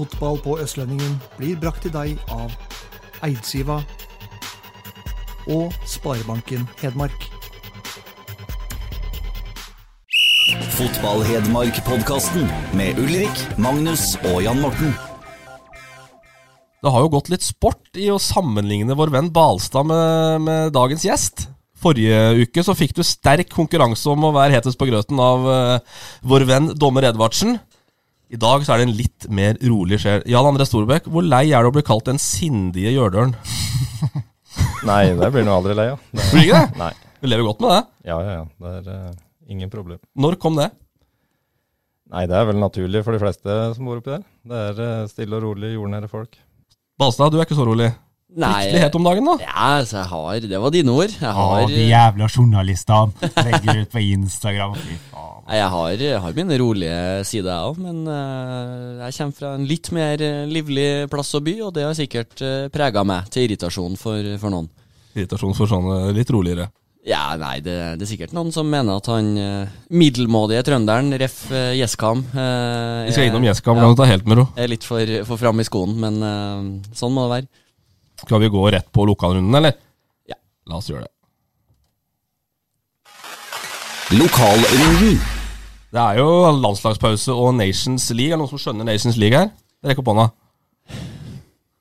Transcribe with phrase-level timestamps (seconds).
[0.00, 2.54] Fotball på Østlendingen blir brakt til deg av
[3.26, 3.82] Eidsiva
[5.44, 7.26] og Sparebanken Hedmark.
[10.78, 12.48] Fotball-Hedmark-podkasten
[12.80, 14.96] med Ulrik, Magnus og Jan Morten.
[16.80, 21.04] Det har jo gått litt sport i å sammenligne vår venn Balstad med, med dagens
[21.04, 21.50] gjest.
[21.76, 25.98] Forrige uke så fikk du sterk konkurranse om å være hetest på grøten av uh,
[26.24, 27.60] vår venn dommer Edvardsen.
[28.30, 30.20] I dag så er det en litt mer rolig sjel.
[30.30, 33.32] Jan André Storbekk, hvor lei er du å bli kalt den sindige Gjørdølen?
[34.90, 36.04] Nei, det blir nå aldri lei av.
[36.14, 36.78] Det- Blir ikke det?
[36.78, 36.92] Nei.
[37.20, 37.80] Du lever godt med det.
[38.08, 38.44] Ja, ja, ja.
[38.62, 39.16] Det er uh,
[39.50, 39.98] ingen problem.
[40.14, 40.70] Når kom det?
[42.10, 44.22] Nei, det er vel naturlig for de fleste som bor oppi der.
[44.50, 46.38] Det er uh, stille og rolig, jordnære folk.
[47.02, 47.90] Balstad, du er ikke så rolig.
[48.30, 49.34] Fryktelig het om dagen, da.
[49.42, 51.10] Ja, så jeg har Det var dine ord.
[51.18, 54.76] Jeg Å, har, de jævla journalistene legger ut på Instagram.
[54.78, 55.39] Fy faen.
[55.50, 57.78] Nei, jeg har, har min rolige side, jeg òg.
[57.82, 61.88] Men eh, jeg kommer fra en litt mer eh, livlig plass og by, og det
[61.88, 64.68] har sikkert uh, prega meg til irritasjon for, for noen.
[65.16, 66.68] Irritasjon for sånne litt roligere.
[67.02, 71.40] Ja, nei, det, det er sikkert noen som mener at han uh, middelmådige trønderen, ref.
[71.50, 74.46] Gjeskam uh, Vi skal innom Gjeskam, kan oss ta helt med ro.
[74.54, 77.50] Er litt for, for fram i skoen, men eh, sånn må det være.
[78.22, 79.74] Skal vi gå rett på lokalrunden, eller?
[80.30, 80.38] Ja.
[80.70, 81.14] La oss gjøre det.
[84.20, 85.39] Lokalrunden.
[85.90, 86.26] Det er jo
[86.62, 88.30] landslagspause og Nations League.
[88.30, 89.48] Er det noen som skjønner Nations League her?
[89.82, 90.28] Rekk opp hånda.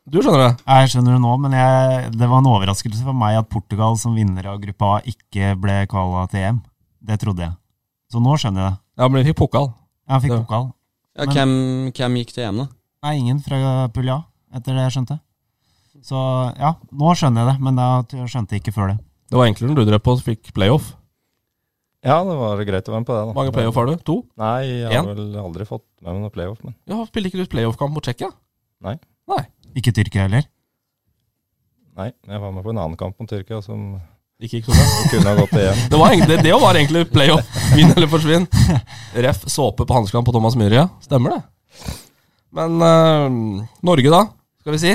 [0.10, 0.54] Du skjønner det?
[0.66, 4.16] Jeg skjønner det nå, men jeg, det var en overraskelse for meg at Portugal som
[4.18, 6.62] vinner av gruppa A ikke ble kvala til EM.
[7.06, 7.54] Det trodde jeg.
[8.10, 8.80] Så nå skjønner jeg det.
[9.04, 9.70] Ja, men de fikk pokal.
[10.10, 10.72] Ja, fikk pokal.
[11.20, 11.54] Ja, Men- hvem,
[11.94, 12.68] hvem gikk til EM, da?
[13.06, 14.24] Nei, ingen fra Pulja,
[14.56, 15.20] etter det jeg skjønte.
[16.10, 16.18] Så
[16.58, 18.98] ja, nå skjønner jeg det, men jeg skjønte jeg ikke før det.
[19.30, 20.96] Det var enklere når du drev på og fikk playoff.
[22.06, 23.24] Ja, det var greit å være med på det.
[23.28, 23.34] da.
[23.36, 23.96] Mange playoff har du?
[24.08, 24.16] To?
[24.40, 25.10] Nei, jeg har En?
[25.12, 26.62] vel aldri fått med meg noen playoff.
[26.64, 28.30] Men Ja, Spilte ikke du playoff-kamp mot Tsjekkia?
[28.86, 28.96] Nei.
[29.28, 29.42] Nei.
[29.76, 30.48] Ikke Tyrkia heller?
[32.00, 34.00] nei, jeg var med på en annen kamp mot Tyrkia som
[34.40, 34.86] Ikke gikk så bra.
[35.12, 35.82] kunne ha gått igjen.
[35.92, 37.50] Det var egentlig, det var egentlig playoff.
[37.76, 38.48] Vinn eller forsvinn.
[39.28, 40.86] Ref såpe på hanskene på Thomas Myhre.
[41.04, 41.42] Stemmer det.
[42.56, 44.22] Men eh, Norge, da?
[44.64, 44.94] Skal vi si?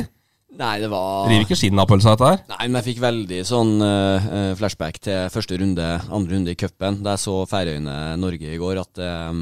[0.54, 2.42] Nei, det var River ikke skinnet av pølsa, dette her?
[2.52, 7.00] Nei, men jeg fikk veldig sånn eh, flashback til første runde, andre runde i cupen.
[7.02, 9.40] Da jeg så Færøyene-Norge i går, at eh,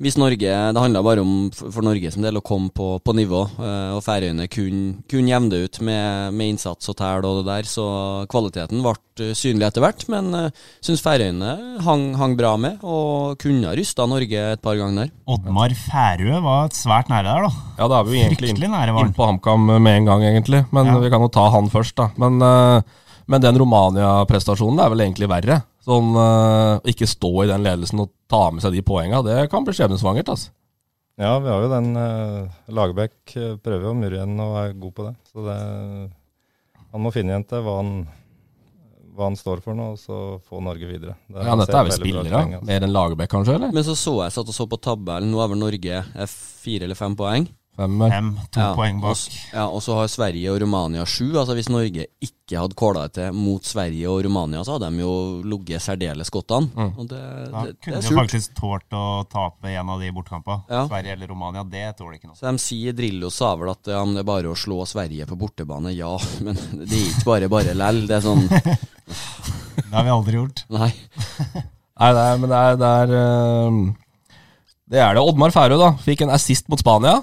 [0.00, 3.42] hvis Norge Det handla bare om for Norge som del å komme på, på nivå,
[3.60, 7.48] eh, og Færøyene kunne kun jevne det ut med, med innsats og tæl og det
[7.50, 7.86] der, så
[8.30, 10.06] kvaliteten ble eh, synlig etter hvert.
[10.12, 11.52] Men jeg uh, syns Færøyene
[11.84, 15.12] hang, hang bra med, og kunne ha rysta Norge et par ganger der.
[15.30, 17.66] Oddmar Færø var svært nære der, da.
[17.82, 20.64] Ja, da er vi jo egentlig inn, nære inn på HamKam med en gang, egentlig.
[20.72, 20.98] Men Ja.
[21.02, 22.08] vi kan jo ta han først, da.
[22.16, 22.80] Men, eh,
[23.28, 25.60] men den Romania-prestasjonen er vel egentlig verre.
[25.84, 29.64] Sånn eh, ikke stå i den ledelsen og ta med seg de poenga, det kan
[29.64, 30.52] bli skjebnesvangert, altså.
[31.20, 34.70] Ja, vi har jo den uh, Lagerbäck eh, prøver jo å murre igjen og er
[34.80, 35.12] god på det.
[35.28, 35.56] Så det,
[36.80, 37.90] han må finne igjen til hva han,
[39.16, 41.18] hva han står for nå, og så få Norge videre.
[41.28, 42.40] Det Ja, dette er vel spillere?
[42.40, 42.62] altså.
[42.70, 43.58] Mer enn Lagerbäck, kanskje?
[43.58, 43.74] eller?
[43.76, 46.02] Men så så jeg satt og så på tabellen, nå er vel Norge
[46.32, 47.48] fire eller fem poeng.
[47.80, 48.10] Femmer.
[48.12, 49.14] Fem, to Ja, poeng bak.
[49.16, 51.30] Også, Ja, og så har Sverige og Romania sju.
[51.40, 55.00] Altså Hvis Norge ikke hadde kåla det til mot Sverige og Romania, så hadde de
[55.04, 55.12] jo
[55.46, 56.66] ligget særdeles godt an.
[56.74, 56.90] Mm.
[56.98, 58.18] Og det, Da det, det kunne er de surt.
[58.20, 60.64] faktisk tålt å tape en av de bortekampene.
[60.68, 60.82] Ja.
[60.90, 62.36] Sverige eller Romania, det tåler ikke noe.
[62.36, 65.26] Så de sier Drillo sa vel at ja, men det er bare å slå Sverige
[65.30, 65.94] på bortebane.
[65.96, 66.12] Ja,
[66.44, 68.04] men det er ikke bare bare lell.
[68.10, 68.44] Det er sånn
[69.10, 70.64] Det har vi aldri gjort.
[70.70, 70.90] Nei.
[72.00, 74.36] Nei, det er, men det er det er, eh,
[74.90, 75.22] det er det.
[75.22, 77.18] Oddmar Færø da, fikk en assist mot Spania.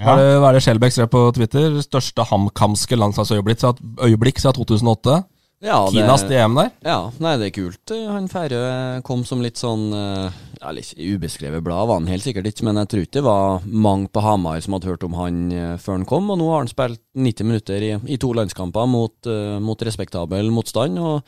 [0.00, 0.14] Ja.
[0.14, 1.74] er det, hva er det Skjelbæk skrev på Twitter?
[1.84, 5.18] Største hamkamske landslagsøyeblikk siden øyeblikk siden 2008.
[5.60, 6.70] Ja, det- Kinas DM der.
[6.88, 7.92] Ja, nei, det er kult.
[8.08, 10.30] Han Færø kom som litt sånn eh,
[10.62, 13.60] ja, litt ubeskrevet blad, var han helt sikkert ikke, men jeg tror ikke det var
[13.68, 16.62] mange på Hamar som hadde hørt om han eh, før han kom, og nå har
[16.64, 21.20] han spilt 90 minutter i, i to landskamper mot, eh, mot respektabel motstand, og,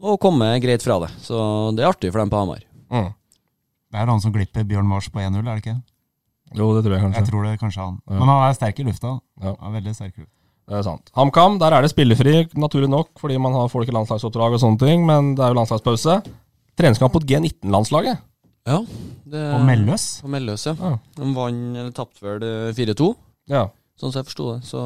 [0.00, 1.10] og kommet greit fra det.
[1.20, 1.36] Så
[1.76, 2.64] det er artig for dem på Hamar.
[2.88, 3.12] Mm.
[3.92, 5.76] Det er han som glipper Bjørn Mars på 1-0, er det ikke?
[6.54, 7.20] Jo, det tror jeg kanskje.
[7.22, 7.96] Jeg tror det kanskje han.
[8.10, 8.18] Ja.
[8.20, 9.14] Men han er sterk i lufta.
[9.42, 9.54] Ja.
[9.60, 10.30] Han er veldig sterk i lufta.
[10.64, 11.10] Det er sant.
[11.16, 14.80] HamKam, der er det spillefri, naturlig nok, fordi man har folk i landslagsoppdrag og sånne
[14.80, 16.14] ting, men det er jo landslagspause.
[16.78, 18.22] Treningskamp mot G19-landslaget.
[18.64, 18.78] Ja.
[19.28, 20.06] Det, På Melløs?
[20.24, 20.72] På Melløs, ja.
[20.80, 20.94] Ja.
[21.18, 23.10] De vant, eller tapte vel eh, 4-2,
[23.52, 23.66] Ja.
[24.00, 24.64] sånn som jeg forsto det.
[24.70, 24.80] Så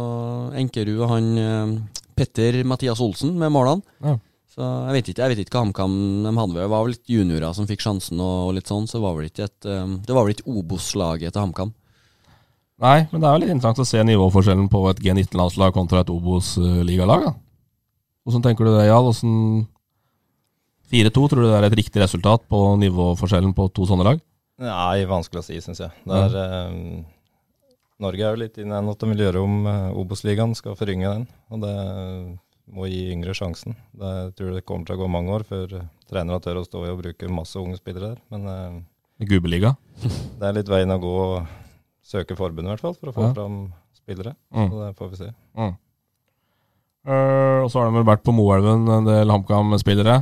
[0.58, 1.76] Enkerud og han eh,
[2.18, 3.82] Petter Mathias Olsen med målene.
[4.02, 4.16] Ja.
[4.58, 5.92] Så jeg vet ikke jeg vet ikke hva HamKam
[6.24, 6.56] de hadde.
[6.58, 9.28] Det var vel litt juniorer som fikk sjansen og, og litt sånn, så var vel
[9.28, 11.70] ikke et eh, Det var vel ikke Obos-laget til HamKam.
[12.82, 16.10] Nei, men det er jo litt interessant å se nivåforskjellen på et G19-landslag kontra et
[16.14, 17.28] Obos-ligalag.
[17.28, 17.32] da.
[18.26, 19.06] Hvordan tenker du det, Jarl?
[19.08, 19.38] Hvordan
[20.90, 24.22] 4-2, tror du det er et riktig resultat på nivåforskjellen på to sånne lag?
[24.62, 25.94] Nei, vanskelig å si, syns jeg.
[26.06, 27.02] Det er, eh,
[28.02, 31.14] Norge er jo litt inne i at de vil gjøre om eh, Obos-ligaen, skal forynge
[31.14, 31.26] den.
[31.54, 31.74] Og det
[32.74, 33.76] må gi yngre sjansen.
[33.96, 36.66] Det, jeg tror det kommer til å gå mange år før eh, trenere tør å
[36.66, 38.22] stå i og bruke masse unge spillere der.
[38.34, 39.74] Men eh, Gubbeliga?
[40.38, 41.28] det er litt veien å gå å
[42.08, 43.34] søke forbundet, i hvert fall, for å få Ja.
[43.36, 43.60] fram
[43.96, 44.34] spillere.
[44.54, 44.70] Mm.
[44.70, 45.30] Så det får vi se.
[45.58, 45.76] Mm.
[47.08, 50.18] Uh, og så har de vel vært på Moelven, en del HamKam-spillere.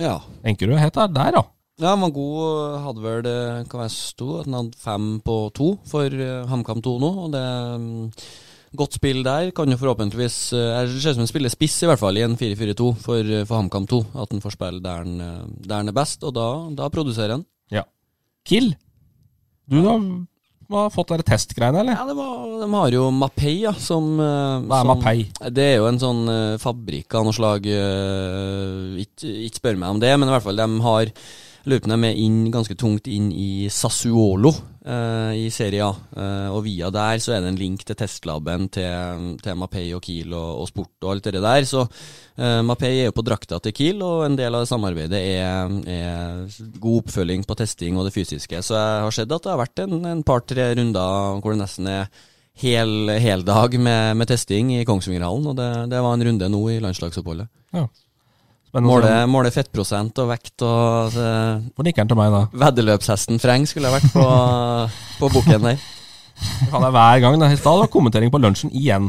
[0.00, 0.18] Ja.
[0.46, 1.42] Enkerud het der, der, da.
[1.78, 2.76] Ja, var god.
[2.84, 3.36] Hadde vel det
[3.70, 6.14] kan være sto, at han hadde fem på to for
[6.50, 7.10] HamKam 2 nå.
[7.24, 8.00] Og det mm,
[8.76, 9.50] Godt spill der.
[9.56, 12.24] Kan jo forhåpentligvis eh, Det ser ut som han spiller spiss, i hvert fall, i
[12.26, 14.00] en 4-4-2 for, eh, for HamKam 2.
[14.24, 17.38] At han får spille der han, eh, der han er best, og da, da produserer
[17.38, 17.46] han.
[18.48, 18.70] Kill.
[19.68, 19.92] Du da
[20.72, 21.96] har fått dere testgreiene, eller?
[21.96, 25.26] Ja, det var, De har jo Mapei, ja, som eh, Hva er som- Mapei?
[25.52, 27.66] Det er jo en sånn eh, fabrikk av noe slag.
[27.66, 31.12] eh, ikke, ikke spør meg om det, men i hvert fall de har
[31.66, 34.52] Lurer er med inn, ganske tungt inn i Sassuolo
[34.86, 35.90] eh, i Serie A.
[35.90, 40.02] Eh, og via der så er det en link til testlaben til, til Mapei og
[40.04, 41.66] Kiel og, og Sport og alt det der.
[41.68, 45.20] Så eh, Mapei er jo på drakta til Kiel, og en del av det samarbeidet
[45.20, 48.62] er, er god oppfølging på testing og det fysiske.
[48.62, 51.90] Så jeg har sett at det har vært en, en par-tre runder hvor det nesten
[51.90, 52.10] er
[52.58, 56.80] hel, dag med, med testing i Kongsvingerhallen, og det, det var en runde nå i
[56.82, 57.50] landslagsoppholdet.
[57.74, 57.86] Ja.
[58.74, 62.40] Måle, måle fettprosent og vekt og Hvor nikker han til meg da?
[62.66, 64.24] Veddeløpshesten Freng skulle ha vært på,
[65.22, 65.78] på bukken der.
[66.38, 67.38] Det kan jeg hver gang.
[67.40, 67.48] da.
[67.50, 69.08] I stad var kommentering på lunsjen igjen.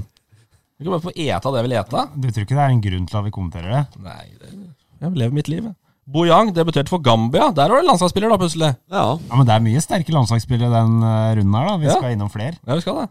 [0.80, 2.06] Du kan bare få ete det jeg vil ete.
[2.16, 3.84] Du tror ikke det er en grunn til at vi kommenterer det?
[4.08, 4.54] Nei, det,
[5.04, 5.68] jeg lever mitt liv.
[5.68, 5.76] jeg.
[6.10, 7.52] Bojang debuterte for Gambia.
[7.54, 8.72] Der var det landslagsspiller, da, plutselig.
[8.90, 9.04] Ja.
[9.20, 11.76] Ja, Men det er mye sterke landslagsspillere den eh, runden her, da.
[11.84, 11.98] Vi Ja.
[12.00, 12.56] skal innom flere.
[12.66, 13.10] Ja, vi skal det.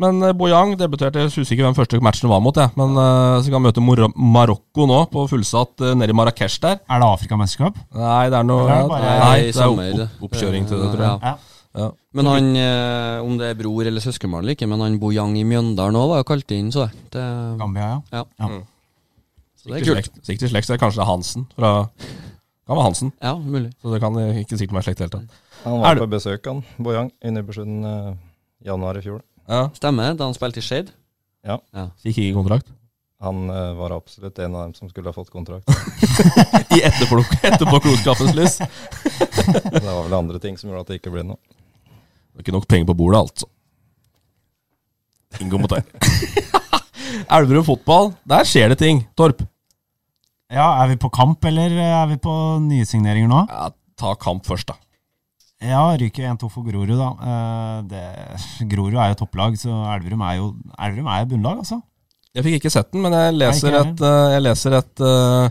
[0.00, 2.72] Men Boyang Bojang debuterte, jeg husker ikke hvem første matchen var mot, jeg.
[2.80, 6.56] Men uh, så kan han møte Mor Marokko nå, på fullsatt uh, nede i Marrakech
[6.62, 6.80] der.
[6.88, 7.76] Er det Afrikamesterskap?
[7.98, 10.90] Nei, det er noe det er bare- Nei, det er opp, opp, oppkjøring til det,
[10.94, 11.20] tror jeg.
[11.28, 11.36] Ja.
[11.78, 11.90] Ja.
[12.18, 15.44] Men han, eh, om det er bror eller søskenbarn eller ikke, men han Bojang i
[15.46, 16.88] Mjøndalen òg var jo kalt inn, så.
[17.14, 17.22] Det,
[17.60, 18.00] Gambia, ja.
[18.18, 18.24] ja.
[18.40, 18.48] Ja.
[18.50, 18.64] Mm.
[19.60, 20.10] Så det er kult.
[20.26, 21.70] sikkert slekt, så er kanskje det er Hansen fra
[22.66, 23.70] Kan være Hansen, Ja, mulig.
[23.82, 25.38] så det kan eh, ikke sikkert være slekt i det hele tatt.
[25.64, 28.12] Han Er var på besøk, han, Bojang, i Nybergsund eh,
[28.66, 29.20] januar i fjor.
[29.50, 30.92] Ja, Stemmer, da han spilte i Shade.
[32.04, 32.68] gikk ikke kontrakt.
[33.20, 35.68] Han uh, var absolutt en av dem som skulle ha fått kontrakt.
[36.76, 38.60] I etterplukk, etterpåklokskapens lys.
[39.74, 41.40] Det var vel andre ting som gjorde at det ikke ble noe.
[41.50, 43.50] Det var ikke nok penger på bordet, altså.
[45.42, 45.84] Ingo mot deg.
[47.36, 49.02] Elverum fotball, der skjer det ting.
[49.18, 49.42] Torp.
[50.50, 52.32] Ja, Er vi på kamp, eller er vi på
[52.64, 53.42] nye signeringer nå?
[53.50, 53.68] Ja,
[54.00, 54.78] ta kamp først, da.
[55.60, 57.08] Ja, ryker 1-2 for Grorud, da.
[57.20, 58.04] Eh, Det,
[58.70, 61.82] Grorud er jo topplag, så Elverum er jo Elverum er jo bunnlag, altså.
[62.34, 65.50] Jeg fikk ikke sett den, men jeg leser Nei, et, eh, jeg leser et eh,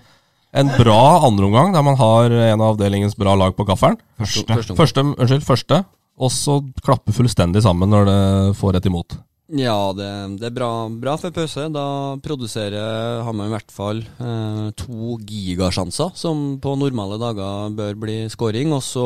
[0.59, 3.99] en bra andreomgang der man har en av avdelingens bra lag på gaffelen.
[4.17, 4.45] Første.
[4.49, 4.75] Første.
[4.79, 5.83] Første, unnskyld, første.
[6.19, 8.21] Og så klappe fullstendig sammen når det
[8.59, 9.13] får et imot.
[9.55, 10.07] Ja, det,
[10.41, 11.67] det er bra, bra for pause.
[11.73, 11.85] Da
[12.21, 18.17] produserer har man i hvert fall eh, to gigasjanser, som på normale dager bør bli
[18.29, 18.73] scoring.
[18.77, 19.05] Og så,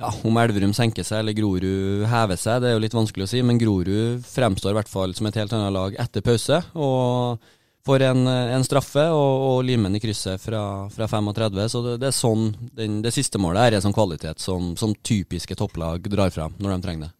[0.00, 3.32] ja, om Elverum senker seg eller Grorud hever seg, det er jo litt vanskelig å
[3.32, 6.58] si, men Grorud fremstår i hvert fall som et helt annet lag etter pause.
[6.74, 7.42] Og
[7.86, 11.64] får en, en straffe og, og limen i krysset fra, fra 35.
[11.72, 15.56] Så det, det er sånn den, det siste målet er sånn kvalitet som, som typiske
[15.58, 17.12] topplag drar fram når de trenger det.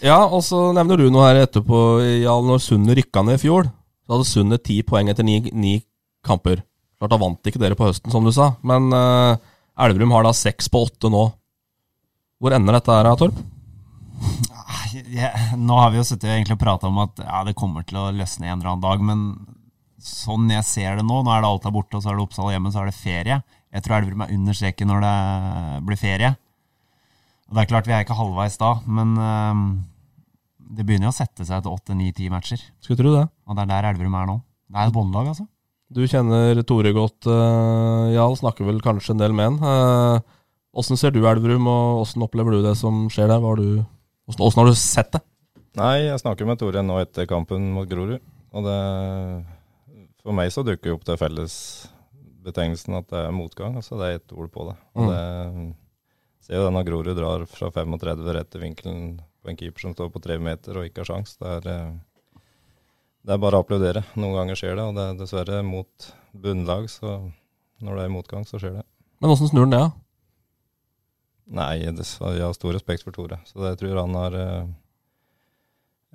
[0.00, 2.00] Ja, og så nevner du noe her etterpå.
[2.22, 3.68] Ja, når Sundet rykka ned i fjor,
[4.08, 5.74] så hadde Sundet ti poeng etter ni, ni
[6.24, 6.62] kamper.
[7.00, 9.49] Klart Da vant ikke dere på høsten, som du sa, men eh,
[9.80, 11.22] Elverum har da seks på åtte nå.
[12.40, 13.38] Hvor ender dette her, Torp?
[15.10, 18.00] Ja, nå har vi jo sittet egentlig og prata om at ja, det kommer til
[18.00, 19.22] å løsne en eller annen dag, men
[20.02, 22.50] sånn jeg ser det nå, nå er det Alta borte, og så er det Oppsal
[22.54, 23.38] hjemme, så er det ferie.
[23.70, 25.14] Jeg tror Elverum er under streken når det
[25.86, 26.32] blir ferie.
[27.50, 29.64] Og Det er klart vi er ikke halvveis da, men øhm,
[30.76, 32.62] det begynner jo å sette seg etter åtte, ni, ti matcher.
[32.82, 33.24] Skulle tro det.
[33.46, 34.36] Og det er der Elverum er nå.
[34.70, 35.46] Det er et båndlag, altså.
[35.90, 38.36] Du kjenner Tore godt, uh, Jarl.
[38.38, 40.22] Snakker vel kanskje en del med han.
[40.70, 43.42] Åssen ser du Elverum, og åssen opplever du det som skjer der?
[43.42, 45.20] Åssen har du, sett det?
[45.78, 48.20] Nei, jeg snakker med Tore nå etter kampen mot Grorud.
[48.54, 48.76] Og det
[50.22, 51.54] For meg så dukker jo opp det felles
[52.44, 53.76] betegnelsen at det er motgang.
[53.80, 54.76] altså Det er ett ord på det.
[54.94, 55.10] Og Mm.
[55.10, 55.76] det
[56.46, 60.10] ser jo denne Grorud drar fra 35 rett til vinkelen på en keeper som står
[60.12, 61.36] på tre meter og ikke har sjans.
[61.38, 61.92] Det er, eh,
[63.26, 64.02] det er bare å applaudere.
[64.16, 67.18] Noen ganger skjer det, og det er dessverre mot bunnlag, så
[67.84, 68.86] når det er motgang, så skjer det.
[69.20, 69.90] Men åssen snur han det, da?
[71.60, 73.40] Nei, dessverre, jeg har stor respekt for Tore.
[73.48, 74.68] Så det tror jeg han har eh,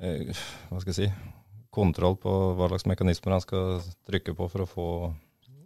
[0.01, 1.09] eh, Hva skal jeg si
[1.75, 4.88] kontroll på hva slags mekanismer han skal trykke på for å få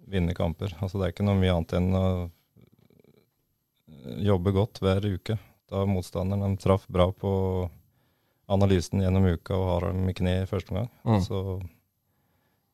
[0.10, 0.74] vinne kamper.
[0.82, 5.38] Altså Det er ikke noe mye annet enn å eh, jobbe godt hver uke.
[5.70, 7.32] Da motstanderen de traff bra på
[8.50, 10.90] analysen gjennom uka og har dem i kne i første omgang.
[11.06, 11.22] Mm.
[11.26, 11.42] Så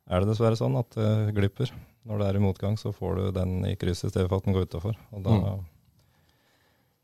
[0.06, 1.72] er det dessverre sånn at det glipper.
[2.06, 4.46] Når det er i motgang, så får du den i krysset i stedet for at
[4.46, 4.94] den går utafor.
[5.10, 5.66] Mm.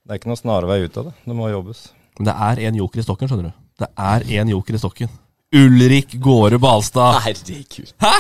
[0.05, 1.15] Det er ikke noe snarvei ut av det.
[1.25, 1.87] Det må jobbes.
[2.19, 3.65] Men det er én joker i stokken, skjønner du.
[3.81, 5.11] Det er én joker i stokken.
[5.57, 7.23] Ulrik Gåre Balstad.
[7.25, 7.95] Herregud.
[8.01, 8.13] Hæ?!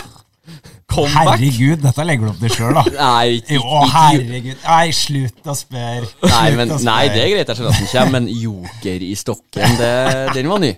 [0.91, 1.39] Comeback!
[1.39, 2.83] Herregud, dette legger du opp til sjøl, da.
[2.97, 4.61] Nei, ikke, Jo, ikke, herregud.
[4.65, 6.11] Nei, slutt å spørre.
[6.27, 9.13] Nei, men, å nei, det er greit, jeg skjønner at den kommer, men joker i
[9.19, 9.93] stokken, det,
[10.37, 10.75] den var ny.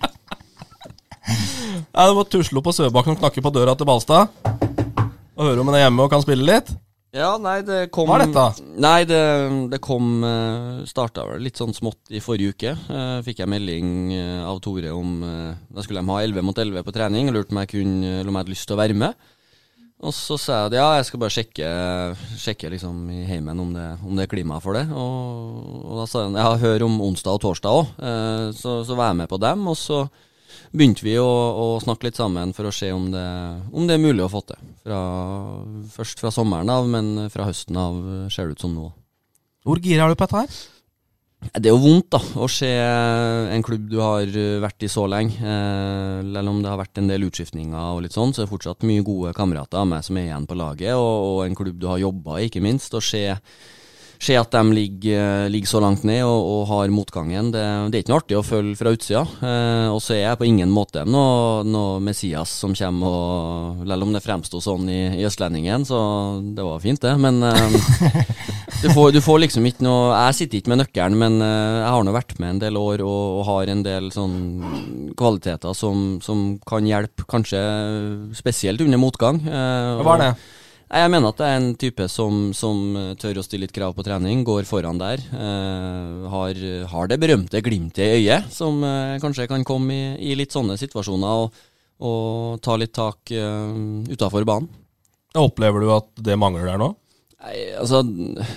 [1.94, 4.34] Nei, du må tusle opp på Søbakken og knakke på døra til Balstad.
[5.34, 6.74] Og høre om han er hjemme og kan spille litt.
[7.14, 8.64] Ja, nei, det kom Hva er dette?
[8.82, 9.20] Nei, det,
[9.70, 12.72] det kom uh, Starta vel litt sånn smått i forrige uke.
[12.74, 16.58] Eh, fikk jeg melding eh, av Tore om eh, Da skulle de ha 11 mot
[16.58, 17.30] 11 på trening.
[17.30, 19.30] og Lurte om jeg kunne om jeg hadde lyst til å være med.
[20.04, 21.68] Og så sa jeg at ja, jeg skal bare sjekke,
[22.42, 24.84] sjekke liksom i heimen om det, om det er klima for det.
[24.92, 27.94] Og, og da sa han ja, hør om onsdag og torsdag òg.
[28.60, 29.64] så, så var jeg med på dem.
[29.72, 30.02] Og så
[30.76, 33.26] begynte vi å, å snakke litt sammen for å se om det,
[33.72, 34.60] om det er mulig å få til.
[34.84, 35.00] Fra,
[35.96, 38.90] først fra sommeren av, men fra høsten av ser det ut som nå.
[39.64, 40.64] Hvor gira er du på dette her?
[41.52, 45.04] Det er jo vondt da, å se en klubb du har eh, vært i så
[45.12, 45.36] lenge.
[45.38, 48.54] Eh, Selv om det har vært en del utskiftninger og litt sånn, så er det
[48.54, 51.78] fortsatt mye gode kamerater av meg som er igjen på laget, og, og en klubb
[51.82, 52.96] du har jobba i, ikke minst.
[52.96, 53.26] Å se,
[54.24, 58.04] se at de ligger, ligger så langt ned og, og har motgangen, det, det er
[58.06, 59.24] ikke noe artig å følge fra utsida.
[59.44, 64.08] Eh, og så er jeg på ingen måte noe, noe Messias som kommer og Selv
[64.08, 66.00] om det fremsto sånn i, i Østlendingen, så
[66.56, 67.14] det var fint, det.
[67.22, 67.78] Men eh,
[68.84, 71.92] du får, du får liksom ikke noe Jeg sitter ikke med nøkkelen, men eh, jeg
[71.94, 76.18] har nå vært med en del år og, og har en del sånn kvaliteter som,
[76.24, 77.62] som kan hjelpe, kanskje
[78.40, 79.40] spesielt under motgang.
[79.46, 80.34] eh, Hva var det?
[80.34, 80.60] og-
[80.94, 82.82] Jeg mener at det er en type som, som
[83.18, 85.24] tør å stille litt krav på trening, går foran der.
[85.34, 86.60] eh, har,
[86.92, 90.78] har det berømte glimtet i øyet, som eh, kanskje kan komme i, i litt sånne
[90.78, 91.64] situasjoner og,
[92.06, 93.74] og ta litt tak eh,
[94.14, 94.70] utafor banen.
[95.34, 96.92] Opplever du at det mangler der nå?
[97.44, 98.00] Nei, altså,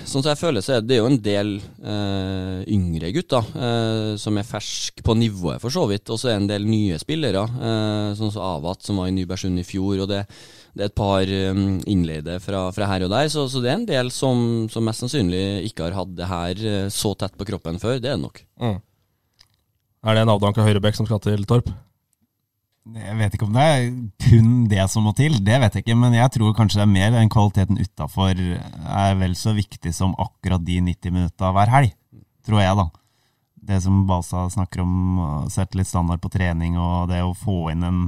[0.07, 4.37] sånn som jeg føler så er det jo en del eh, yngre gutter eh, som
[4.39, 6.07] er ferske på nivået, for så vidt.
[6.07, 9.15] Og så er det en del nye spillere, eh, sånn som Avat, som var i
[9.17, 10.05] Nybergsund i fjor.
[10.05, 10.21] Og det,
[10.71, 11.59] det er et par eh,
[11.91, 13.27] innleide fra, fra her og der.
[13.33, 14.39] Så, så det er en del som,
[14.71, 17.99] som mest sannsynlig ikke har hatt det her eh, så tett på kroppen før.
[17.99, 18.39] Det er det nok.
[18.63, 18.79] Mm.
[20.07, 21.73] Er det en avdanka høyrebekk som skal til Torp?
[22.95, 23.87] Jeg vet ikke om det er
[24.23, 25.97] kun det som må til, det vet jeg ikke.
[25.99, 30.15] Men jeg tror kanskje det er mer den kvaliteten utafor er vel så viktig som
[30.21, 31.91] akkurat de 90 minutta hver helg.
[32.47, 32.87] Tror jeg, da.
[33.67, 37.67] Det som Balsa snakker om, å sette litt standard på trening og det å få
[37.73, 38.07] inn en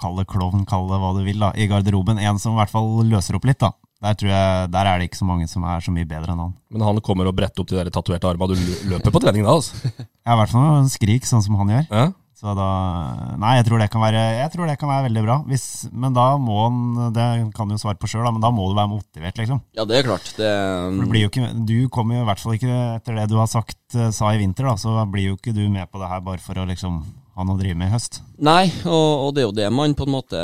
[0.00, 2.16] Kall det klovn, kall det hva du vil, da, i garderoben.
[2.16, 3.68] En som i hvert fall løser opp litt, da.
[4.02, 6.40] Der, tror jeg, der er det ikke så mange som er så mye bedre enn
[6.42, 6.54] han.
[6.74, 8.56] Men han kommer og bretter opp de der tatoverte armene.
[8.56, 9.92] Du løper på trening da, altså.
[9.92, 11.86] Ja, i hvert fall en skrik, sånn som han gjør.
[11.92, 12.08] Ja?
[12.42, 12.68] Så da
[13.38, 15.36] Nei, jeg tror det kan være, jeg tror det kan være veldig bra.
[15.46, 18.74] Hvis, men da må han Det kan du svare på sjøl, men da må du
[18.74, 19.62] være motivert, liksom.
[19.78, 20.26] Ja, det er klart.
[20.34, 20.50] Det,
[20.98, 23.78] For det ikke, du kommer jo i hvert fall ikke, etter det du har sagt,
[23.94, 26.42] eh, sa i vinter, da, så blir jo ikke du med på det her bare
[26.42, 26.98] for å liksom
[27.32, 28.18] ha har drevet med i høst.
[28.44, 30.40] Nei, og, og det er jo det man på en måte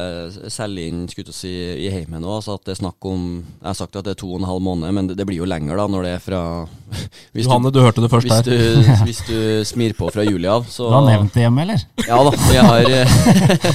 [0.48, 1.50] selger inn skulle si,
[1.84, 2.38] i heimen òg.
[2.38, 4.46] Altså at det er snakk om Jeg har sagt at det er to og en
[4.48, 6.40] halv måned, men det, det blir jo lenger da når det er fra
[7.36, 8.48] hvis Johanne, du hørte det først hvis her.
[8.48, 11.84] Du, hvis du smir på fra juli av, så Du har nevnt det hjemme, eller?
[12.08, 12.32] Ja da.
[12.56, 12.80] Jeg har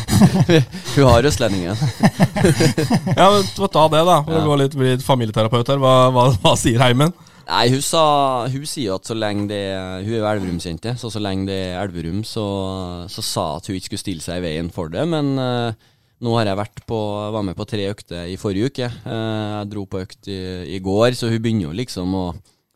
[0.96, 1.78] Hun har østlendingen.
[3.14, 4.18] Ja, men ta det, da.
[4.26, 5.82] Vi å gå litt, bli litt familieterapeut her.
[5.84, 7.14] Hva, hva, hva sier heimen?
[7.44, 8.04] Nei, hun, sa,
[8.48, 9.64] hun sier at så lenge det
[10.06, 12.46] Hun er jo Elverumsjente, så så lenge det er Elverum, så,
[13.12, 15.04] så sa at hun ikke skulle stille seg i veien for det.
[15.10, 15.76] Men uh,
[16.24, 17.02] nå har jeg vært på,
[17.36, 18.90] var med på tre økter i forrige uke.
[19.04, 20.40] Uh, jeg dro på økt i,
[20.78, 22.26] i går, så hun begynner jo liksom å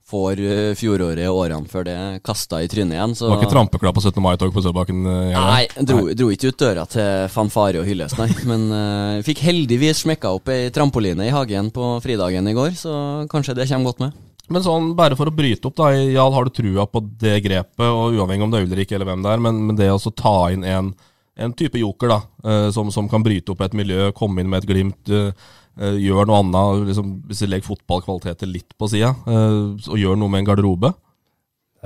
[0.08, 1.98] få uh, fjoråret og årene før det
[2.28, 3.16] kasta i trynet igjen.
[3.16, 4.22] Så var ikke trampeklapp på 17.
[4.24, 5.00] mai-tog på Sørbakken?
[5.08, 5.48] eh, i helga?
[5.48, 8.30] Nei, dro, dro ikke ut døra til fanfare og hyllest, nei.
[8.52, 12.98] Men fikk heldigvis smekka opp ei trampoline i hagen på fridagen i går, så
[13.32, 14.24] kanskje det kommer godt med.
[14.54, 15.92] Men sånn, bare for å bryte opp, da.
[15.92, 19.26] Jarl, har du trua på det grepet, og uavhengig om det er Ulrik eller hvem
[19.26, 20.94] det er, men, men det å ta inn en,
[21.36, 24.64] en type joker, da, eh, som, som kan bryte opp et miljø, komme inn med
[24.64, 25.52] et glimt, eh,
[25.82, 30.32] eh, gjør noe annet, liksom, hvis vi legger fotballkvaliteter litt på sida, og gjør noe
[30.32, 30.96] med en garderobe?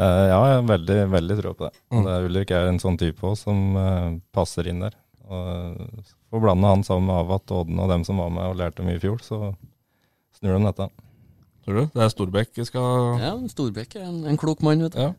[0.02, 1.76] Ja, jeg har veldig, veldig tro på det.
[1.92, 2.06] Mm.
[2.06, 4.96] det er Ulrik er en sånn type også, som passer inn der.
[5.28, 8.86] Og Får blande han sammen med Avat, Odden og dem som var med og lærte
[8.88, 9.52] mye i fjor, så
[10.38, 10.88] snur de dette.
[11.72, 11.92] Tror du?
[11.96, 15.04] Det er Storbekk skal Ja, Storbekk er en, en klok mann, vet du.
[15.06, 15.14] Ja.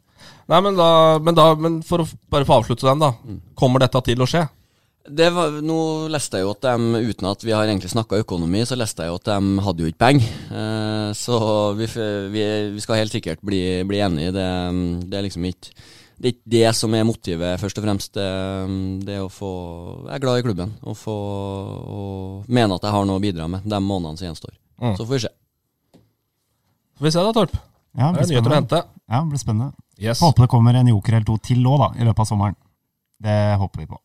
[0.52, 3.14] Nei, men, da, men, da, men for å bare få avslutte den, da.
[3.58, 4.44] Kommer dette til å skje?
[5.02, 5.76] Det var, nå
[6.12, 9.10] leste jeg jo at de, uten at vi har egentlig snakka økonomi, så leste jeg
[9.10, 10.28] jo at de hadde jo ikke penger.
[10.60, 11.40] Eh, så
[11.78, 11.88] vi,
[12.36, 12.44] vi,
[12.76, 14.36] vi skal helt sikkert bli, bli enige.
[14.36, 14.46] Det,
[15.08, 15.74] det er liksom ikke
[16.22, 18.12] det er ikke det som er motivet, først og fremst.
[18.14, 18.26] Det,
[19.08, 19.52] det å få
[20.04, 21.16] Jeg er glad i klubben og få
[21.82, 24.54] og mene at jeg har noe å bidra med de månedene som gjenstår.
[24.78, 24.92] Mm.
[25.00, 25.32] Så får vi se.
[27.02, 27.54] Får vi se da, Torp.
[27.98, 28.78] Ja, det blir er nyheter å hente.
[29.10, 29.72] Ja, det blir spennende.
[29.98, 30.20] Yes.
[30.22, 32.54] Håper det kommer en joker eller to til òg, da, i løpet av sommeren.
[33.26, 33.98] Det håper vi på.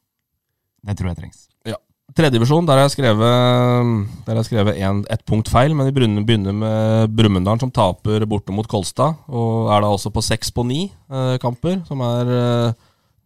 [0.82, 1.44] Det tror jeg trengs.
[1.70, 1.77] Ja.
[2.18, 5.94] Tredjedivisjon, der har jeg skrevet Der jeg skrevet en, ett punkt feil, men vi
[6.25, 9.22] begynner med Brumunddal, som taper borte mot Kolstad.
[9.30, 12.75] Og er da også på seks på ni eh, kamper, som er eh,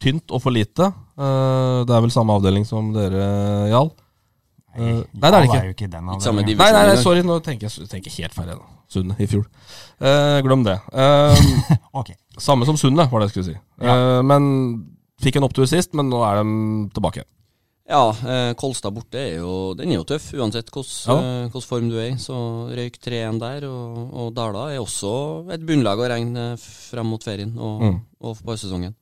[0.03, 0.91] tynt og for lite.
[1.15, 3.23] Eh, det er vel samme avdeling som dere,
[3.71, 3.95] Jarl?
[4.75, 5.57] Eh, nei, det er det ikke.
[5.57, 6.45] er ikke den samme.
[6.47, 8.53] Nei, nei, nei, sorry, nå tenker jeg tenker helt feil.
[8.53, 8.59] Da.
[8.91, 9.45] Sunne i fjor.
[10.01, 10.77] Uh, glem det.
[10.91, 11.35] Uh,
[12.01, 12.17] okay.
[12.39, 13.59] samme som Sunne, var det jeg skulle si.
[13.81, 14.49] Eh, men
[15.21, 16.55] fikk en opptur sist, men nå er de
[16.95, 17.23] tilbake.
[17.91, 21.61] Ja, eh, Kolstad borte er jo, den er jo tøff, uansett hvilken ja.
[21.65, 22.17] form du er i.
[22.21, 22.35] Så
[22.71, 25.11] røyk 3-1 der, og, og Dala er også
[25.51, 27.97] et bunnlag å regne frem mot ferien og, Mm.
[28.21, 28.95] og på sesongen.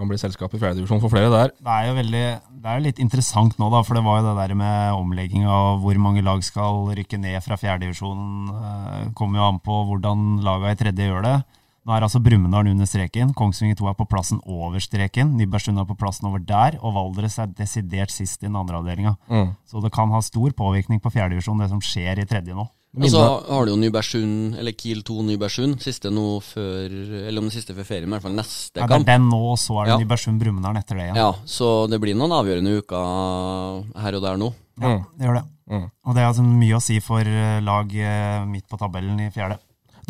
[0.00, 1.50] Kan bli selskap i fjerdedivisjon for flere der.
[1.60, 2.24] Det er jo veldig,
[2.64, 5.82] det er litt interessant nå, da, for det var jo det der med omlegging av
[5.82, 8.48] hvor mange lag skal rykke ned fra fjerdedivisjonen.
[8.48, 11.36] Uh, kommer jo an på hvordan laga i tredje gjør det.
[11.84, 13.36] Nå er altså Brumunddal under streken.
[13.36, 15.36] Kongsvinger 2 er på plassen over streken.
[15.36, 19.16] Nybergsund er på plassen over der, og Valdres er desidert sist i den andre avdelinga.
[19.28, 19.54] Mm.
[19.68, 22.68] Så det kan ha stor påvirkning på fjerdedivisjon, det som skjer i tredje nå.
[22.90, 27.46] Og så har du jo Nybergsund, eller Kiel 2 Nybergsund, siste nå før Eller om
[27.46, 29.60] det siste før ferien, men i hvert fall neste Ja, det er den nå, og
[29.62, 29.98] så er det Ja.
[30.02, 31.20] Nybergsund-Brumunddal etter det igjen.
[31.20, 34.50] Ja, så det blir noen avgjørende uker her og der nå.
[34.82, 35.44] Ja, det gjør det.
[35.70, 35.86] Mm.
[35.86, 39.30] Og det er altså mye å si for eh, lag eh, midt på tabellen i
[39.30, 39.60] fjerde.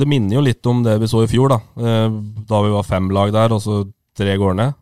[0.00, 1.60] Det minner jo litt om det vi så i fjor, da.
[1.76, 2.08] Eh,
[2.48, 3.82] Da vi var fem lag der, og så
[4.16, 4.72] tre går ned.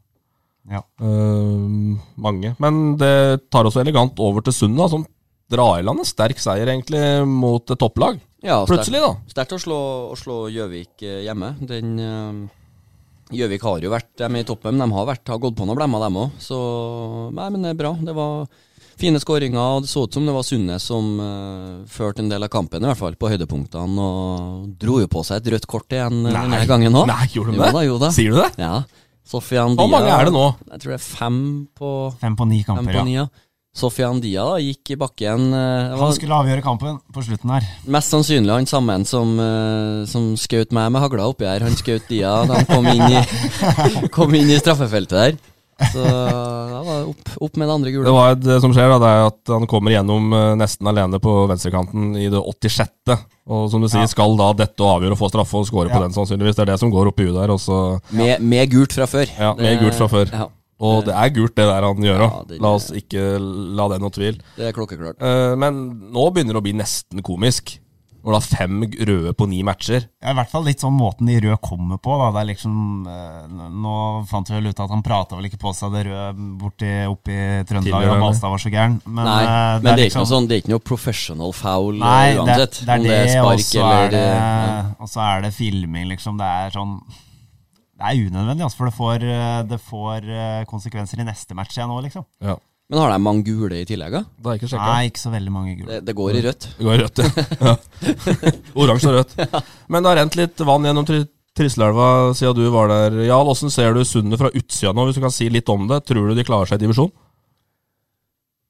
[0.70, 0.82] Ja.
[1.00, 2.54] Uh, mange.
[2.60, 5.06] Men det tar oss elegant over til Sunna, som
[5.50, 8.20] drar i land en sterk seier, egentlig, mot et topplag.
[8.44, 9.16] Ja, Plutselig, da.
[9.32, 9.80] Sterkt å slå,
[10.12, 11.56] å slå Gjøvik eh, hjemme.
[11.66, 15.40] Den eh, Gjøvik har jo vært De er i toppen, men de har, vært, har
[15.42, 16.38] gått på noen blemmer, dem òg.
[16.42, 16.58] Så
[17.34, 17.92] nei, men det er bra.
[17.98, 18.46] Det var
[18.98, 22.46] fine skåringer, og det så ut som det var Sunne som uh, førte en del
[22.46, 24.06] av kampen, i hvert fall på høydepunktene.
[24.06, 26.32] Og dro jo på seg et rødt kort igjen nei.
[26.34, 27.10] denne gangen òg.
[27.10, 27.74] Nei, gjorde de Jo det?
[27.76, 28.10] da, jo da.
[28.16, 28.48] Sier du det?
[28.62, 28.72] Ja.
[29.28, 30.46] Sofian Hvor mange er det nå?
[30.72, 31.38] Jeg tror det er fem
[31.76, 33.04] på, Fem på ni fem kamper, på ja.
[33.04, 33.18] ni.
[33.18, 33.26] Ja.
[33.78, 35.48] Sofian Dia da, gikk i bakken.
[35.54, 37.66] eh, Han skulle avgjøre kampen på slutten her.
[37.86, 41.62] Mest sannsynlig han samme en som, uh, som skjøt meg med hagla oppi her.
[41.66, 43.22] Han skjøt Dia da han kom inn i,
[44.16, 45.38] kom inn i straffefeltet der.
[45.78, 48.96] Så da var det opp, opp med det andre Det, var, det som skjer, da,
[48.98, 53.14] det er at han kommer gjennom eh, nesten alene på venstrekanten i det 86.
[53.46, 55.94] Og som du sier, skal da dette og avgjøre å få straffe og score Ja.
[55.94, 56.58] på den, sannsynligvis.
[56.58, 57.54] Det er det som går opp i huet der.
[57.54, 57.78] Og så
[58.10, 59.30] Med, med gult fra før.
[59.38, 60.26] Ja, med Det- gult fra før.
[60.34, 60.48] Ja,
[60.80, 62.52] Og det er gult, det der han gjør òg.
[62.54, 64.38] Ja, La oss ikke la det noe tvil.
[64.56, 65.18] det er klokkeklart.
[65.20, 67.78] Eh, men nå begynner det å bli nesten komisk.
[68.18, 70.02] Når det er fem røde på ni matcher.
[70.20, 72.16] Ja, I hvert fall litt sånn måten de røde kommer på.
[72.18, 72.32] Da.
[72.34, 73.92] Det er liksom, eh, Nå
[74.28, 77.30] fant vi vel ut at han prata vel ikke på seg det røde borti oppe
[77.30, 78.98] i Trøndelag, og Malstad Balstad var så gæren.
[79.06, 81.52] Men, Nei, eh, men det er, ikke liksom- noe sånn, det er ikke noe professional
[81.52, 82.80] foul Nei, det, uansett.
[82.84, 86.36] det er det, det er og så er eller og så er det filming, liksom.
[86.38, 87.00] Det er sånn
[87.98, 91.74] Det er unødvendig, altså, for det får, eh, det får eh, konsekvenser i neste match
[91.74, 92.26] igjen òg, liksom.
[92.46, 92.54] Ja,
[92.88, 94.14] Men har de mange gule i tillegg?
[94.14, 94.20] da?
[94.38, 94.92] Det er ikke sjekka.
[94.92, 95.88] Nei, ikke så veldig mange gule.
[95.90, 96.68] Det, det går i rødt.
[96.78, 97.46] Det går i rødt, ja.
[97.66, 97.74] ja.
[98.84, 99.34] Oransje og rødt.
[99.90, 101.08] Men det har rent litt vann gjennom
[101.58, 102.08] Trislelva
[102.38, 103.18] siden du var der.
[103.26, 106.04] Jarl, åssen ser du Sundet fra utsida nå, hvis du kan si litt om det?
[106.06, 107.10] Tror du de klarer seg i divisjon?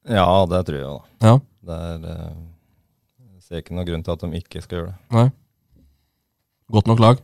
[0.09, 1.29] Ja, det tror jeg, da.
[1.29, 1.35] Ja.
[1.69, 2.37] Det er eh,
[3.37, 4.99] Jeg ser ikke noen grunn til at de ikke skal gjøre det.
[5.13, 5.27] Nei.
[6.73, 7.21] Godt nok lag?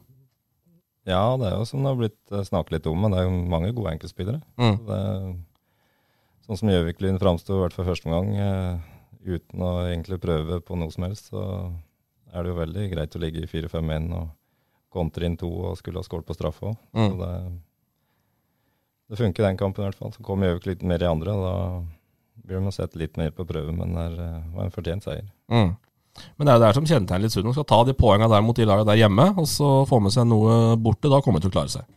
[1.05, 3.27] Ja, det er jo som det har blitt eh, snakket litt om, men det er
[3.27, 4.41] jo mange gode enkeltspillere.
[4.57, 4.77] Mm.
[4.79, 5.01] Så Det,
[6.47, 8.87] sånn som Gjøvik-Lyn framsto, i hvert fall første gang, eh,
[9.25, 11.43] uten å egentlig prøve på noe som helst, så
[12.33, 14.33] er det jo veldig greit å ligge i 4-5-1 og
[14.95, 16.75] kontre inn to og skulle ha skåret på straffe òg.
[16.97, 17.17] Mm.
[17.19, 17.31] Det,
[19.11, 20.13] det funker den kampen i hvert fall.
[20.15, 23.45] Så kom Gjøvik litt mer i andre, og da blir de sett litt mer på
[23.47, 25.29] prøve, men det eh, var en fortjent seier.
[25.53, 25.75] Mm.
[26.37, 27.37] Men det er jo det her som kjennetegner litt.
[27.47, 30.15] De skal ta de poengene der mot de lagene der hjemme, og så få med
[30.15, 31.11] seg noe borte.
[31.11, 31.87] Da kommer de til å klare seg.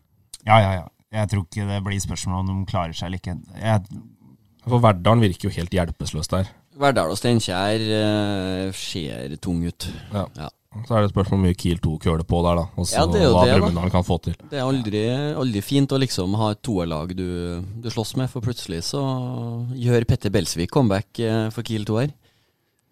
[0.44, 0.86] Ja, ja, ja.
[1.18, 3.38] Jeg tror ikke det blir spørsmål om de klarer seg eller ikke.
[3.62, 4.02] Jeg,
[4.68, 6.50] For Verdalen virker jo helt hjelpeløs der.
[6.78, 9.88] Verdal og Steinkjer eh, ser tung ut.
[10.12, 10.26] Ja.
[10.38, 10.52] Ja.
[10.84, 12.64] Så er det et spørsmål om mye Kiel 2 køler på der, da.
[12.76, 13.54] Og så Ja, det er jo hva det.
[13.56, 14.36] Brumunddal kan få til.
[14.50, 15.00] Det er aldri,
[15.40, 17.24] aldri fint å liksom ha et toerlag du,
[17.82, 19.00] du slåss med, for plutselig så
[19.74, 22.12] gjør Petter Belsvik comeback eh, for Kiel 2 her.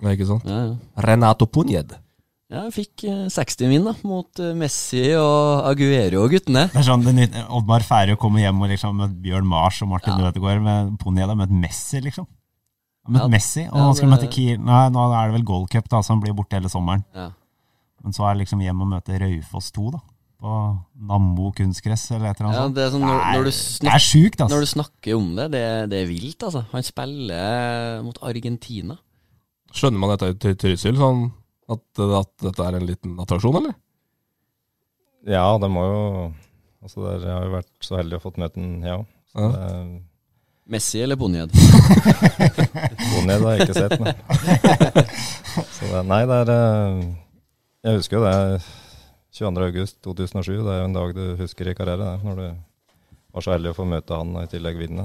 [0.02, 0.44] Ikke sant?
[0.44, 0.74] Ja, ja.
[1.06, 1.94] Renato Punjed.
[2.46, 6.68] Ja, jeg fikk eh, 60 min da, mot eh, Messi og Aguero og guttene.
[6.70, 9.90] Det er sånn, det nytt- Oddmar Færøy kommer hjem og liksom med Bjørn Mars og
[9.90, 10.28] Martin Ja.
[10.30, 11.26] Ødegaard med Ponja.
[11.34, 12.28] Møtt Messi, liksom.
[13.08, 13.30] Møtt Ja.
[13.32, 16.02] Messi, og Ja, nå skal møte Kiel Nei, nå er det vel Gold Cup, da,
[16.02, 17.02] så han blir borte hele sommeren.
[17.14, 17.30] Ja.
[18.04, 20.00] Men så er det liksom hjem og møte Raufoss 2, da.
[20.38, 20.54] På
[21.08, 23.50] Nammo kunstgress, eller et eller annet Ja, det er sånn når, når, du
[23.86, 24.52] det er sjukt, altså.
[24.54, 26.62] når du snakker om det, det, det er vilt, altså.
[26.70, 28.98] Han spiller mot Argentina.
[29.76, 30.96] Skjønner man dette i Trysil?
[30.96, 31.26] Sånn
[31.72, 33.76] at, at dette er en liten attraksjon, eller?
[35.26, 36.02] Ja, det må jo
[36.86, 39.06] Altså, der, jeg har jo vært så heldig å fått møte den, jeg òg.
[39.34, 39.46] Ja.
[39.50, 39.78] Ja.
[40.70, 41.50] Messi eller Bonjed?
[43.10, 44.14] Boned har jeg ikke sett, men
[45.76, 47.00] Så det, Nei, det er eh,
[47.88, 48.60] Jeg husker jo det.
[49.36, 52.46] 22.8.2007, det er jo en dag du husker i karriere, når du
[53.34, 55.04] var så heldig å få møte han og i tillegg vinne.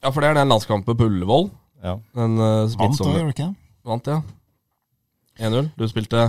[0.00, 1.50] Ja, for det er den landskampen på Ullevål.
[1.84, 3.50] Ja, Men, uh, Vant òg, smittsomme gjorde du ikke?
[3.84, 4.20] Vant, ja.
[5.44, 5.70] 1-0.
[5.76, 6.28] Du spilte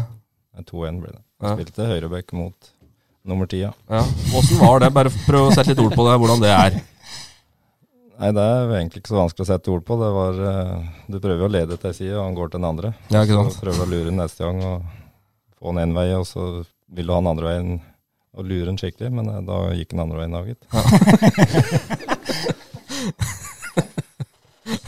[0.55, 1.21] er 2-1 ble det.
[1.43, 1.53] Ja.
[1.55, 2.71] Spilte høyreback mot
[3.25, 3.71] nummer ti, ja.
[3.91, 4.03] Ja.
[4.37, 4.91] Åssen var det?
[4.95, 6.77] Bare prøv å sette litt ord på det, hvordan det er.
[8.15, 9.97] Nei, det er egentlig ikke så vanskelig å sette ord på.
[9.99, 12.69] Det var eh, Du prøver å lede til ei side, og han går til den
[12.69, 12.93] andre.
[13.11, 13.57] Ja, ikke sant?
[13.57, 14.85] Så prøver du å lure den neste gang og
[15.57, 16.47] få han én vei, og så
[16.95, 17.75] vil du ha den andre veien
[18.35, 22.11] og lure han skikkelig, men eh, da gikk han andre veien da, gitt.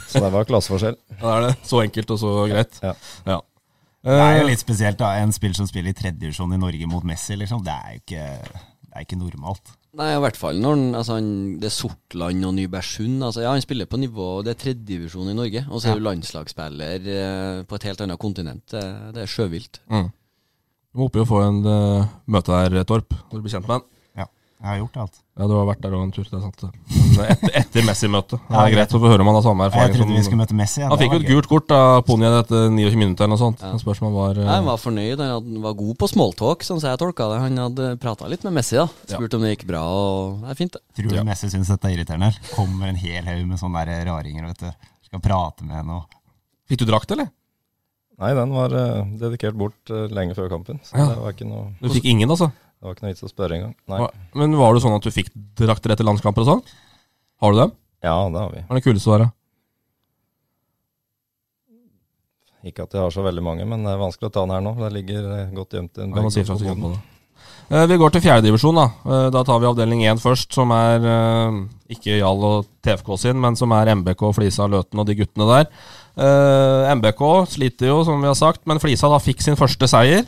[0.07, 0.97] så det var klasseforskjell.
[1.17, 1.53] Ja, det er det.
[1.67, 2.79] Så enkelt og så greit.
[2.83, 2.93] Ja.
[3.27, 3.41] Ja.
[4.07, 5.15] Det er jo Eh, litt spesielt, da.
[5.19, 7.63] En spiller som spiller i tredjedivisjon i Norge mot Messi, liksom.
[7.65, 8.27] Det er jo ikke,
[8.87, 9.73] det er ikke normalt.
[9.97, 11.29] Nei, i hvert fall når han, altså han,
[11.61, 13.17] det er Sortland og Nybergsund.
[13.25, 15.65] Altså, ja, han spiller på nivå Det er tredjedivisjon i Norge.
[15.71, 18.63] Og så er du landslagsspiller eh, på et helt annet kontinent.
[18.71, 19.81] Det, det er sjøvilt.
[19.89, 20.07] mm.
[20.97, 23.75] Vi håper jo å få en uh, møte der, Torp, når du blir kjent med
[23.75, 23.83] han.
[24.57, 25.17] Ja, jeg har gjort alt.
[25.37, 26.61] Ja, du har vært der òg en tur, det er sant.
[27.17, 28.39] Men etter, etter Messi-møtet.
[28.49, 29.95] Det er greit, så få høre om han har samme Jeg erfaring.
[29.99, 30.79] trodde vi skulle møte Messi.
[30.81, 33.61] Ja, Han fikk jo et gult kort av Ponyen etter 29 minutter eller noe sånt.
[33.61, 33.69] Ja.
[33.75, 35.21] Men Spørsmålet var Nei, Han var fornøyd.
[35.21, 37.39] Han var god på smalltalk, sånn som jeg tolka det.
[37.45, 38.87] Han hadde prata litt med Messi, da.
[39.13, 40.81] Spurt om det gikk bra, og det er fint, det.
[40.97, 41.23] Tror du Ja.
[41.29, 42.33] Messi syns dette er irriterende?
[42.55, 44.89] Kommer en hel haug med sånne der raringer, vet du.
[45.05, 46.05] Skal prate med henne og
[46.67, 47.29] Fikk du drakt, eller?
[48.17, 51.05] Nei, den var uh, dedikert bort uh, lenge før kampen, så Ja.
[51.13, 52.49] det var ikke noe Du fikk ingen, altså?
[52.77, 53.73] Det var ikke noe vits å spørre engang.
[53.89, 54.05] Nei.
[54.37, 56.63] Men var det sånn at du fikk drakter etter landskamper og sånn?
[57.41, 57.71] Har du dem?
[58.05, 58.61] Ja, det har vi.
[58.67, 59.33] Hva er det kuleste svaret?
[62.67, 64.63] Ikke at jeg har så veldig mange, men det er vanskelig å ta den her
[64.65, 64.73] nå.
[64.81, 66.97] Det ligger eh, godt gjemt i en Ja, boden.
[66.97, 67.03] det.
[67.69, 68.75] Eh, Vi går til fjerdedivisjon.
[68.75, 70.99] Da Eh, Da tar vi avdeling én først, som er
[71.89, 75.67] ikke Jarl og TFK sin, men som er MBK, Flisa, Løten og de guttene der.
[76.97, 80.25] MBK sliter jo, som vi har sagt, men Flisa da fikk sin første seier.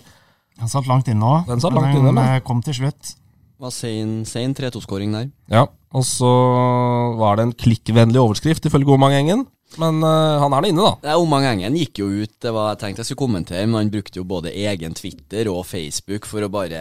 [0.59, 1.47] Han satt langt inne òg.
[1.47, 3.15] Den satt langt inne, men- eh, kom til slutt.
[3.59, 5.29] Var sein, sein 3-2-skåring der.
[5.49, 9.47] Ja, Og så var det en klikkvennlig overskrift, ifølge Omang-gjengen.
[9.77, 11.11] Men uh, han er nå inne, da.
[11.11, 12.31] Ja, Omang Engen gikk jo ut.
[12.41, 15.61] Det var, jeg tenkte jeg skulle kommentere, men han brukte jo både egen Twitter og
[15.69, 16.79] Facebook for å bare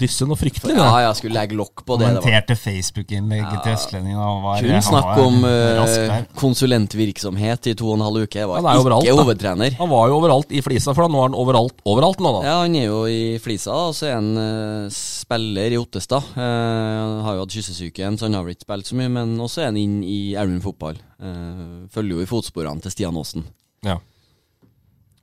[0.00, 0.74] Dysse noe fryktelig.
[0.74, 1.02] Ja, da.
[1.06, 2.08] jeg skulle legge lokk på det.
[2.08, 2.22] det.
[2.24, 4.48] Kommenterte Facebook-innlegget til Østlendingen.
[4.58, 8.42] Kun snakk om eh, konsulentvirksomhet i to og en halv uke.
[8.42, 9.22] Jeg var Han er overalt, ikke da.
[9.22, 9.78] hovedtrener.
[9.78, 12.44] Han var jo overalt i Flisa, for da nå er han overalt, overalt nå, da.
[12.48, 16.32] Ja, han er jo i Flisa, og så er han uh, spiller i Ottestad.
[16.34, 19.64] Uh, har jo hatt kyssesyken, så han har vel ikke spilt så mye, men også
[19.64, 20.98] er han inn i Elven fotball.
[21.18, 23.46] Eh, følger jo i fotsporene til Stian Aasen.
[23.86, 23.98] Ja.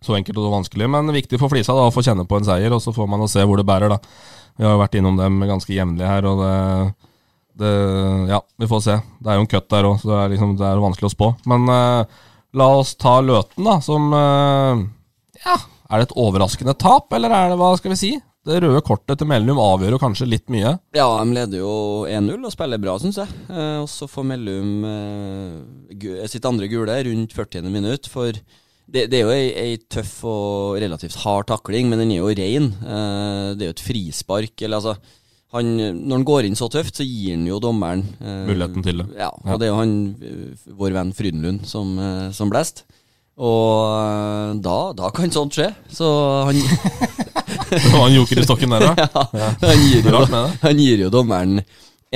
[0.04, 2.74] Så enkelt og vanskelig, men viktig for Flisa da, å få kjenne på en seier,
[2.76, 3.96] og så får man å se hvor det bærer.
[3.96, 4.00] da.
[4.60, 6.56] Vi har jo vært innom dem ganske jevnlig her, og det,
[7.64, 7.72] det
[8.32, 9.00] Ja, vi får se.
[9.24, 11.16] Det er jo en cut der òg, så det er, liksom, det er vanskelig å
[11.16, 11.32] spå.
[11.50, 14.84] Men uh, la oss ta Løten, da, som uh,
[15.46, 15.58] Ja,
[15.90, 18.14] er det et overraskende tap, eller er det, hva skal vi si?
[18.46, 20.76] Det røde kortet til Mellum avgjør jo kanskje litt mye.
[20.94, 21.72] Ja, de leder jo
[22.06, 23.32] 1-0 og spiller bra, syns jeg.
[23.50, 27.66] Eh, og så får Mellum eh, sitt andre gule rundt 40.
[27.74, 28.06] minutt.
[28.12, 32.22] For det, det er jo ei, ei tøff og relativt hard takling, men den er
[32.22, 32.70] jo rein.
[32.86, 34.54] Eh, det er jo et frispark.
[34.62, 34.94] Eller altså
[35.56, 35.74] han,
[36.06, 39.08] Når han går inn så tøft, så gir han jo dommeren eh, Muligheten til det.
[39.18, 39.58] Ja, og Ja.
[39.58, 42.84] det er jo han, eh, vår venn Frydenlund, som, eh, som blest.
[43.36, 45.70] Og eh, da, da kan sånt skje.
[45.92, 46.08] Så
[46.48, 46.60] han
[47.70, 49.08] Det var en joker i stokken der, da.
[49.42, 50.22] ja, han, gir jo,
[50.62, 51.60] han gir jo dommeren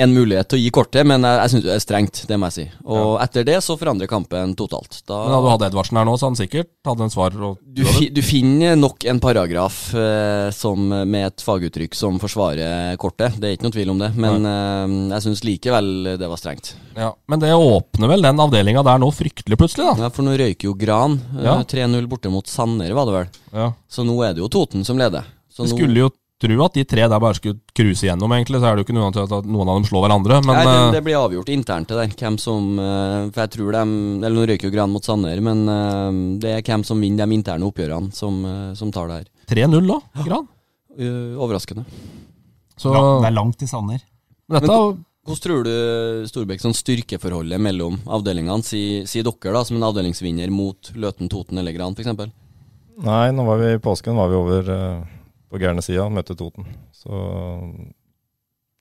[0.02, 2.48] en mulighet til å gi kortet, men jeg, jeg syns det er strengt, det må
[2.50, 2.64] jeg si.
[2.88, 5.00] Og etter det så forandrer kampen totalt.
[5.08, 7.36] Da, Men hadde du hatt Edvardsen her nå, så han sikkert hadde en svar.
[7.50, 7.82] Og, du,
[8.16, 13.56] du finner nok en paragraf eh, som, med et faguttrykk som forsvarer kortet, det er
[13.58, 14.10] ikke noe tvil om det.
[14.20, 16.74] Men eh, jeg syns likevel det var strengt.
[16.96, 17.12] ja.
[17.30, 20.06] Men det åpner vel den avdelinga der nå fryktelig plutselig, da.
[20.06, 21.18] Ja, For nå røyker jo Gran.
[21.38, 21.58] eh, Ja.
[21.62, 23.28] 3-0 borte mot Sanner, var det vel.
[23.54, 23.68] Ja.
[23.90, 25.24] Så nå er det jo Toten som leder.
[25.50, 26.08] Så det skulle jo
[26.40, 28.60] tro at de tre der bare skulle cruise igjennom, egentlig.
[28.60, 30.38] Så er det jo ikke noe til at noen av dem slår hverandre.
[30.46, 33.52] Men Nei, det, eh, det blir avgjort internt det der, hvem som eh, For jeg
[33.56, 37.02] tror de Eller nå røyker jo Gran mot Sanner, men eh, det er hvem som
[37.02, 38.40] vinner de interne oppgjørene, som,
[38.78, 39.28] som tar det her.
[39.50, 40.48] 3-0 da, Gran.
[41.00, 41.84] Ja, overraskende.
[42.80, 44.00] Så Ja, det er langt til Sanner.
[44.50, 49.76] dette Men Hvordan tror du Storbekk sånn styrkeforholdet mellom avdelingene, sier si dere da, som
[49.76, 52.32] en avdelingsvinner mot Løten, Toten eller Gran f.eks.?
[53.04, 55.19] Nei, nå var vi i påsken var vi over eh,
[55.50, 56.66] på gærne sida møtte Toten.
[56.94, 57.10] Så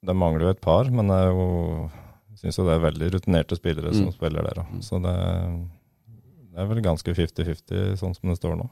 [0.05, 1.89] det mangler jo et par, men det er jo
[2.29, 4.13] jeg syns jo det er veldig rutinerte spillere som Mm.
[4.15, 4.61] spiller der.
[4.61, 4.65] da.
[4.85, 5.15] Så det,
[6.53, 8.69] det er vel ganske 50-50 sånn som det står nå.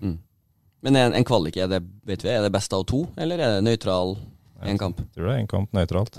[0.83, 3.55] Men en, en kvalik, er det, vet vi, er det best av to, eller er
[3.57, 4.15] det nøytral
[4.63, 4.99] én kamp?
[5.01, 6.15] Jeg tror det er én kamp nøytralt.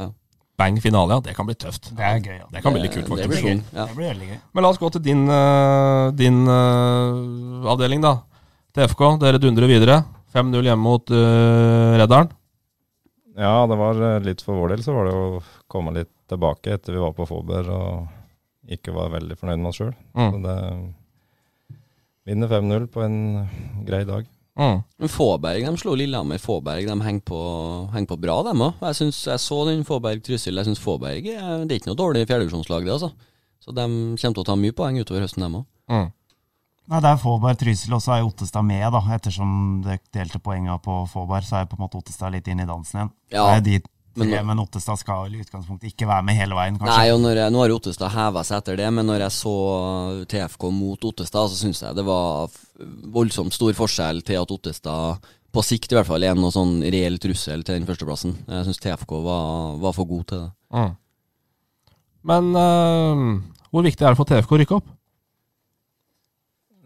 [0.58, 1.20] bang finale, ja.
[1.20, 1.92] Det kan bli tøft.
[1.96, 2.36] Det er gøy.
[2.40, 2.46] Ja.
[2.52, 3.42] Det kan bli litt kult, Det- det faktisk.
[3.42, 3.86] blir gøy, ja.
[3.86, 4.38] Det blir veldig gøy.
[4.52, 8.16] Men la oss gå til din, eh, din uh, avdeling, da.
[8.74, 10.04] TFK, dere dundrer videre.
[10.34, 12.30] 5-0 hjemme mot uh, Redderen.
[13.38, 16.72] Ja, det var eh, litt for vår del så var det å komme litt tilbake
[16.74, 18.08] etter vi var på Fåber og
[18.68, 19.92] ikke var veldig fornøyd med oss sjøl.
[20.18, 20.32] Mm.
[20.34, 20.56] Så det
[22.28, 23.16] vinner 5-0 på en
[23.86, 24.26] grei dag.
[24.58, 24.82] Mm.
[25.06, 26.40] Fåberg de slo Lillehammer.
[26.42, 27.38] Fåberg de henger på,
[27.94, 28.82] henger på bra, dem òg.
[28.90, 30.58] Jeg, synes- jeg så den Fåberg-Trysil.
[30.58, 33.12] Jeg syns Fåberg er, det er ikke noe dårlig fjerdedivisjonslag, det, altså.
[33.62, 35.66] Så de kommer til å ta mye poeng utover høsten, dem òg.
[35.94, 36.10] Mm.
[36.88, 39.02] Nei, Det er Fåberg Trysil, og så er Ottestad med, da.
[39.12, 39.50] Ettersom
[39.84, 43.02] det delte poengene på Fåberg, så er på en måte Ottestad litt inn i dansen
[43.02, 43.14] igjen.
[43.34, 46.56] Ja, det er de men tre, men, Ottestad skal i utgangspunktet ikke være med hele
[46.58, 46.96] veien, kanskje.
[46.96, 49.54] Nei, og når jeg, nå har Ottestad heva seg etter det, men når jeg så
[50.32, 52.56] TFK mot Ottestad, så syns jeg det var
[53.14, 57.20] voldsomt stor forskjell til at Ottestad på sikt i hvert fall er noe sånn reell
[57.22, 58.34] trussel til den førsteplassen.
[58.48, 60.50] Jeg syns TFK var, var for god til det.
[60.74, 60.90] Mm.
[62.28, 63.22] Men eh,
[63.70, 64.94] hvor viktig er det for TFK å rykke opp?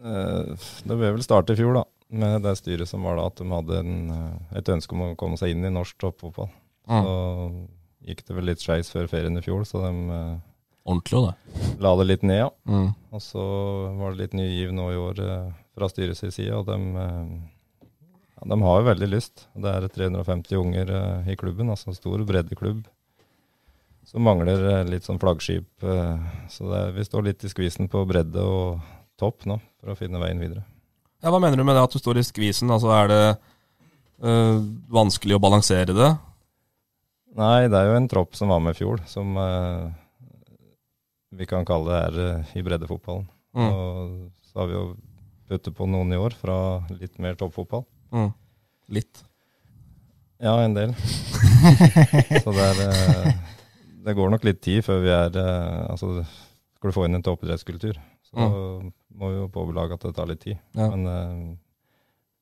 [0.03, 3.39] Eh, Det ble vel start i fjor, da, med det styret som var da, at
[3.39, 6.49] de hadde en, eh, et ønske om å komme seg inn i norsk toppfotball.
[6.89, 7.03] Mm.
[7.05, 7.13] Så
[8.03, 10.33] gikk det vel litt skeis før ferien i fjor, så de eh,
[10.83, 11.77] Ordentlig, det.
[11.79, 12.49] la det litt ned, ja.
[12.67, 12.89] Mm.
[13.15, 13.43] Og så
[13.95, 15.21] var det litt ny giv nå i år
[15.73, 16.75] fra styret styrets side, og de,
[18.35, 19.45] ja, de har jo veldig lyst.
[19.55, 20.91] Det er 350 unger
[21.31, 22.83] i klubben, altså en stor breddeklubb.
[24.03, 25.63] Så mangler litt sånn flaggskip.
[26.51, 28.81] så det, vi står litt i skvisen på bredde og
[29.19, 30.63] topp nå, for å finne veien videre.
[31.23, 32.71] Ja, Hva mener du med det at du står i skvisen?
[32.73, 33.23] Altså, Er det
[34.27, 34.59] øh,
[34.91, 36.11] vanskelig å balansere det?
[37.39, 39.87] Nei, det er jo en tropp som var med i fjor, som øh,
[41.33, 43.25] vi kan kalle det er eh, i breddefotballen.
[43.55, 43.69] Mm.
[43.69, 44.83] Og så har vi jo
[45.49, 46.57] puttet på noen i år fra
[46.91, 47.85] litt mer toppfotball.
[48.13, 48.29] Mm.
[48.93, 49.23] Litt.
[50.43, 50.93] Ja, en del.
[52.43, 53.29] så det er øh,
[54.03, 55.37] Det går nok litt tid før vi er
[55.87, 56.25] Altså,
[56.75, 57.95] skal du få inn en toppidrettskultur,
[58.27, 58.49] så
[59.19, 60.57] må jo påbelage at det tar litt tid.
[60.77, 60.89] Ja.
[60.93, 61.53] Men uh,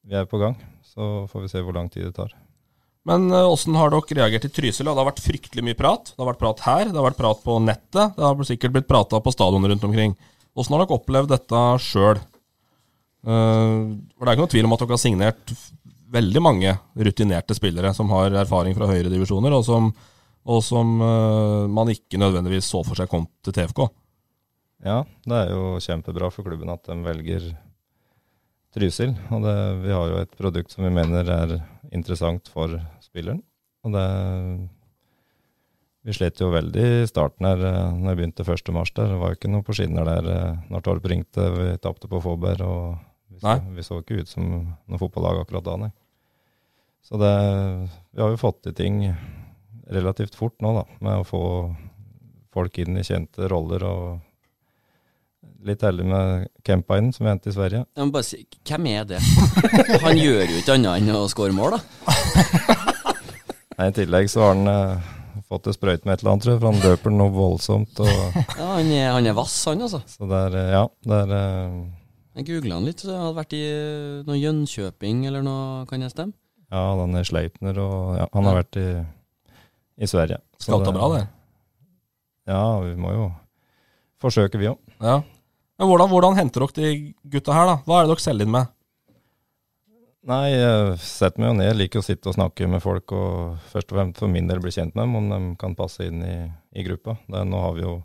[0.08, 0.56] vi er på gang,
[0.86, 2.34] så får vi se hvor lang tid det tar.
[3.08, 4.86] Men åssen uh, har dere reagert i Trysil?
[4.88, 6.14] Det har vært fryktelig mye prat.
[6.14, 8.18] Det har vært prat her, det har vært prat på nettet.
[8.18, 10.18] Det har sikkert blitt prata på stadionet rundt omkring.
[10.58, 12.22] Åssen har dere opplevd dette sjøl?
[13.22, 15.52] for det er ikke noe tvil om at dere har signert
[16.12, 19.90] veldig mange rutinerte spillere som har erfaring fra høyere divisjoner, og som,
[20.44, 23.86] og som uh, man ikke nødvendigvis så for seg kom til TFK.
[24.82, 27.52] Ja, det er jo kjempebra for klubben at de velger
[28.74, 29.13] Trysil.
[29.36, 31.58] Og det, vi har jo et produkt som vi mener er
[31.91, 33.44] interessant for spilleren.
[33.86, 34.06] Og det
[36.02, 38.72] Vi slet jo veldig i starten her eh, når jeg begynte 1.
[38.74, 39.12] mars der.
[39.12, 41.46] Det var jo ikke noe på skinner der eh, når Torp ringte.
[41.54, 42.96] Vi tapte på Fåberg, og
[43.30, 45.91] vi så, vi så ikke ut som noe fotballag akkurat da, nei.
[47.06, 47.36] Så det
[48.15, 48.98] Vi har jo fått til ting
[49.94, 51.44] relativt fort nå, da, med å få
[52.50, 54.26] folk inn i kjente roller og
[55.62, 57.84] Litt heldig med Kempainen, som vi hentet i Sverige.
[57.97, 59.19] Jeg må bare si, hvem er det?
[60.02, 61.82] Han gjør jo ikke annet enn å skåre mål, da.
[63.78, 65.10] Nei, I tillegg så har han eh,
[65.50, 68.02] fått det sprøyt med et eller annet, tror jeg, for han løper noe voldsomt.
[68.02, 70.02] Og, Ja, han er, han er vass, han, altså.
[70.10, 71.76] så det er, eh, ja, det er eh,
[72.39, 76.02] Jeg googla han litt, så jeg hadde vært i eh, noe Jönköping eller noe, kan
[76.06, 76.34] jeg stemme?
[76.71, 78.88] Ja, han er Sleipner, og ja, han har vært i,
[80.02, 80.39] i Sverige.
[80.58, 81.21] Så Scouta bra, det.
[82.50, 83.30] Ja, vi må jo
[84.21, 84.82] forsøke, vi òg.
[85.04, 85.19] Ja.
[85.82, 87.76] Men hvordan, hvordan henter dere de gutta her, da?
[87.88, 88.74] Hva er det dere selger inn med?
[90.30, 91.65] Nei, jeg setter meg jo ned.
[91.72, 94.62] Jeg Liker å sitte og snakke med folk, og først og fremst for min del
[94.62, 96.36] bli kjent med dem, om de kan passe inn i,
[96.78, 97.15] i gruppa.
[97.26, 97.96] Det, nå har vi jo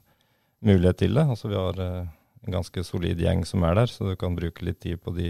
[0.65, 1.27] mulighet til det.
[1.35, 2.09] Altså Vi har eh,
[2.47, 5.29] en ganske solid gjeng som er der, så du kan bruke litt tid på de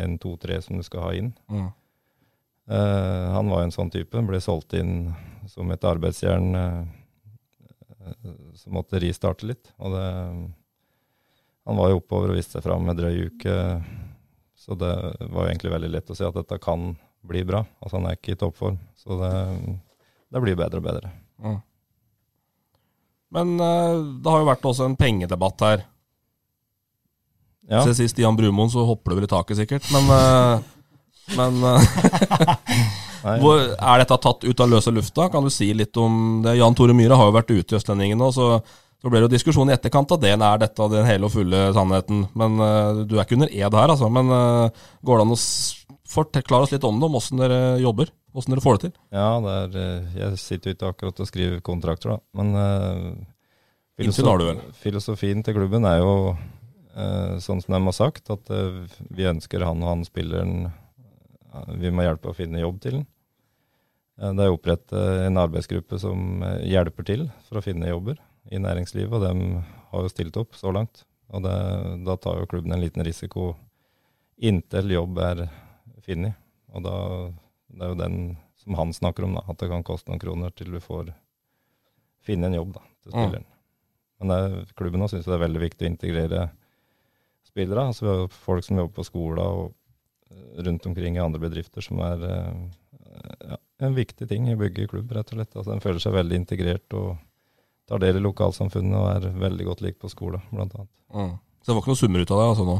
[0.00, 1.28] en, to, tre som du skal ha inn.
[1.52, 1.68] Mm.
[2.72, 4.24] Eh, han var jo en sånn type.
[4.32, 5.12] Ble solgt inn
[5.52, 6.82] som et arbeidsjern eh,
[8.00, 9.76] eh, som måtte ristarte litt.
[9.76, 10.08] Og det
[11.68, 13.56] Han var jo oppover og viste seg fram med drøy uke.
[14.58, 17.62] Så det var jo egentlig veldig lett å si at dette kan bli bra.
[17.80, 18.78] Altså Han er ikke i toppform.
[18.98, 19.32] Så det,
[20.34, 21.12] det blir bedre og bedre.
[21.42, 21.60] Mm.
[23.32, 25.86] Men eh, det har jo vært også en pengedebatt her.
[27.70, 27.80] Ja.
[27.86, 29.86] Se sist Stian Brumoen, så hopper det vel i taket, sikkert.
[29.94, 30.66] Men, eh,
[31.38, 31.86] men eh,
[33.42, 35.30] hvor, er dette tatt ut av løse lufta?
[35.32, 36.58] Kan du si litt om det?
[36.58, 38.58] Jan Tore Myhre har jo vært ute i Østlendingen nå, så,
[39.02, 40.30] så ble det jo diskusjon i etterkant av det.
[40.36, 42.22] Er dette den hele og fulle sannheten?
[42.38, 44.06] Men uh, du er ikke under ed her, altså.
[44.14, 45.38] Men uh, går det an å
[46.12, 48.12] forklare oss litt om det, om åssen dere jobber?
[48.38, 48.94] Åssen dere får det til?
[49.10, 52.22] Ja, det er, eh, jeg sitter jo ikke akkurat og skriver kontrakter, da.
[52.38, 53.10] Men uh,
[53.98, 54.62] vel?
[54.78, 56.14] filosofien til klubben er jo
[56.92, 58.50] sånn som de har sagt, at
[59.16, 60.66] vi ønsker han og han spilleren
[61.80, 63.06] Vi må hjelpe å finne jobb til han.
[64.36, 69.22] Det er opprettet en arbeidsgruppe som hjelper til for å finne jobber i næringslivet, og
[69.22, 71.04] de har jo stilt opp så langt.
[71.32, 71.54] Og det,
[72.04, 73.52] da tar jo klubben en liten risiko
[74.42, 75.44] inntil jobb er
[76.04, 76.34] funnet.
[76.74, 76.96] Og da,
[77.72, 78.16] det er jo den
[78.62, 81.12] som han snakker om, da, at det kan koste noen kroner til du får
[82.22, 83.18] finne en jobb da, til Mm.
[83.18, 83.46] spilleren.
[84.22, 86.42] Men det klubben syns det er veldig viktig å integrere
[87.46, 87.86] spillere.
[87.90, 89.72] Altså, vi har jo folk som jobber på skoler og
[90.30, 92.52] eh, rundt omkring i andre bedrifter, som er eh,
[93.50, 95.56] ja, en viktig ting i å bygge klubb, rett og slett.
[95.56, 97.16] Altså, en føler seg veldig integrert og
[97.88, 100.90] tar del i lokalsamfunnet og er veldig godt likt på skole, blant annet.
[101.12, 101.34] Mm.
[101.62, 102.76] Så det var ikke noen summer ut av det altså nå?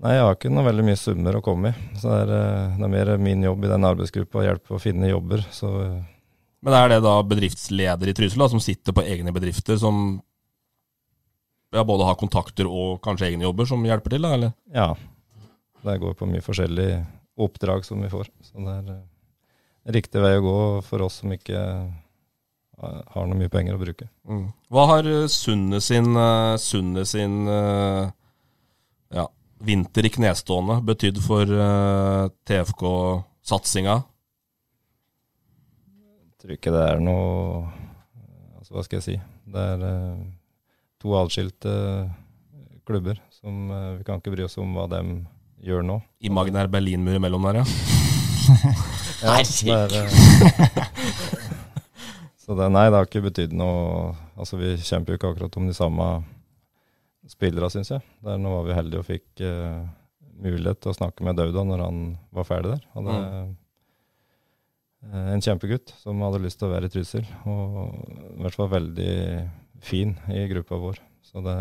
[0.00, 1.90] Nei, jeg har ikke noe veldig mye summer å komme i.
[2.00, 4.80] Så det er, eh, det er mer min jobb i den arbeidsgruppa å hjelpe å
[4.80, 5.44] finne jobber.
[5.52, 6.00] Så eh,
[6.64, 10.20] Men er det da bedriftsleder i Trysil som sitter på egne bedrifter, som
[11.72, 14.24] ja, både har kontakter og kanskje egne jobber, som hjelper til?
[14.24, 14.52] da, eller?
[14.74, 14.94] ja,
[15.84, 17.00] det går på mye forskjellige
[17.40, 18.28] oppdrag som vi får.
[18.44, 19.04] Så det er eh,
[19.96, 21.60] riktig vei å gå for oss som ikke
[22.80, 24.08] har noe mye penger å bruke.
[24.28, 24.46] Mm.
[24.72, 28.08] Hva har eh, Sunne sin, eh, Sunne sin eh,
[29.16, 29.26] ja,
[29.60, 33.98] vinter i knestående betydd for eh, TFK-satsinga?
[36.30, 37.66] Jeg tror ikke det er noe
[38.56, 39.16] altså Hva skal jeg si?
[39.50, 40.22] Det er eh,
[41.02, 41.74] to atskilte
[42.88, 45.02] klubber som eh, Vi kan ikke bry oss om hva de
[45.60, 45.98] gjør nå.
[46.24, 47.66] Imaginær Berlinmur imellom der, ja.
[49.20, 50.86] Ja, det er, eh,
[52.50, 55.68] så det, nei, det har ikke betydd noe Altså, vi kjemper jo ikke akkurat om
[55.68, 56.06] de samme
[57.30, 58.02] spillerne, syns jeg.
[58.26, 59.84] Der nå var vi heldige og fikk uh,
[60.40, 62.00] mulighet til å snakke med Dauda når han
[62.34, 62.82] var ferdig der.
[62.96, 63.52] Hadde, mm.
[65.20, 67.70] er en kjempegutt som hadde lyst til å være i Trysil, og
[68.32, 69.14] i hvert fall veldig
[69.86, 70.98] fin i gruppa vår.
[71.30, 71.56] Så det,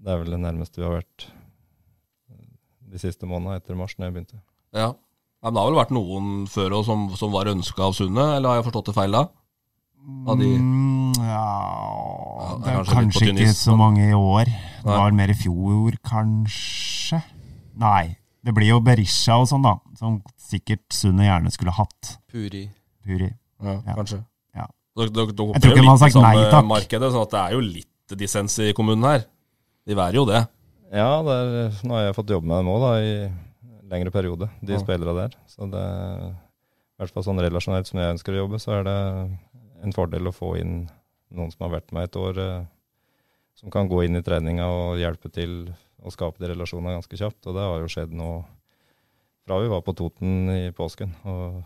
[0.00, 1.28] det er vel det nærmeste vi har vært
[2.94, 4.40] de siste månedene etter mars, når jeg begynte.
[4.72, 4.94] ja.
[5.44, 8.24] Ja, Men det har vel vært noen før òg som, som var ønska av Sunne,
[8.38, 9.26] eller har jeg forstått det feil da?
[10.28, 11.44] Av de, Mm, ja
[12.40, 14.44] Ja, Det er kanskje kanskje ikke så mange i år.
[14.48, 14.96] Det Nei.
[14.98, 17.20] var mer i fjor, kanskje?
[17.80, 18.16] Nei.
[18.44, 19.76] Det blir jo Berisha og sånn, da.
[19.96, 22.16] Som sikkert Sunne gjerne skulle hatt.
[22.32, 22.66] Puri.
[23.04, 23.30] Puri.
[23.62, 23.94] ja, Ja.
[23.96, 24.18] kanskje.
[24.54, 24.66] Ja.
[24.96, 26.66] Dere, dere, dere Jeg tror ikke man har litt sagt nei takk.
[26.68, 29.24] markedet, sånn at det er jo litt dissens i kommunen her.
[29.86, 30.46] De værer jo det.
[30.92, 33.32] Ja, det er, nå har jeg fått jobbe med dem òg, i
[33.94, 34.82] lengre periode, de Ja.
[34.82, 35.38] spillerne der.
[35.46, 35.84] Så det
[36.94, 38.98] i hvert fall sånn relasjonelt som jeg ønsker å jobbe, så er det
[39.84, 40.88] en fordel å få inn
[41.34, 42.66] noen som har vært med et år, eh,
[43.58, 47.46] som kan gå inn i treninga og hjelpe til å skape de relasjonene ganske kjapt.
[47.48, 48.44] Og det har jo skjedd nå
[49.46, 51.64] fra vi var på Toten i påsken, og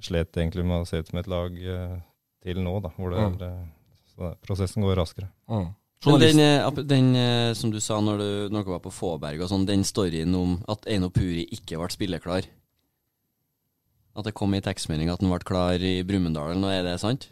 [0.00, 1.96] slet egentlig med å se ut som et lag eh,
[2.44, 3.42] til nå, da, hvor det Mm.
[3.42, 3.68] er,
[4.06, 5.28] så det, prosessen går raskere.
[5.48, 5.74] Mm.
[6.04, 9.40] Men den, eh, den eh, som du sa når, du, når dere var på Fåberg
[9.40, 12.46] og sånn, den storyen om at Eino Puri ikke ble spilleklar
[14.16, 17.30] At det kom i tekstmelding at han ble klar i Brumunddal, er det sant?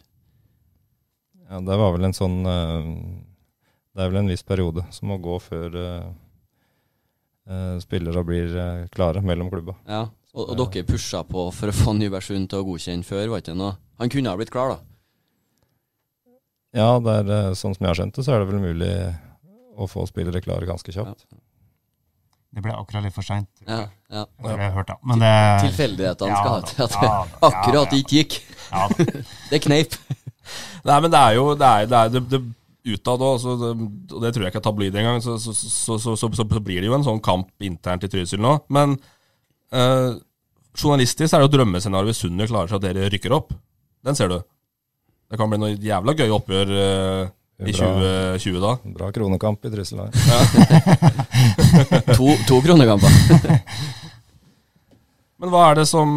[1.44, 2.90] Ja, det var vel en sånn eh,
[3.94, 5.80] Det er vel en viss periode som må gå før
[7.76, 8.54] spillere blir
[8.88, 9.74] klare mellom klubba.
[9.84, 10.06] Ja.
[10.32, 13.52] Og, og dere pusha på for å få Nybergsund til å godkjenne før, var ikke
[13.52, 13.74] det noe?
[14.00, 14.93] Han kunne ha blitt klar, da.
[16.74, 18.92] Ja, det er, eh, sånn som jeg har skjønt det, så er det vel mulig
[19.78, 21.26] å få spillere klare ganske kjapt.
[22.54, 23.48] Det ble akkurat litt for seint.
[23.66, 24.24] Ja, ja.
[24.42, 24.56] Det
[25.18, 25.30] det
[25.64, 27.14] Tilfeldighetene skal ha til at det
[27.48, 28.36] akkurat ikke gikk.
[28.70, 28.84] Ja,
[29.50, 29.96] Det kneip.
[30.86, 32.42] Nei, men det er jo Det, er, det, er, det, det
[32.94, 36.28] utad òg, og det tror jeg ikke er tabloid engang, så, så, så, så, så,
[36.36, 38.58] så blir det jo en sånn kamp internt i Trysil nå.
[38.76, 38.98] Men
[39.72, 40.18] øh,
[40.76, 43.54] journalistisk er det jo drømmescenarioet hvis Sundet klarer seg at dere rykker opp.
[44.04, 44.42] Den ser du.
[45.30, 47.22] Det kan bli noe jævla gøy oppgjør eh,
[47.64, 47.88] i Bra.
[48.38, 48.72] 2020 da.
[48.98, 50.10] Bra kronekamp i Trysil her.
[52.14, 53.10] To, to kronekamper.
[55.40, 56.08] Men hva er det som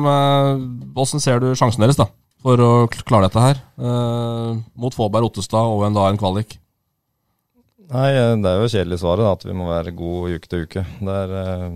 [0.98, 2.06] Åssen ser du sjansen deres, da?
[2.46, 3.58] For å kl- klare dette her?
[3.82, 6.50] Eh, mot Fåberg Ottestad og en, da, en kvalik.
[7.90, 10.62] Nei, eh, det er jo kjedelig svaret, da, at vi må være gode uke til
[10.68, 10.82] uke.
[11.02, 11.68] Det er, eh,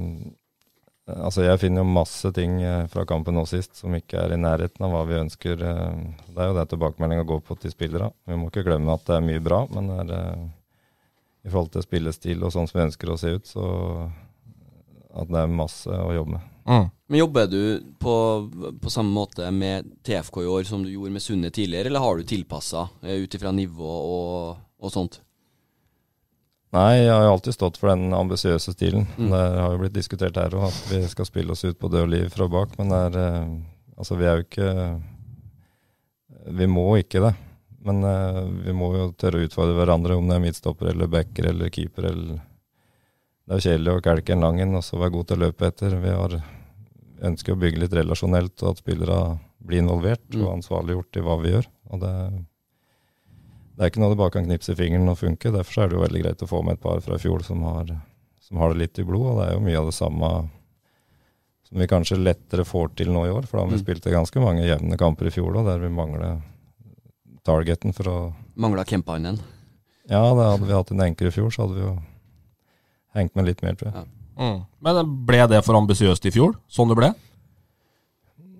[1.09, 4.39] altså jeg finner jo masse ting eh, fra kampen nå sist som ikke er i
[4.39, 5.63] nærheten av hva vi ønsker.
[5.65, 6.01] eh.
[6.29, 8.11] Det er jo det tilbakemeldinga går på til spillere.
[8.27, 10.45] Vi må ikke glemme at det er mye bra, men det er, eh,
[11.45, 13.65] i forhold til spillestil og sånn som vi ønsker å se ut, så
[15.11, 16.47] at det er masse å jobbe med.
[17.09, 18.13] Men Jobber du på,
[18.79, 22.15] på samme måte med TFK i år som du gjorde med Sunne tidligere, eller har
[22.21, 25.17] du tilpassa ut ifra nivå og, og sånt?
[26.71, 29.03] Nei, jeg har jo alltid stått for den ambisiøse stilen.
[29.17, 29.27] Mm.
[29.33, 32.07] Det har jo blitt diskutert her òg, at vi skal spille oss ut på død
[32.13, 32.77] liv fra bak.
[32.79, 33.53] Men det er eh,
[34.01, 34.69] Altså, vi er jo ikke
[36.57, 37.33] Vi må ikke det.
[37.85, 41.49] Men eh, vi må jo tørre å utfordre hverandre, om det er midtstopper eller backer
[41.51, 45.15] eller keeper eller Det er jo kjedelig å kelke en lang en og så være
[45.17, 45.95] god til å løpe etter.
[46.01, 46.37] Vi har
[47.21, 49.17] ønsker å bygge litt relasjonelt, og at spillere
[49.61, 50.45] blir involvert Mm.
[50.45, 51.67] og ansvarliggjort i hva vi gjør.
[51.91, 52.13] Og det
[53.81, 55.49] det er ikke noe du bare kan knipse i fingeren og funke.
[55.49, 57.63] Derfor er det jo veldig greit å få med et par fra i fjor som
[57.65, 57.87] har,
[58.45, 59.23] som har det litt i blod.
[59.31, 60.29] Og det er jo mye av det samme
[61.65, 63.47] som vi kanskje lettere får til nå i år.
[63.49, 63.85] For da har vi Mm.
[63.87, 66.43] spilt ganske mange jevne kamper i fjor da, der vi mangler
[67.43, 68.17] targeten for å
[68.55, 69.39] Mangla Kempainen.
[70.07, 71.97] Ja, det hadde vi hatt en enker i fjor, så hadde vi jo
[73.15, 74.05] hengt med litt mer, tror jeg.
[74.37, 74.65] Mm.
[74.81, 77.13] Men ble det for ambisiøst i fjor, sånn det ble?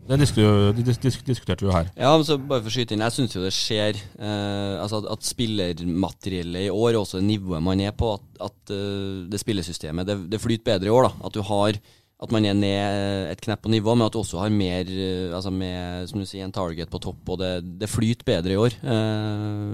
[0.09, 1.89] Det diskuterte, dis, dis, diskuterte vi jo her.
[1.95, 4.99] Ja, men så bare for å skyte inn, jeg syns jo det skjer eh, altså
[5.03, 10.09] at, at spillermateriellet i år, også nivået man er på, at, at eh, det spillesystemet
[10.09, 11.07] det, det flyter bedre i år.
[11.07, 11.79] da At du har
[12.21, 15.33] at man er ned et knepp på nivå, men at du også har mer eh,
[15.33, 18.59] Altså med som du sier, en target på topp, og det, det flyter bedre i
[18.61, 18.75] år.
[18.81, 19.71] Eh,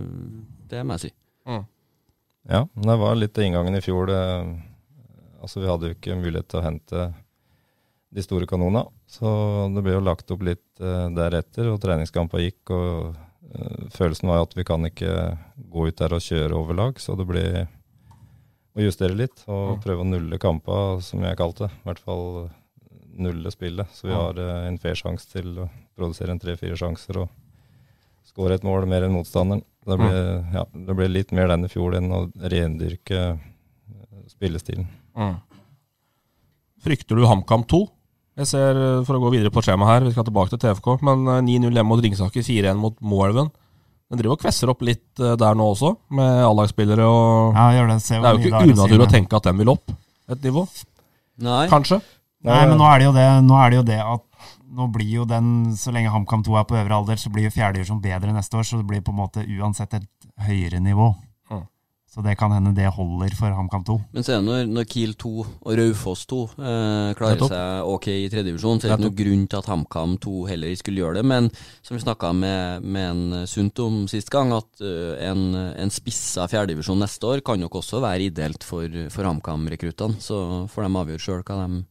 [0.71, 1.13] det må jeg si.
[2.47, 4.07] Ja, men det var litt inngangen i fjor.
[4.07, 4.21] Det,
[5.43, 7.07] altså Vi hadde jo ikke mulighet til å hente
[8.15, 9.29] de store kanona, så
[9.71, 11.69] det ble jo lagt opp litt uh, deretter.
[11.71, 15.13] Og treningskampa gikk, og uh, følelsen var jo at vi kan ikke
[15.71, 17.45] gå ut der og kjøre over lag, Så det ble
[18.77, 21.71] å justere litt og prøve å nulle kampa, som jeg kalte det.
[21.79, 22.27] I hvert fall
[23.17, 24.21] nulle spillet, så vi Ja.
[24.27, 27.29] har uh, en fair sjanse til å produsere en tre-fire sjanser og
[28.27, 29.63] skåre et mål mer enn motstanderen.
[29.87, 30.11] Det ble,
[30.51, 33.39] ja, det ble litt mer den i fjor enn å rendyrke
[34.27, 34.85] spillestilen.
[35.15, 35.37] Mm.
[36.83, 37.79] Frykter du HamKam 2?
[38.37, 40.99] Jeg ser, eh, For å gå videre på skjemaet her, vi skal tilbake til TFK,
[41.05, 43.49] men eh, 9-0 hjemme mot Ringsaker, 4-1 mot Moelven.
[44.07, 47.89] Den driver og kvesser opp litt eh, der nå også, med A-lagsspillere og Ja, gjør
[47.91, 47.97] det.
[48.05, 49.91] Se Det er jo ikke unaturlig å tenke at den vil opp
[50.29, 50.67] et nivå.
[51.43, 51.65] Nei.
[51.71, 51.99] Kanskje.
[52.45, 54.23] Nei, men nå er det jo det, nå er det, jo det at
[54.77, 57.53] nå blir jo den, så lenge HamKam 2 er på øvre alder, så blir jo
[57.55, 60.07] fjerdedivisjon bedre neste år, så det blir på en måte uansett et
[60.45, 61.09] høyere nivå.
[62.07, 62.13] Mm.
[62.17, 63.95] Så det kan hende det holder for HamKam 2.
[64.15, 68.07] Men så er det når, når Kiel 2 og Raufoss 2 eh, klarer seg ok
[68.13, 71.19] i tredjedivisjon, så er det ikke noe grunn til at HamKam 2 heller skulle gjøre
[71.19, 71.25] det.
[71.27, 71.49] Men
[71.83, 75.43] som vi snakka med, med en Sunt om sist gang, at uh, en,
[75.75, 80.17] en spissa fjerdedivisjon neste år kan nok også være ideelt for, for HamKam-rekruttene.
[80.23, 80.41] Så
[80.73, 81.85] får de avgjøre sjøl hva, de-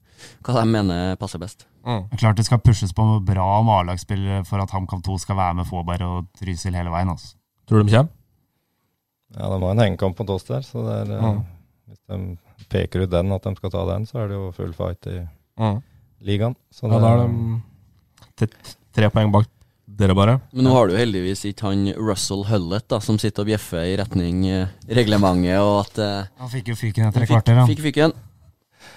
[0.48, 1.68] hva de mener passer best.
[1.86, 2.08] Mm.
[2.10, 5.38] Det er klart det skal pushes på bra med A-lagsspillere for at HamKam 2 skal
[5.38, 7.12] være med Fåberg og Trysil hele veien.
[7.12, 7.36] Altså.
[7.68, 8.15] Tror du de kommer?
[9.37, 11.43] Ja, de har en hengekamp mot oss der, så det er, eh, Mm.
[11.89, 14.72] hvis de peker ut den, at de skal ta den, så er det jo full
[14.72, 15.18] fight i
[15.61, 15.82] Mm.
[16.24, 16.57] ligaen.
[16.72, 17.28] Så Ja, det, da er
[18.37, 18.49] de
[18.97, 19.47] tre poeng bak
[19.97, 20.41] dere, bare.
[20.53, 23.97] Men nå har du heldigvis ikke han Russell Hullett da, som sitter og bjeffer i
[23.97, 27.55] retning eh, reglementet, og at eh, Han fikk jo fyken etter et kvarter.
[27.61, 27.66] Ja.
[27.66, 28.12] fikk fyken.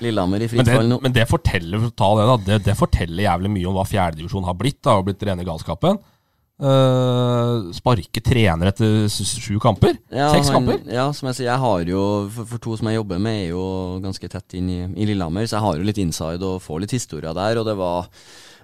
[0.02, 1.02] Lillehammer i Men fritt det, fall nå.
[1.02, 4.54] men det forteller ta det, da, det, det forteller jævlig mye om hva fjerdedivisjon har
[4.56, 4.82] blitt.
[4.82, 6.00] da, og blitt rene galskapen.
[6.60, 9.96] Uh, sparke trener etter sju kamper?
[10.12, 10.82] Ja, Seks han- kamper?
[10.92, 12.02] Ja, som jeg sier, jeg har jo
[12.36, 13.64] for, for to som jeg jobber med, er jo
[14.04, 16.96] ganske tett inn i, i Lillehammer, så jeg har jo litt inside og får litt
[16.98, 18.10] historier der, og det var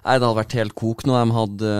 [0.06, 1.16] Nei, det hadde vært helt kok nå.
[1.18, 1.70] De hadde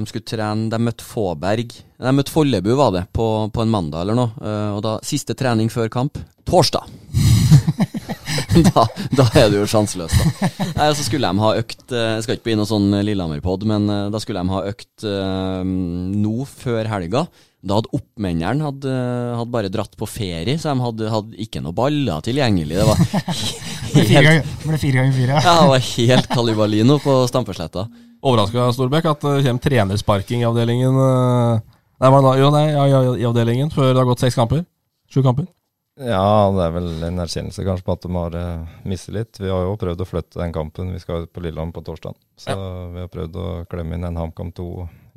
[0.00, 4.06] De skulle trene De møtte Fåberg De møtte Follebu, var det, på, på en mandag
[4.06, 4.32] eller noe.
[4.40, 6.16] Uh, og da Siste trening før kamp
[6.48, 6.88] torsdag.
[8.68, 10.50] da, da er du jo sjanseløs, da.
[10.76, 13.88] Nei, så skulle de ha økt eh, Jeg skal ikke bli noe sånn Lillehammer-pod, men
[13.90, 17.24] eh, da skulle de ha økt eh, nå før helga.
[17.64, 18.94] Da hadde oppmenneren hadde,
[19.38, 22.76] hadde bare dratt på ferie, så de hadde, hadde ikke noe baller tilgjengelig.
[22.76, 23.00] Det var
[24.12, 25.38] helt, ble fire ganger fire.
[25.38, 27.86] ja, det var helt Calibalino på Stampesletta.
[28.24, 31.64] Overraska, Storbekk, at det kommer trenersparking i avdelingen eh,
[32.04, 32.32] Nei, da?
[32.36, 34.64] jo, nei, ja, ja, i avdelingen før det har gått seks kamper.
[35.12, 35.46] Sju kamper.
[35.94, 39.38] Ja, det er vel en erkjennelse kanskje på at de har uh, mistet litt.
[39.38, 40.90] Vi har jo prøvd å flytte den kampen.
[40.90, 42.18] Vi skal ut på Lillehammer på torsdag.
[42.40, 42.56] Så
[42.96, 44.66] vi har prøvd å klemme inn en HamKam 2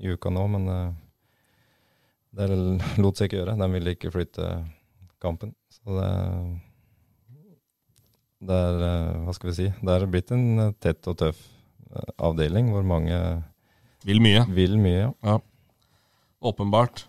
[0.05, 0.93] i uka nå, men uh,
[2.37, 2.51] det
[3.01, 3.57] lot seg ikke gjøre.
[3.57, 4.51] De ville ikke flytte
[5.23, 5.55] kampen.
[5.73, 6.13] Så det,
[8.45, 9.69] det er uh, Hva skal vi si?
[9.81, 11.41] Det er blitt en tett og tøff
[12.21, 13.17] avdeling hvor mange
[14.05, 14.45] Vil mye.
[14.53, 15.11] Vil mye, ja.
[15.25, 15.39] ja.
[16.45, 17.07] Åpenbart.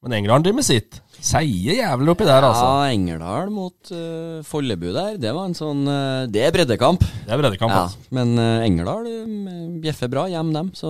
[0.00, 0.96] Men Engerdal driver med sitt.
[1.20, 2.62] Seige jævler oppi der, altså.
[2.64, 7.02] Ja, Engerdal mot uh, Follebu der, det var en sånn uh, Det er breddekamp.
[7.04, 8.00] Det er breddekamp, ja, altså.
[8.16, 9.04] Men uh, Engerdal
[9.84, 10.70] bjeffer bra hjem, dem.
[10.78, 10.88] Så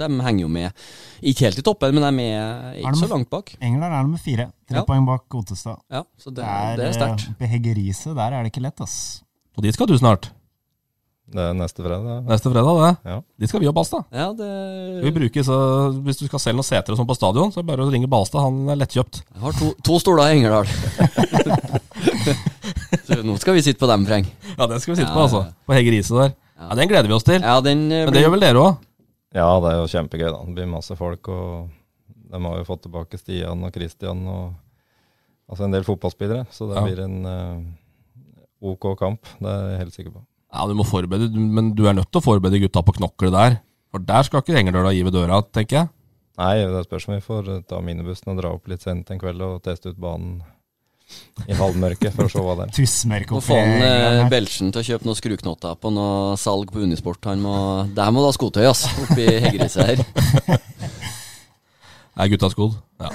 [0.00, 0.82] de henger jo med.
[1.22, 3.54] Ikke helt i toppen, men de er ikke er så langt bak.
[3.62, 4.48] Engerdal er nummer fire.
[4.66, 4.86] Tre Ja.
[4.88, 5.78] poeng bak Otestad.
[5.90, 6.50] Ja, så det,
[6.82, 7.28] det er sterkt.
[7.38, 8.98] Beheggeriset der er det ikke lett, ass.
[9.54, 10.32] Og dit skal du snart.
[11.30, 12.24] Det er neste fredag.
[12.26, 13.10] Neste fredag, det.
[13.12, 13.16] Ja.
[13.38, 14.02] Dit skal vi og Balstad.
[14.10, 14.48] Ja, det
[15.04, 15.58] Vi bruker så,
[16.02, 17.92] Hvis du skal selge noen seter og sånn på stadion, så er det bare å
[17.92, 18.42] ringe Balstad.
[18.42, 19.20] Han er lettkjøpt.
[19.36, 20.66] Jeg har to, to stoler i Engerdal.
[23.06, 24.26] så nå skal vi sitte på dem, Freng.
[24.56, 25.42] Ja, den skal vi sitte Ja, på, altså.
[25.66, 26.32] På Hege Riise der.
[26.60, 27.40] Ja, Den gleder vi oss til.
[27.40, 28.78] Ja, den, eh, Men det blir- gjør vel dere òg?
[29.34, 30.30] Ja, det er jo kjempegøy.
[30.34, 30.44] da.
[30.44, 31.70] Det blir masse folk, og
[32.30, 34.54] de har jo fått tilbake Stian og Christian og
[35.48, 36.46] altså en del fotballspillere.
[36.50, 36.84] Så det Ja.
[36.84, 37.62] blir en uh,
[38.62, 40.22] OK kamp, det er jeg helt sikker på.
[40.50, 43.58] Ja, du må forberede, men du er nødt til å forberede gutta på knoklet der.
[43.90, 45.90] For der skal ikke Engerdøla gi ved døra, tenker jeg.
[46.40, 49.20] Nei, det spørs om vi får eh, ta minibussen og dra opp litt sent en
[49.20, 50.38] kveld og teste ut banen
[51.50, 52.72] i halvmørket for å se hva det er.
[52.78, 56.84] Tussmørke oppi få han eh, Engerdal til å kjøpe noen skruknotter på noe salg på
[56.86, 57.28] Unisport.
[57.28, 57.56] Han må,
[57.96, 59.98] der må du ha skotøy, ass, oppi Heggeriset her.
[62.20, 62.74] Er gutta skodd?
[63.00, 63.10] Ja.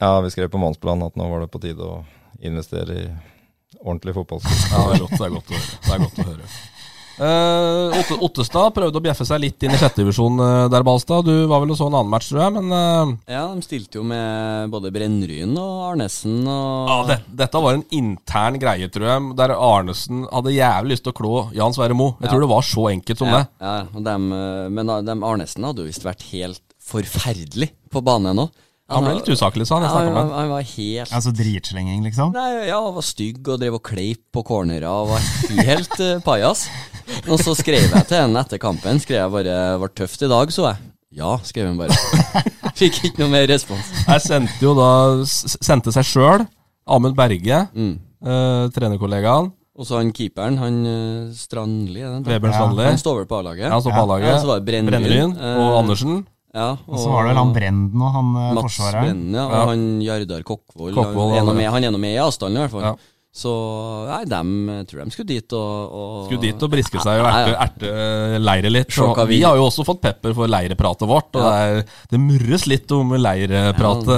[0.00, 2.02] Ja, vi skrev på månedsplanen at nå var det på tide å
[2.46, 3.06] investere i
[3.84, 4.68] ordentlig fotballspiller.
[4.72, 5.72] Ja, det er godt, det er godt å høre.
[5.86, 6.52] Det er godt å høre.
[7.20, 11.26] Uh, Otte, Ottestad prøvde å bjeffe seg litt inn i sjettedivisjon uh, der, Balstad.
[11.26, 13.10] Du var vel og så en annen match, tror jeg, men uh...
[13.28, 17.84] Ja, de stilte jo med både Brennryen og Arnesen og ja, det, dette var en
[17.92, 22.16] intern greie, tror jeg, der Arnesen hadde jævlig lyst til å klå Jan Sverre Moe.
[22.22, 22.32] Jeg Ja.
[22.32, 23.68] tror det var så enkelt som ja, det.
[23.68, 28.40] Ja, og dem, eh, men dem Arnesen hadde jo visst vært helt forferdelig på banen
[28.40, 28.48] nå.
[28.90, 29.84] Han ble litt usaklig, sa han.
[29.86, 30.30] Jeg Ja, han, han, han.
[30.38, 32.32] han var helt Altså dritslenging, liksom?
[32.34, 35.20] Nei, ja, han var stygg og drev og kleip på cornerer og var
[35.70, 36.66] helt uh, pajas.
[37.28, 38.98] Og så skrev jeg til henne etter kampen.
[39.02, 40.76] Skrev jeg bare 'Var tøft i dag', så jeg.
[41.12, 41.96] Ja, skrev han bare.
[42.80, 43.88] Fikk ikke noe mer respons.
[44.06, 44.90] Jeg sendte jo da
[45.26, 46.44] Sendte seg sjøl,
[46.86, 47.98] Amund Berge, Mm.
[48.22, 49.50] eh, trenerkollegaen.
[49.80, 52.50] Og så han keeperen, han uh, Strandli er det det?
[52.52, 53.64] Ja, Han står vel på A-laget?
[53.64, 54.02] Ja, han står på.
[54.04, 54.28] A-laget.
[54.28, 54.90] Ja, så var det Brennryn.
[54.92, 56.26] Brennryn og Eh, Andersen.
[56.54, 59.06] Ja, Og så var det vel han Brenden og han eh, Mats forsvareren.
[59.06, 59.64] Brenden, ja, og Ja.
[59.70, 60.94] han Jardar Kokkvold.
[60.98, 62.86] Kokkvold, han, er med, han er nå med i avstanden, i hvert fall.
[62.90, 62.96] Ja.
[63.30, 63.46] Så
[64.08, 67.28] nei, dem jeg tror de skulle dit og, og Skulle dit og briske seg og
[67.28, 67.52] Ja, ja.
[67.62, 68.96] erte, erte leire litt.
[68.98, 71.30] Og vi har jo også fått pepper for leirepratet vårt.
[71.38, 71.52] Og Ja.
[71.54, 74.10] det, er, det murres litt om leirepratet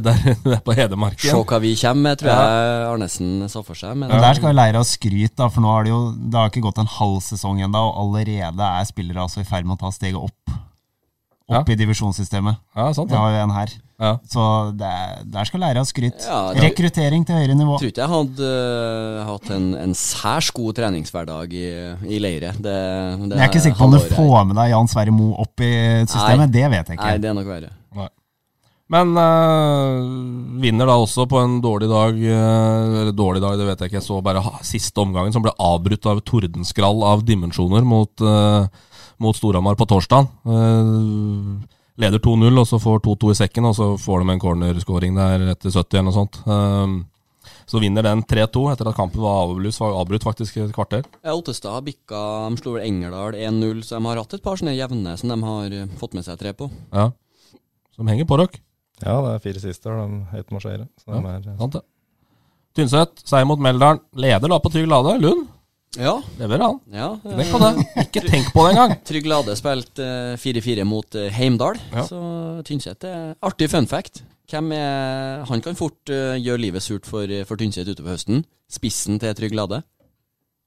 [0.06, 1.42] der der, på Se Hedmarken.
[1.50, 3.96] hva vi kommer med, tror jeg Arnesen sa for seg.
[3.98, 4.20] Men ja.
[4.22, 6.78] der skal jo Leira skryte, da, for nå har det jo Det har ikke gått
[6.78, 10.22] en halv sesong ennå, og allerede er spillere altså i ferd med å ta steget
[10.22, 10.58] opp.
[11.50, 11.74] Opp Ja.
[11.74, 12.56] i divisjonssystemet.
[12.76, 13.16] Ja, sant ja.
[13.16, 13.18] det.
[13.20, 13.72] har jo en her.
[14.00, 14.10] Ja.
[14.32, 14.42] Så
[14.78, 16.22] det, er- der skal lære ha skryt.
[16.24, 17.74] Ja, det- Rekruttering til høyere nivå.
[17.76, 18.52] Jeg tror ikke jeg hadde
[19.20, 21.66] uh, hatt en, en særs god treningshverdag i,
[22.16, 22.52] i leire.
[22.56, 22.62] Det,
[23.26, 25.60] det jeg er ikke sikker på om du får med deg Jan Sverre Moe opp
[25.60, 25.72] i
[26.06, 26.46] systemet.
[26.46, 26.54] Nei.
[26.54, 27.10] Det vet jeg ikke.
[27.10, 27.70] Nei, det er nok verre.
[28.90, 32.10] Men øh, vinner da også på en dårlig dag.
[32.10, 34.00] øh, eller dårlig dag, det vet jeg ikke.
[34.00, 38.66] Jeg så bare ha- siste omgangen, som ble avbrutt av tordenskrall av dimensjoner mot, øh,
[39.20, 40.26] mot Storhamar på torsdag.
[40.48, 41.60] Uh,
[42.00, 45.50] leder 2-0, og så får 2-2 i sekken, og så får de en cornerscoring der
[45.52, 46.40] etter 70 eller noe sånt.
[46.48, 47.00] Um,
[47.70, 51.04] så vinner den 3-2 etter at kampen var avbrutt, var avbrutt faktisk et kvarter.
[51.22, 52.18] Ja, Ottestad har bikka
[52.50, 55.38] De slo vel Engerdal 1-0, så de har hatt et par sånne jevne som de
[55.44, 56.66] har øh, fått med seg tre på.
[56.90, 57.10] Ja.
[57.94, 58.62] Som henger på dere.
[59.00, 60.88] Ja, det er fire siste, har de seire.
[61.06, 61.38] Ja.
[61.62, 61.84] Sant det.
[62.76, 64.02] Tynset, seier mot Meldalen.
[64.18, 65.16] Leder da på Trygg Lade.
[65.22, 65.46] Lund
[65.98, 66.76] Ja, leverer han.
[66.94, 67.08] ja.
[67.18, 67.86] Ikke tenk på det.
[68.04, 68.92] Ikke tenk på det engang.
[69.10, 72.04] Trygg Lade spilte øh, 4-4 mot øh, Heimdal, Ja.
[72.06, 72.20] så
[72.68, 74.22] Tynset er artig fun fact.
[74.50, 78.44] Hvem er Han kan fort gjøre livet surt for, for Tynset utover høsten.
[78.70, 79.82] Spissen til Trygg Lade.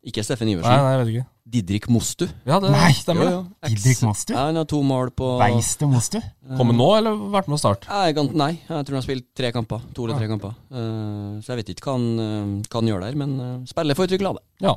[0.03, 0.67] Ikke Steffen Iversen.
[0.71, 1.25] nei, jeg vet ikke.
[1.53, 2.25] Didrik Mostu.
[2.47, 3.27] Ja, det Nei, stemmer.
[3.63, 3.71] det.
[3.71, 4.31] Didrik Mostu?
[4.35, 6.17] Ja, han har to mål på Veiste Mostu?
[6.19, 6.57] Mostu?
[6.59, 7.87] Kommer nå, eller vært med å starte?
[8.35, 9.83] Nei, jeg tror han har spilt tre kamper.
[9.95, 10.55] To eller tre kamper.
[10.71, 13.95] Uh, så jeg vet ikke hva han, uh, hva han gjør der, men uh, spiller
[13.99, 14.43] for Trygg Lade.
[14.63, 14.75] Ja.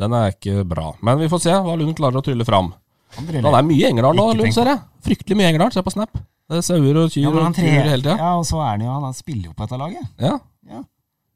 [0.00, 0.90] Den er ikke bra.
[1.04, 2.72] Men vi får se hva Lund klarer å trylle fram.
[3.16, 4.82] Han Ja, det er mye Engerdal nå, Lund, ser jeg.
[5.06, 5.72] Fryktelig mye Engerdal.
[5.72, 6.18] Se på Snap.
[6.46, 8.18] Det er sauer og kyr Ja, og kyr hele tida.
[8.20, 10.04] Ja, og så er han jo Han spiller jo på dette laget.
[10.20, 10.36] Ja.
[10.68, 10.82] Ja.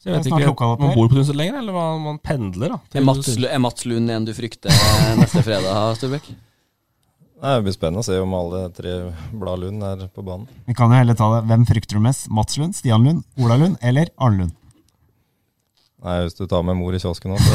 [0.01, 2.77] Så jeg vet ikke om han bor på Tynset lenger, eller om han pendler.
[2.77, 6.31] da Er Mats, er Mats Lund en du frykter eh, neste fredag, Sturbekk?
[7.41, 8.95] Nei, Det blir spennende å se om alle tre
[9.33, 10.47] blad Lund er på banen.
[10.69, 11.43] Vi kan jo heller ta det.
[11.49, 12.29] Hvem frykter du mest?
[12.33, 14.57] Mats Lund, Stian Lund, Ola Lund eller Arne Lund?
[16.01, 17.51] Nei, Hvis du tar med mor i kiosken nå, så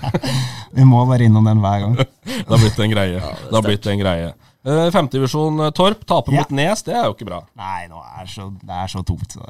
[0.76, 1.98] Vi må være innom den hver gang.
[2.40, 3.18] Det har blitt en greie.
[3.20, 4.30] det har blitt en greie.
[4.66, 6.42] Uh, Femtedivisjon uh, Torp taper Ja.
[6.42, 7.38] mot Nes, det er jo ikke bra.
[7.56, 9.32] Nei, nå er så, det er så tungt.
[9.36, 9.46] Så,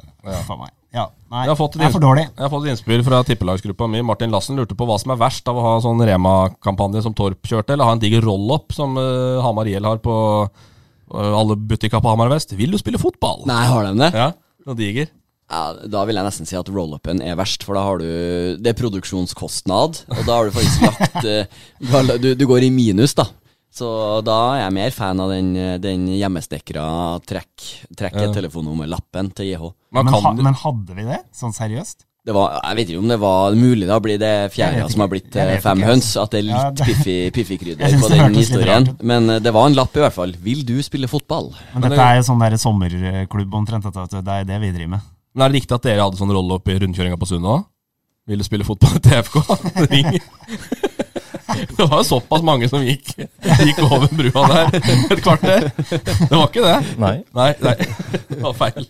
[0.47, 0.71] for meg.
[0.95, 2.25] Ja, nei, Jeg har fått det er for dårlig.
[2.29, 4.01] Jeg har fått et innspill fra tippelagsgruppa mi.
[4.07, 7.47] Martin Lassen lurte på hva som er verst av å ha sånn Rema-kampanje som Torp
[7.47, 10.15] kjørte, eller ha en diger roll-up som uh, Hamar IL har på
[10.47, 12.55] uh, alle butikker på Hamar Vest.
[12.59, 13.43] Vil du spille fotball?
[13.51, 14.11] Nei, har de det?
[14.15, 14.29] Ja,
[14.67, 15.11] noe diger.
[15.51, 18.07] Ja, Da vil jeg nesten si at roll-upen er verst, for da har du
[18.57, 21.45] Det er produksjonskostnad, og da har du faktisk lagt eh,
[21.81, 23.27] du, har- du, du går i minus, da.
[23.71, 23.87] Så
[24.27, 26.85] da er jeg mer fan av den, den hjemmesnekra
[27.23, 29.67] trekk, trekk-telefonnummerlappen til JH.
[29.95, 31.19] Men, ha, men hadde vi det?
[31.35, 32.05] Sånn seriøst?
[32.21, 35.09] Det var, jeg vet ikke om det var mulig da blir det fjerde som har
[35.09, 36.11] blitt eh, fem høns.
[36.21, 38.85] At det er Ja, litt det- piffi, piffi, krydder på den historien.
[39.01, 40.35] Men eh, det var en lapp i hvert fall.
[40.43, 41.49] Vil du spille fotball?
[41.73, 43.87] Men dette er jo sånn der sommerklubb omtrent.
[43.89, 45.07] Det er det vi driver med.
[45.33, 47.67] Men er det riktig at dere hadde sånn rolle opp i rundkjøringa på Sunna òg?
[48.29, 49.37] Vil du spille fotball i TFK?
[49.91, 50.11] Ring.
[51.77, 53.13] Det var jo såpass mange som gikk,
[53.65, 55.67] gikk over brua der et kvarter.
[55.89, 56.77] Det var ikke det?
[57.01, 57.13] Nei.
[57.37, 57.75] Nei, nei.
[58.29, 58.87] det var feil.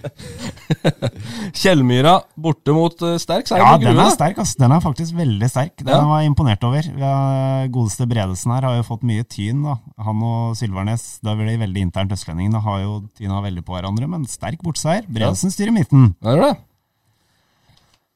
[1.58, 4.40] Kjellmyra borte mot Sterk, Sterk seier Ja, på den er sterk.
[4.42, 4.56] ass.
[4.60, 5.76] Den er faktisk veldig sterk.
[5.82, 6.02] Den Ja.
[6.08, 6.82] var jeg imponert over.
[6.82, 9.64] Vi har, godeste Bredesen her har jo fått mye tyn.
[9.64, 9.78] da.
[10.04, 14.08] Han og Sylvernes, da blir de veldig internt østlendingene, har jo tyna veldig på hverandre,
[14.10, 15.04] men sterk bortseier.
[15.08, 16.16] Bredesen styrer midten.
[16.22, 16.58] Det er det.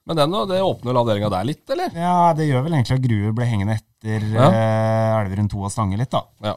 [0.06, 1.96] Men den, det åpner vel avdelinga der litt, eller?
[1.98, 4.52] Ja, det gjør vel egentlig at Grue ble hengende etter Ja.
[4.52, 6.22] eh, Elverum 2 og Stange litt, da.
[6.46, 6.54] Ja.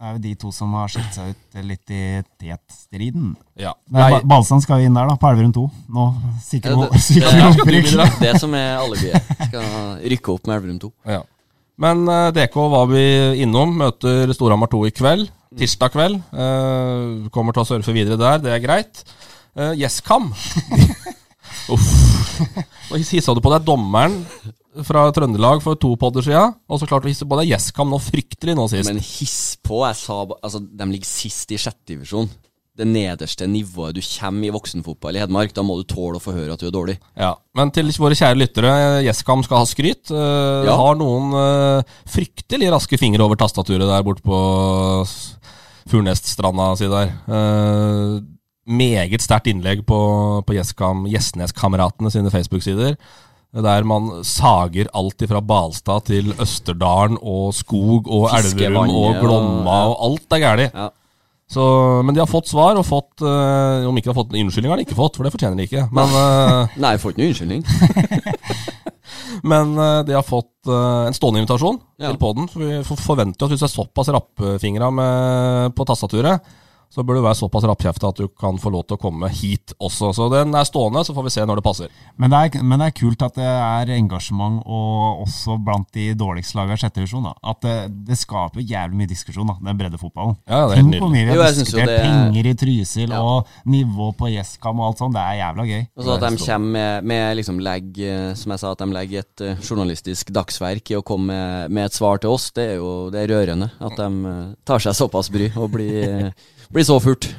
[0.00, 2.02] Det er jo de to som har skilt seg ut litt i
[2.40, 3.34] tetstriden.
[3.60, 3.74] Ja.
[3.92, 4.22] Nei.
[4.24, 5.64] Balsand skal jo inn der, da, på Elverum 2.
[5.92, 6.04] Nå
[6.44, 9.34] sikrer vi det, vi det, det som er alibiet.
[9.50, 9.68] Skal
[10.14, 10.90] rykke opp med Elverum 2.
[11.16, 11.20] Ja.
[11.80, 13.04] Men uh, DK var vi
[13.44, 13.76] innom.
[13.80, 15.28] Møter Storhamar 2 i kveld.
[15.60, 16.20] Tirsdag kveld.
[16.32, 19.04] Uh, kommer til å surfe videre der, det er greit.
[19.56, 20.30] Uh, Gjesskam.
[21.76, 24.20] Nå hissa du på deg dommeren
[24.86, 27.90] fra Trøndelag for to podder sia, og så klarte du å hisse på deg Gjesskam
[27.90, 28.86] nå fryktelig nå sist.
[28.90, 29.82] Men hiss på.
[29.88, 32.30] Jeg sa altså, De ligger sist i sjette divisjon.
[32.80, 35.52] Det nederste nivået du kommer i voksenfotball i Hedmark.
[35.56, 36.96] Da må du tåle å få høre at du er dårlig.
[37.18, 38.72] Ja, Men til våre kjære lyttere,
[39.04, 40.06] Gjesskam skal ha skryt.
[40.08, 40.78] Uh, Ja.
[40.78, 44.38] Har noen uh, fryktelig raske fingre over tastaturet der borte på
[45.90, 47.10] Furneststranda si der.
[47.26, 48.20] Eh,
[48.70, 49.98] meget sterkt innlegg på,
[50.46, 52.94] på Gjesskam, Gjesneskameratene sine Facebook-sider.
[53.50, 60.04] Der man sager alt fra Balstad til Østerdalen og skog og Elverum og Glomma og
[60.06, 60.76] alt er gærent.
[60.76, 60.88] Ja.
[61.50, 61.64] Så,
[62.06, 64.70] men de har fått svar, og fått øh, Om ikke de har fått en unnskyldning,
[64.70, 65.82] har de ikke fått, for det fortjener de ikke.
[65.90, 67.64] Men øh, Nei, jeg får ikke noe unnskyldning.
[69.50, 72.12] Men øh, de har fått eh, en stående invitasjon Ja.
[72.12, 72.46] til podden.
[72.52, 74.92] For vi forventer jo at hvis du er såpass rappfingra
[75.74, 76.46] på tastaturet,
[76.90, 79.74] så bør du være såpass rappkjefta at du kan få lov til å komme hit
[79.78, 80.10] også.
[80.16, 81.92] Så den er stående, så får vi se når det passer.
[82.18, 86.08] Men det, er, men det er kult at det er engasjement og også blant de
[86.18, 87.28] dårligste lagene i sjette divisjon.
[87.28, 87.34] da.
[87.52, 87.76] At det,
[88.08, 90.36] det skaper jævlig mye diskusjon, da, den breddefotballen.
[90.50, 92.04] Ja, det er Tenk hvor mye vi har diskutert er...
[92.08, 93.22] penger i Trysil Ja.
[93.22, 95.14] og nivå på Gjesskam og alt sånt.
[95.14, 95.82] Det er jævla gøy.
[95.94, 98.90] Og så at de kommer med, med liksom legg, eh, som jeg sa, at de
[98.98, 102.66] legger et eh, journalistisk dagsverk i å komme med, med et svar til oss, det
[102.72, 103.70] er jo det er rørende.
[103.78, 106.32] At de eh, tar seg såpass bry og blir,
[106.72, 107.30] blir så furt.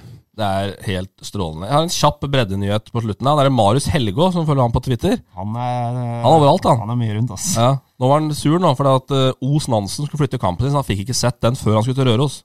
[0.41, 1.67] Det er helt strålende.
[1.67, 3.27] Jeg har en kjapp breddenyhet på slutten.
[3.27, 5.17] Det er Marius Helgå som følger han på Twitter.
[5.35, 6.79] Han er, Han er overalt, han.
[6.85, 7.49] Han er mye rundt, ass.
[7.59, 10.71] Ja, Nå var han sur nå fordi at eh, Os Nansen skulle flytte kampen sin.
[10.73, 12.39] så Han fikk ikke sett den før han skulle til Røros.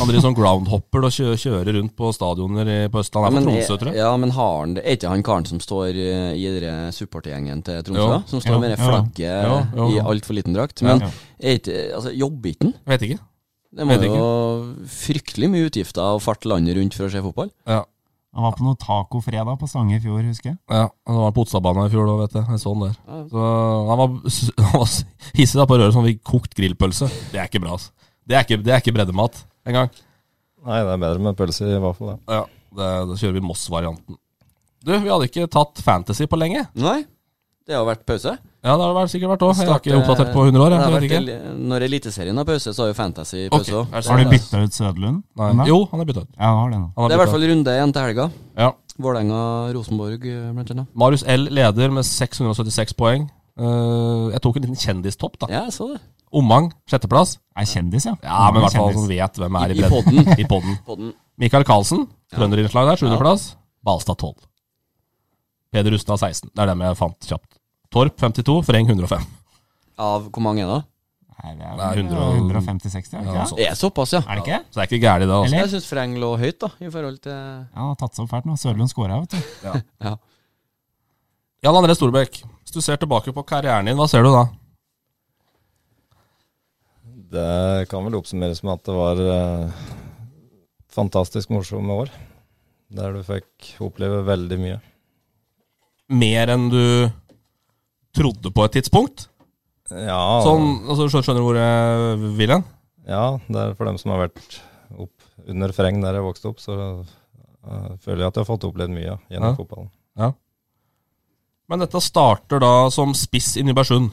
[0.00, 3.30] Han driver sånn groundhopper og kjø kjører rundt på stadioner i- på Østlandet.
[3.30, 4.00] Han fra men, Tromsø, tror jeg.
[4.02, 4.84] ja, men har han det?
[4.84, 8.02] Er ikke han karen som står eh, i dere supportergjengen til Tromsø?
[8.18, 8.20] Jo.
[8.34, 9.88] Som står Jo, med det flagget Jo, jo.
[9.94, 10.82] i altfor liten drakt?
[10.82, 10.98] Ja.
[10.98, 11.06] Men
[11.40, 12.74] er ikke, altså, jobber ikke han?
[12.92, 13.18] Vet ikke.
[13.76, 14.24] Det må jo
[14.88, 17.50] fryktelig mye utgifter å farte landet rundt for å se fotball.
[17.68, 17.82] Ja.
[18.36, 20.58] Han var på noe tacofredag på Stange i fjor, husker jeg.
[20.70, 22.40] Ja, han var på Otstadbanen i fjor da, vet du.
[22.44, 22.98] Jeg så han der.
[23.32, 23.46] Så
[23.88, 24.12] han var,
[24.68, 24.92] han var
[25.38, 27.08] hissig på røret som fikk kokt grillpølse.
[27.32, 27.90] Det er ikke bra, altså.
[28.28, 29.90] Det er ikke, det er ikke breddemat engang.
[30.68, 32.38] Nei, det er bedre med pølse i vaffel, da.
[32.38, 32.42] Ja,
[32.78, 34.20] det, da kjører vi Moss-varianten.
[34.84, 36.66] Du, vi hadde ikke tatt Fantasy på lenge.
[36.78, 37.00] Nei,
[37.66, 38.36] det har vært pause.
[38.64, 39.52] Ja, det har det sikkert vært òg.
[39.60, 40.72] Jeg har ikke oppdatert på 100 år.
[40.74, 41.18] Jeg, jeg vet ikke.
[41.20, 43.84] el- Når Eliteserien har pause, så har jo Fantasy pause òg.
[43.86, 43.92] Okay.
[43.94, 44.30] Har sånn?
[44.32, 45.22] bytta ut Sødlund?
[45.38, 45.66] Nei.
[45.68, 46.30] Jo, han er bytta ut.
[46.34, 46.88] Ja, han har det nå.
[46.96, 48.30] Han har Det er i hvert fall runde igjen til helga.
[48.58, 48.72] Ja.
[48.98, 50.86] Vålerenga-Rosenborg, eh, blant annet.
[50.94, 53.28] Marius L leder med 676 poeng.
[53.58, 55.46] Uh, jeg tok en liten kjendistopp, da.
[55.50, 56.00] Ja, jeg så det.
[56.32, 57.38] Omang, sjetteplass.
[57.56, 58.14] Er kjendis, ja.
[58.22, 60.38] Ja, men i hvert fall som vet hvem er i, I- i podden.
[60.42, 60.78] I podden.
[60.86, 61.12] På den.
[61.38, 62.38] Mikael Karlsen, Ja.
[62.38, 63.56] trønderinnslag der, sjuendeplass.
[63.84, 64.34] Balstad 12.
[65.72, 66.50] Peder Rustad 16.
[66.54, 67.57] Det er dem jeg fant kjapt.
[67.94, 69.26] Torp 52, Freng 105.
[69.98, 70.82] Av hvor mange da?
[71.38, 73.54] Nei, det er 100 150-60, er det Ja, ikke?
[73.54, 73.58] det?
[73.62, 74.20] Det er såpass, ja.
[74.26, 74.58] Er det ikke?
[74.68, 75.34] Så det er ikke gærent, det.
[75.36, 75.46] Altså.
[75.54, 75.60] Eller?
[75.62, 78.32] Jeg syns Freng lå høyt, da, i forhold til Ja, han har tatt seg opp
[78.32, 78.56] fælt nå.
[78.58, 79.68] Sørlund scora, vet du.
[80.08, 80.16] Ja.
[81.64, 84.44] Jan André Storbekk, hvis du ser tilbake på karrieren din, hva ser du da?
[87.28, 89.80] Det kan vel oppsummeres med at det var eh,
[90.94, 92.12] fantastisk morsomme år.
[92.94, 94.78] Der du fikk oppleve veldig mye.
[96.18, 96.80] Mer enn du
[98.18, 99.28] trodde på et tidspunkt?
[99.88, 102.64] Ja, Sånn, altså, Skjønner du hvor jeg vil hen?
[103.08, 104.58] ja, det er for dem som har vært
[105.00, 108.66] opp under Freng der jeg vokste opp, så eh, føler jeg at jeg har fått
[108.68, 109.56] opplevd mye ja, gjennom Ja.
[109.56, 109.88] fotballen.
[111.68, 114.08] Men dette starter da som spiss i Nybergsund.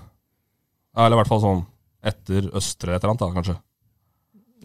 [0.96, 1.62] Eller i hvert fall sånn
[2.06, 3.56] etter Østre et eller annet, da, kanskje.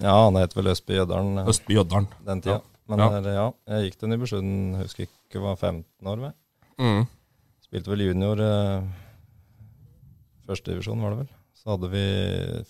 [0.01, 2.09] Ja, han het vel Østby Jøddalen eh, Østby Jøddalen.
[2.27, 2.61] den tida.
[2.91, 3.09] Men Ja.
[3.21, 6.35] der, ja, jeg gikk til Nybergsund, husker ikke, var 15 år med.
[6.83, 7.07] Mm.
[7.63, 8.83] Spilte vel junior eh,
[10.51, 11.31] Førstedivisjon, var det vel.
[11.61, 12.03] Så hadde vi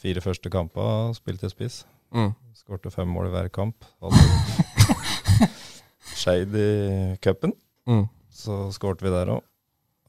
[0.00, 1.82] fire første kamper, spilte spiss.
[2.12, 2.32] Mm.
[2.58, 3.86] Skårte fem mål i hver kamp.
[4.02, 5.48] Hadde
[6.20, 7.52] Skeid i cupen,
[7.88, 8.04] Mm.
[8.30, 9.42] så skårte vi der òg.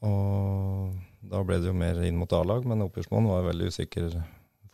[0.04, 0.92] Og
[1.30, 4.10] da ble det jo mer inn mot A-lag, men oppgjørsmålen var veldig usikker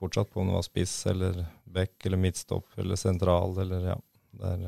[0.01, 3.97] fortsatt på om det var spiss eller back eller midtstopp eller sentral eller ja.
[4.39, 4.67] Der,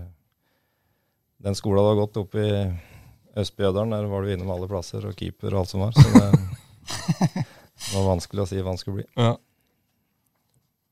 [1.42, 2.46] den skolen hadde gått opp i
[3.40, 5.94] Østbjødalen, der var du innom alle plasser, og keeper og alt som var.
[5.94, 7.44] Så det,
[7.80, 9.06] det var vanskelig å si hva han skulle bli.
[9.16, 9.36] Ja.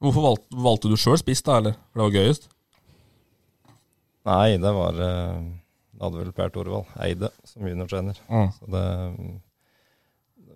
[0.02, 1.58] Hvorfor valgte, valgte du sjøl spiss, da?
[1.60, 1.74] eller?
[1.90, 2.48] For det var gøyest?
[4.28, 5.38] Nei, det var eh,
[5.96, 8.18] Det hadde vel Per Torvald Eide som juniortrener.
[8.28, 8.50] Mm.
[8.58, 8.84] Så det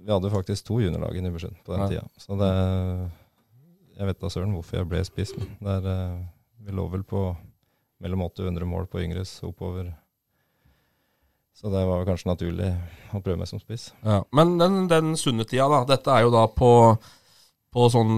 [0.03, 1.89] Vi hadde jo faktisk to juniorlag i Nybergsund på den Ja.
[1.89, 2.09] tida.
[2.19, 2.53] Så det
[3.99, 6.23] Jeg vet da søren hvorfor jeg ble spiss, men der, eh,
[6.65, 7.37] vi lå vel på
[8.01, 9.93] mellom 800 mål på yngres oppover.
[11.57, 12.71] Så det var kanskje naturlig
[13.13, 13.91] å prøve meg som spiss.
[14.03, 14.23] Ja.
[14.35, 15.83] Men den, den sunnetida, da.
[15.93, 16.73] Dette er jo da på,
[17.73, 18.17] på sånn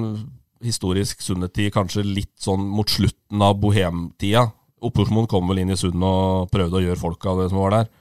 [0.64, 4.46] historisk sunnetid, kanskje litt sånn mot slutten av bohemtida.
[4.84, 7.76] Opporsmoen kom vel inn i sundet og prøvde å gjøre folk av det som var
[7.78, 7.92] der.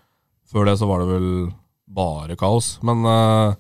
[0.54, 1.30] Før det så var det vel
[1.94, 2.78] bare kaos.
[2.86, 3.54] Men uh,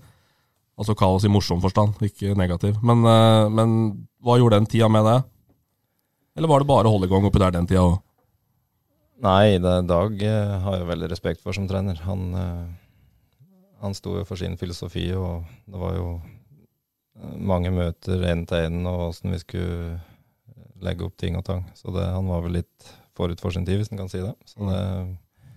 [0.73, 2.79] Altså kaos i morsom forstand, ikke negativ.
[2.81, 3.75] Men, uh, men
[4.25, 5.19] hva gjorde den tida med det?
[6.33, 7.99] Eller var det bare å holde i gang oppi der den tida òg?
[9.21, 11.99] Nei, det, Dag eh, har jeg veldig respekt for som trener.
[12.07, 12.65] Han, eh,
[13.83, 18.65] han sto jo for sin filosofi, og det var jo eh, mange møter én til
[18.67, 19.99] én, og åssen vi skulle
[20.83, 21.63] legge opp ting og tang.
[21.77, 24.33] Så det, han var vel litt forut for sin tid, hvis en kan si det.
[24.49, 24.81] Så det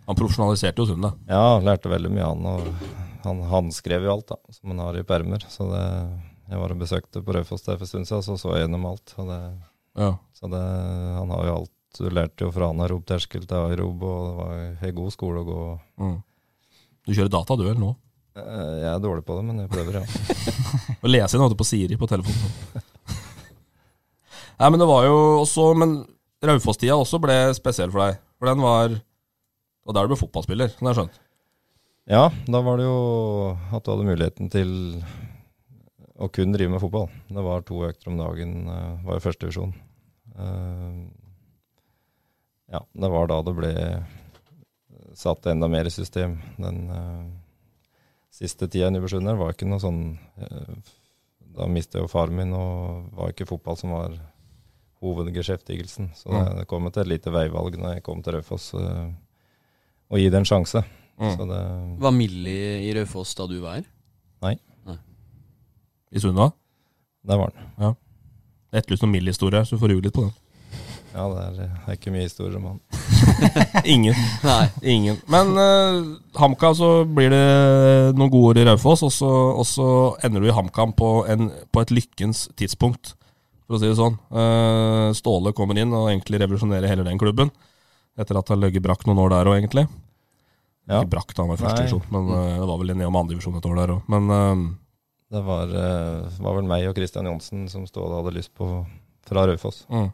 [0.06, 1.16] Han profesjonaliserte jo Sundet.
[1.26, 2.44] ja, lærte veldig mye, han.
[2.46, 5.42] Og han håndskrev jo alt, da, som han har i permer.
[5.50, 5.82] Så det,
[6.46, 8.86] jeg var og besøkte på Raufoss der for en stund siden, så så jeg gjennom
[8.92, 9.16] alt.
[9.18, 9.40] Og det,
[9.98, 10.12] Ja.
[10.36, 10.60] så det,
[11.16, 11.72] han har jo alt.
[12.00, 15.46] Du lærte jo fra anarob terskel til aerob, og det var en god skole å
[15.46, 15.60] gå.
[16.02, 16.16] Mm.
[17.06, 17.92] Du kjører data, du, eller nå?
[18.36, 20.04] Eh, Jeg er dårlig på det, men jeg prøver, ja.
[21.04, 22.84] Å lese inn på Siri på telefonen.
[24.60, 25.90] Nei, men det var jo også Men
[26.46, 28.20] Raufoss-tida også ble spesiell for deg.
[28.40, 31.20] For den var Og der du ble fotballspiller, som jeg har skjønt.
[32.06, 32.98] Ja, da var det jo
[33.74, 34.70] at du hadde muligheten til
[36.22, 37.08] å kun drive med fotball.
[37.28, 39.72] Det var to økter om dagen, eh, var jo førstedivisjon.
[42.72, 43.72] Ja, det var da det ble
[45.16, 46.38] satt enda mer i system.
[46.56, 47.26] Den uh,
[48.30, 50.00] siste tida i Nybergsund her var ikke noe sånn
[50.42, 50.94] uh,
[51.56, 54.18] Da mistet jeg jo faren min, og var ikke fotball som var
[55.00, 56.10] hovedgeskjeftigelsen.
[56.16, 59.08] Så det, det kom til et lite veivalg når jeg kom til Raufoss, eh,
[60.12, 60.82] å gi det en sjanse.
[61.16, 61.30] Mm.
[61.32, 61.60] Så det
[62.04, 63.86] Var Millie i Raufoss da du var her?
[64.44, 64.56] Nei
[66.12, 66.50] I Sunna?
[67.26, 67.96] Der var den.
[68.76, 70.34] Etterlyst noen Millie-historie, så du får ruge litt på den.
[71.16, 72.80] Ja, det er, det er ikke mye historier om han.
[73.94, 74.16] Ingen.
[74.44, 74.64] Nei.
[74.94, 75.16] Ingen.
[75.32, 77.44] Men uh, HamKam, så blir det
[78.18, 79.86] noen gode år i Raufoss, og så, og så
[80.26, 81.10] ender du i HamKam på,
[81.72, 83.14] på et lykkens tidspunkt,
[83.64, 84.18] for å si det sånn.
[84.28, 87.54] Uh, Ståle kommer inn og egentlig revolusjonerer hele den klubben,
[88.20, 89.86] etter at han ligget brakk noen år der òg, egentlig.
[90.86, 91.00] Ja.
[91.00, 93.18] Ikke brakk da han var i første divisjon, men uh, det var vel ned om
[93.22, 94.12] andre divisjon et år der òg.
[94.12, 94.68] Men uh,
[95.32, 95.72] Det var,
[96.44, 98.68] var vel meg og Christian Johnsen som Ståle hadde lyst på
[99.26, 99.86] fra Raufoss.
[99.88, 100.12] mm,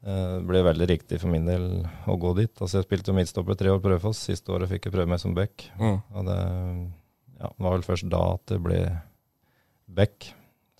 [0.00, 0.16] Det
[0.48, 1.64] ble veldig riktig for min del
[2.08, 2.52] å gå dit.
[2.56, 4.22] Altså Jeg spilte jo midtstopper tre år på Raufoss.
[4.30, 5.66] Siste året fikk jeg prøve meg som back.
[5.76, 5.98] mm.
[6.16, 6.36] Og det,
[7.40, 8.78] ja, var vel først da at det ble
[9.90, 10.30] back.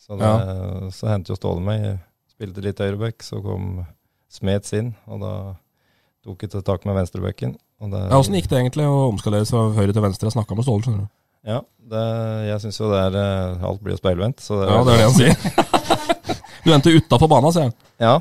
[0.01, 0.31] Så, det,
[0.97, 1.99] så hentet jo Ståle meg.
[2.33, 3.83] Spilte litt høyreback, så kom
[4.31, 5.33] Smets inn, og da
[6.25, 7.57] tok jeg til tak med venstrebacken.
[7.81, 10.29] Og Ja, Åssen gikk det egentlig å omskalere fra høyre til venstre?
[10.31, 11.13] Jeg snakka med Ståle, skjønner du.
[11.51, 11.61] Ja,
[11.91, 12.05] det,
[12.51, 14.43] jeg syns jo det er eh, Alt blir jo speilvendt.
[14.45, 15.71] Så det, Ja, det er det han sier.
[16.71, 17.75] du endte utafor banen, sier han.
[18.01, 18.15] Ja,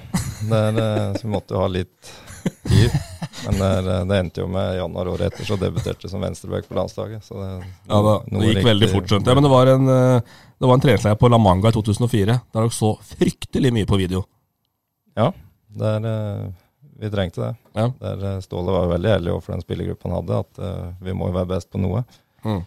[0.50, 2.12] det er, eh, så vi måtte jo ha litt
[2.68, 2.92] tid.
[3.46, 6.68] Men det, er- det endte jo med januar året etter, så debuterte jeg som venstreback
[6.68, 7.24] på landslaget.
[7.24, 7.50] Så det,
[7.88, 9.40] Ja, da, det gikk veldig fort, skjønte jeg.
[9.40, 12.66] Men det var en, eh, det var en treningsleir på La Manga i 2004, der
[12.66, 14.26] dere så fryktelig mye på video.
[15.20, 15.30] Ja,
[15.80, 16.52] det er
[17.00, 17.54] vi trengte det.
[17.80, 17.86] Ja.
[18.02, 21.30] Der eh, Ståle var veldig ærlig overfor den spillergruppa han hadde, at eh, vi må
[21.30, 22.02] jo være best på noe.
[22.44, 22.60] Mm.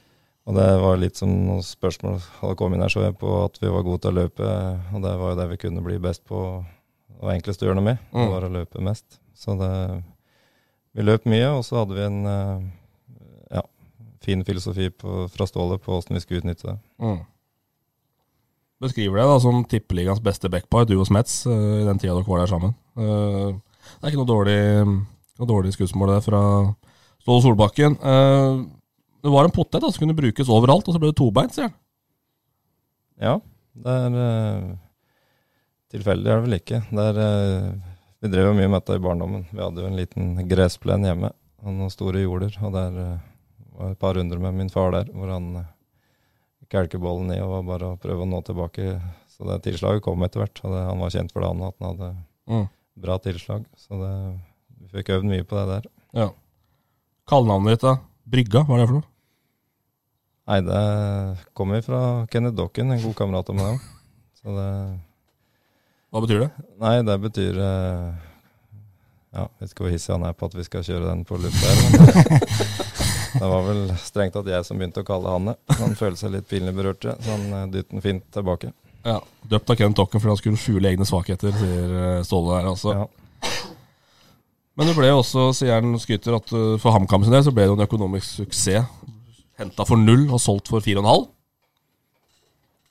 [0.46, 3.58] Og det var litt som noen spørsmål hadde kommet inn her, så jeg på at
[3.62, 4.48] vi var gode til å løpe.
[4.94, 6.40] Og det var jo det vi kunne bli best på
[7.22, 7.98] og enklest å gjøre noe med.
[8.10, 8.30] Det Mm.
[8.32, 9.20] var å løpe mest.
[9.34, 10.02] Så det
[10.94, 13.62] Vi løp mye, og så hadde vi en eh, ja,
[14.20, 16.78] fin filosofi på, fra Ståle på åssen vi skulle utnytte det.
[17.00, 17.20] Mm.
[18.82, 22.26] Beskriver deg da som tippeligaens beste backpar, du og Smets, eh, i den tida dere
[22.28, 22.74] var der sammen.
[22.98, 24.58] Eh, Det er ikke noe dårlig,
[25.38, 26.42] noe dårlig skussmål der fra
[27.22, 27.96] Ståle Solbakken.
[29.22, 31.68] Det var en potet da, som kunne brukes overalt, og så ble det tobeint, sier
[31.68, 31.76] han.
[33.22, 33.34] Ja,
[33.78, 34.70] det er eh,
[35.94, 36.80] tilfeldig, er det vel ikke.
[36.90, 37.68] Det er, eh,
[38.24, 39.44] vi drev jo mye med dette i barndommen.
[39.52, 41.30] Vi hadde jo en liten gressplen hjemme
[41.62, 42.56] og noen store jorder.
[42.66, 43.22] Og der eh,
[43.78, 47.64] var et par runder med min far der, hvor han uh, bollen i og var
[47.68, 48.96] bare å prøve å nå tilbake.
[49.30, 50.64] Så det tilslaget kom etter hvert.
[50.64, 52.12] Og det, han var kjent for det, han, at han hadde
[52.50, 52.66] Mm.
[52.98, 53.64] bra tilslag.
[53.78, 54.12] Så det,
[54.82, 55.84] vi fikk øvd mye på det der.
[56.12, 56.28] Ja.
[57.30, 58.00] Kallenavnet ditt, da?
[58.26, 59.11] Brygga, hva er det for noe?
[60.50, 60.82] Nei, det
[61.54, 63.88] kommer fra Kenneth Dokken, en god kamerat av meg.
[64.42, 64.68] Så det
[66.12, 66.50] Hva betyr det?
[66.82, 68.08] Nei, det betyr eh,
[69.32, 71.72] Ja, vet ikke hvor hissig han er på at vi skal kjøre den på lufta
[71.72, 72.78] her.
[73.32, 75.54] Det, var vel strengt tatt jeg som begynte å kalle han det.
[75.78, 78.72] Han følte seg litt pinlig berørt, så han dytter dyttet den fint tilbake.
[79.06, 82.68] Ja, Døpt av Kenneth Dokken fordi han skulle skjule egne svakheter, sier eh, Ståle her.
[82.74, 82.92] altså.
[82.92, 83.06] Ja.
[84.78, 87.66] Men det ble også, sier han skryter, at eh, for HamKam sin del så ble
[87.70, 88.86] det en økonomisk suksess.
[89.60, 91.30] Henta for null og solgt for fire og en halv.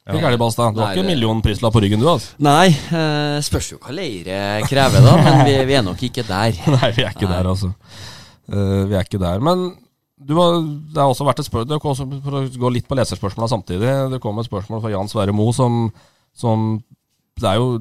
[0.02, 0.16] Ja.
[0.18, 0.72] Ikke ærlig, Basta.
[0.74, 2.34] Du har ikke ikke million millionprislapp på ryggen, du, altså?
[2.42, 5.14] Nei, eh, spørs jo hva leire krever, da.
[5.22, 6.58] Men vi, vi er nok ikke der.
[6.76, 7.70] Nei, vi er ikke der, altså.
[8.52, 9.44] Uh, vi er ikke der.
[9.46, 9.70] Men
[10.22, 13.94] du har, det har også vært et spørsmål For å gå litt på leserspørsmåla samtidig.
[14.14, 15.88] Det kom et spørsmål fra Jan Sverre Moe som,
[16.38, 16.76] som
[17.40, 17.72] Det er jo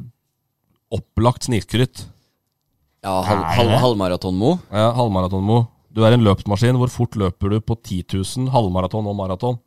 [0.93, 2.05] opplagt snikskryt.
[3.05, 4.57] Ja, halv, halv, halvmaraton-Mo.
[4.69, 5.63] Ja, halvmaraton-Mo.
[5.91, 6.77] Du er en løpsmaskin.
[6.79, 9.59] Hvor fort løper du på 10 000 halvmaraton og maraton?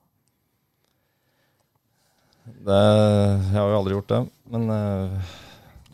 [2.44, 4.20] Det, jeg har jo aldri gjort det,
[4.52, 5.34] men uh,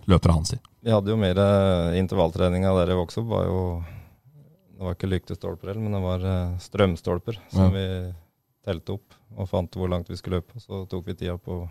[0.10, 0.58] Løper han, si.
[0.82, 3.28] vi hadde jo mer uh, intervalltreninga der jeg vokste opp.
[3.30, 3.60] var jo
[4.80, 7.70] Det var ikke lyktestolper heller, men det var eh, strømstolper som Ja.
[7.76, 7.84] vi
[8.66, 10.56] telte opp og fant hvor langt vi skulle løpe.
[10.64, 11.66] Så tok vi tida på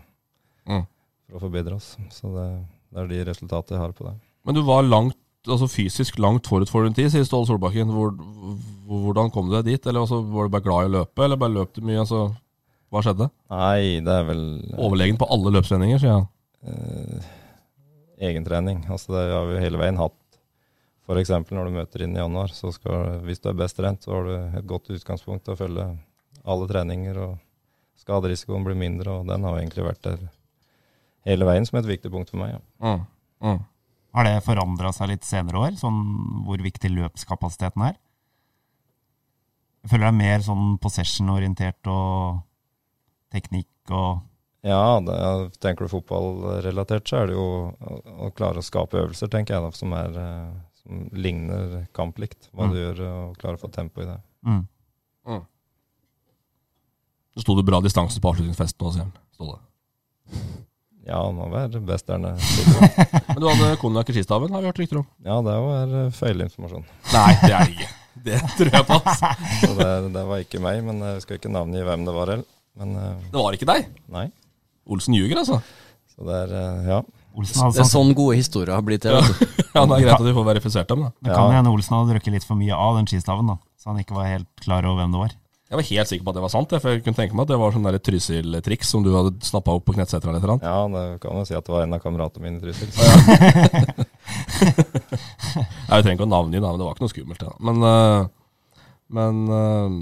[0.69, 0.83] Mm.
[1.25, 1.95] for å forbedre oss.
[2.13, 2.45] Så det,
[2.93, 4.13] det er de resultatene jeg har på det.
[4.45, 7.87] Men du var langt, altså fysisk langt forut for din tid, sier Ståle Solbakken.
[7.93, 9.85] Hvor, hvor- hvordan kom du deg dit?
[9.87, 11.99] Eller altså, Var du bare glad i å løpe, eller bare løp du mye?
[12.01, 12.35] Altså,
[12.91, 13.29] hva skjedde?
[13.51, 14.41] Nei, det er vel
[14.77, 16.27] Overlegen på alle løpstreninger, sier han.
[16.65, 17.21] eh,
[18.29, 18.81] egentrening.
[18.91, 20.15] Altså det har vi hele veien hatt.
[21.09, 21.29] F.eks.
[21.49, 24.23] når du møter inn i januar, så skal, hvis du er best trent, så har
[24.27, 25.85] du et godt utgangspunkt til å følge
[26.45, 27.37] alle treninger, og
[27.97, 30.19] skaderisikoen blir mindre, og den har egentlig vært der
[31.25, 32.57] hele veien som et viktig punkt for meg.
[32.57, 32.61] Ja.
[32.85, 33.05] Mm.
[33.41, 33.63] Mm.
[34.15, 35.99] Har det forandra seg litt senere år, sånn
[36.47, 37.97] hvor viktig løpskapasiteten er?
[39.83, 42.41] Jeg føler det er mer sånn possession-orientert og
[43.31, 44.25] teknikk og
[44.65, 45.15] Ja, det,
[45.63, 49.63] tenker du fotballrelatert, så er det jo å, å klare å skape øvelser, tenker jeg,
[49.63, 50.49] da, som, er, eh,
[50.81, 52.49] som ligner kamplikt.
[52.51, 52.73] Hva Mm.
[52.73, 52.99] du gjør,
[53.29, 54.17] og klare å få tempo i det.
[54.49, 54.65] mm.
[57.37, 60.65] Så sto det bra distanse på avslutningsfesten nå, sier han.
[60.99, 61.19] Ståle.
[61.23, 62.37] han må være best der nede.
[63.29, 65.07] Men du hadde konjakk i skistaven, har vi hørt rykter om?
[65.25, 66.85] Ja, det var eh, feilinformasjon.
[67.13, 67.89] Nei, det er det ikke.
[68.19, 68.97] Det tror jeg på.
[69.63, 72.47] Så det, det var ikke meg, men jeg skal ikke navngi hvem det var heller.
[72.79, 73.87] Men eh, Det var ikke deg.
[74.11, 74.25] nei.
[74.89, 75.59] Olsen ljuger, altså.
[76.15, 76.99] Så det er eh, Ja.
[77.39, 79.13] Olsen Det er sånn gode historier har blitt til.
[79.15, 79.21] Ja.
[79.69, 81.11] Ja, det er greit at du får verifisert dem, da.
[81.21, 81.59] Det kan Ja.
[81.59, 83.55] hende Olsen hadde drukket litt for mye av den skistaven, da.
[83.79, 85.35] Så han ikke var helt klar over hvem det var.
[85.69, 87.51] Jeg var helt sikker på at det var sant, for jeg kunne tenke meg at
[87.51, 91.03] det var sånn Trysil-triks som du hadde snappa opp på Knettseter eller eller ja, det
[91.21, 92.89] kan jo si at det var en av kameratene mine i Trysil.
[95.91, 97.45] Jeg trenger ikke å navngi, men det var ikke noe skummelt.
[97.45, 97.53] Ja.
[97.69, 98.25] Men, øh,
[99.13, 99.99] men øh,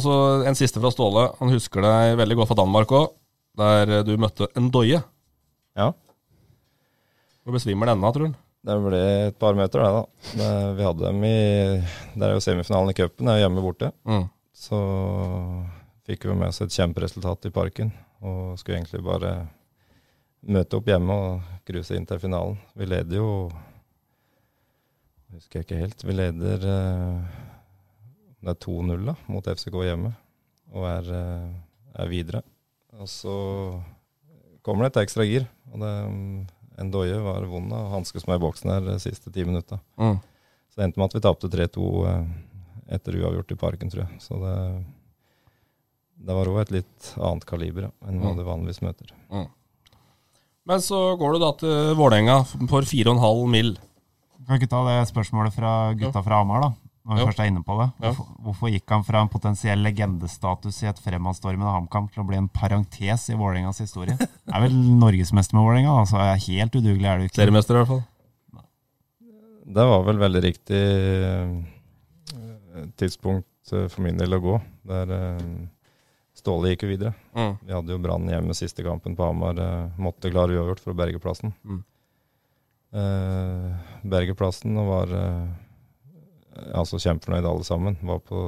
[0.00, 0.14] også
[0.48, 1.26] en siste fra Ståle.
[1.42, 3.12] Han husker deg veldig godt fra Danmark òg,
[3.60, 5.02] der du møtte en doie.
[5.76, 5.90] Ja.
[7.44, 8.38] Hvor besvimer denne, tror han.
[8.64, 10.32] Det ble et par møter, det, da.
[10.40, 11.36] Det, vi hadde dem i
[12.16, 13.92] Det er jo semifinalen i cupen, det er hjemme borte.
[14.08, 14.26] Mm.
[14.58, 14.78] Så
[16.08, 17.92] fikk vi med oss et kjemperesultat i parken,
[18.26, 19.32] og skulle egentlig bare
[20.50, 22.58] møte opp hjemme og cruise inn til finalen.
[22.74, 23.30] Vi leder jo
[25.28, 26.02] Husker jeg ikke helt.
[26.08, 27.40] Vi leder eh,
[28.40, 30.14] Det er 2-0 da, mot FCK hjemme,
[30.72, 32.40] og er, eh, er videre.
[32.96, 33.34] Og så
[34.64, 35.92] kommer det et ekstra gir, og det,
[36.80, 39.82] en doie var vond å hanskes med i boksen her de siste ti minutta.
[40.00, 40.16] Mm.
[40.72, 42.32] Så det endte med at vi tapte 3-2 eh,
[42.88, 44.20] etter uavgjort i Parken, tror jeg.
[44.24, 44.54] Så det,
[46.26, 48.36] det var òg et litt annet kaliber ja, enn hva Mm.
[48.40, 49.12] du vanligvis møter.
[50.68, 53.74] Men så går du da til Vålerenga for 4,5 mill.
[54.48, 56.70] Kan ikke ta det spørsmålet fra gutta fra Hamar, da?
[57.08, 57.26] Når vi Jo.
[57.30, 57.86] først er inne på det.
[58.04, 62.36] Hvorfor, hvorfor gikk han fra en potensiell legendestatus i et fremadstormende HamKam til å bli
[62.36, 64.12] en parentes i Vålerengas historie?
[64.52, 66.20] Er vel norgesmester med Vålerenga, altså.
[66.20, 67.40] helt udugelig er du ikke.
[67.40, 68.04] Seriemester, i hvert fall.
[69.68, 70.82] Det var vel veldig riktig
[73.00, 74.56] tidspunkt eh, for min del å gå.
[74.90, 75.42] Der eh,
[76.38, 77.14] Ståle gikk jo videre.
[77.34, 77.54] Mm.
[77.66, 79.58] Vi hadde jo Brann hjemme siste kampen på Hamar.
[79.58, 81.50] eh, Måtte klare uavgjort for å berge plassen.
[81.66, 81.80] Mm.
[82.98, 83.72] Eh,
[84.08, 87.98] berge plassen og var eh, altså kjempefornøyd alle sammen.
[88.00, 88.44] Var på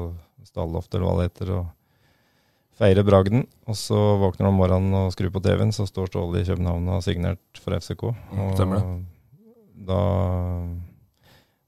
[0.48, 1.66] Stalloftet eller hva det heter og
[2.80, 3.42] feirer bragden.
[3.68, 6.86] Og så våkner han om morgenen og skrur på TV-en, så står Ståle i København
[6.88, 8.06] og har signert for FCK.
[8.30, 8.86] Mm, Og stemmer
[9.90, 9.98] da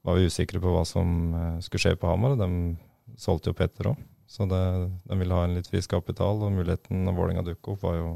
[0.03, 3.57] var vi usikre på hva som eh, skulle skje på Hamar, og de solgte jo
[3.57, 4.03] Petter òg.
[4.27, 4.59] Så det,
[5.05, 8.09] de ville ha en litt frisk kapital, og muligheten når Vålerenga dukket opp, var jo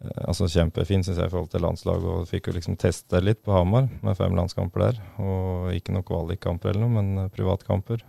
[0.00, 2.08] eh, altså kjempefin, syns jeg, i forhold til landslaget.
[2.14, 5.00] Og fikk jo liksom teste litt på Hamar, med fem landskamper der.
[5.20, 8.04] Og ikke noen kvalikkamper eller noe, men eh, privatkamper.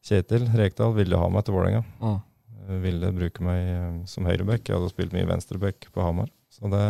[0.00, 1.84] Kjetil Rekdal ville ha meg til Vålerenga.
[2.00, 2.20] Mm.
[2.82, 4.64] Ville bruke meg som høyreback.
[4.66, 6.32] Jeg hadde spilt mye venstreback på Hamar.
[6.50, 6.82] Så det,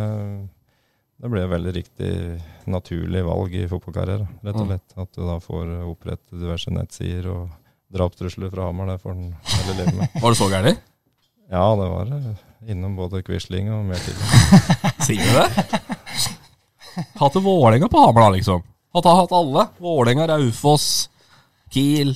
[1.21, 2.11] det ble et veldig riktig
[2.71, 4.69] naturlig valg i fotballkarriere, rett og Mm.
[4.71, 4.95] slett.
[4.97, 7.49] At du da får opprette diverse nettsider og
[7.93, 8.87] drapstrusler fra Hamar.
[8.95, 10.09] Det får en heller leve med.
[10.23, 10.81] Var det så gærent?
[11.51, 14.15] Ja, det var eh, innom både Quisling og mer til.
[15.05, 15.91] Sier du det?
[17.19, 18.63] Hatt Vålerenga på Hamar, da, liksom.
[18.95, 19.67] Hatt, hatt alle.
[19.79, 21.09] Vålerenga, Raufoss,
[21.71, 22.15] Kiel.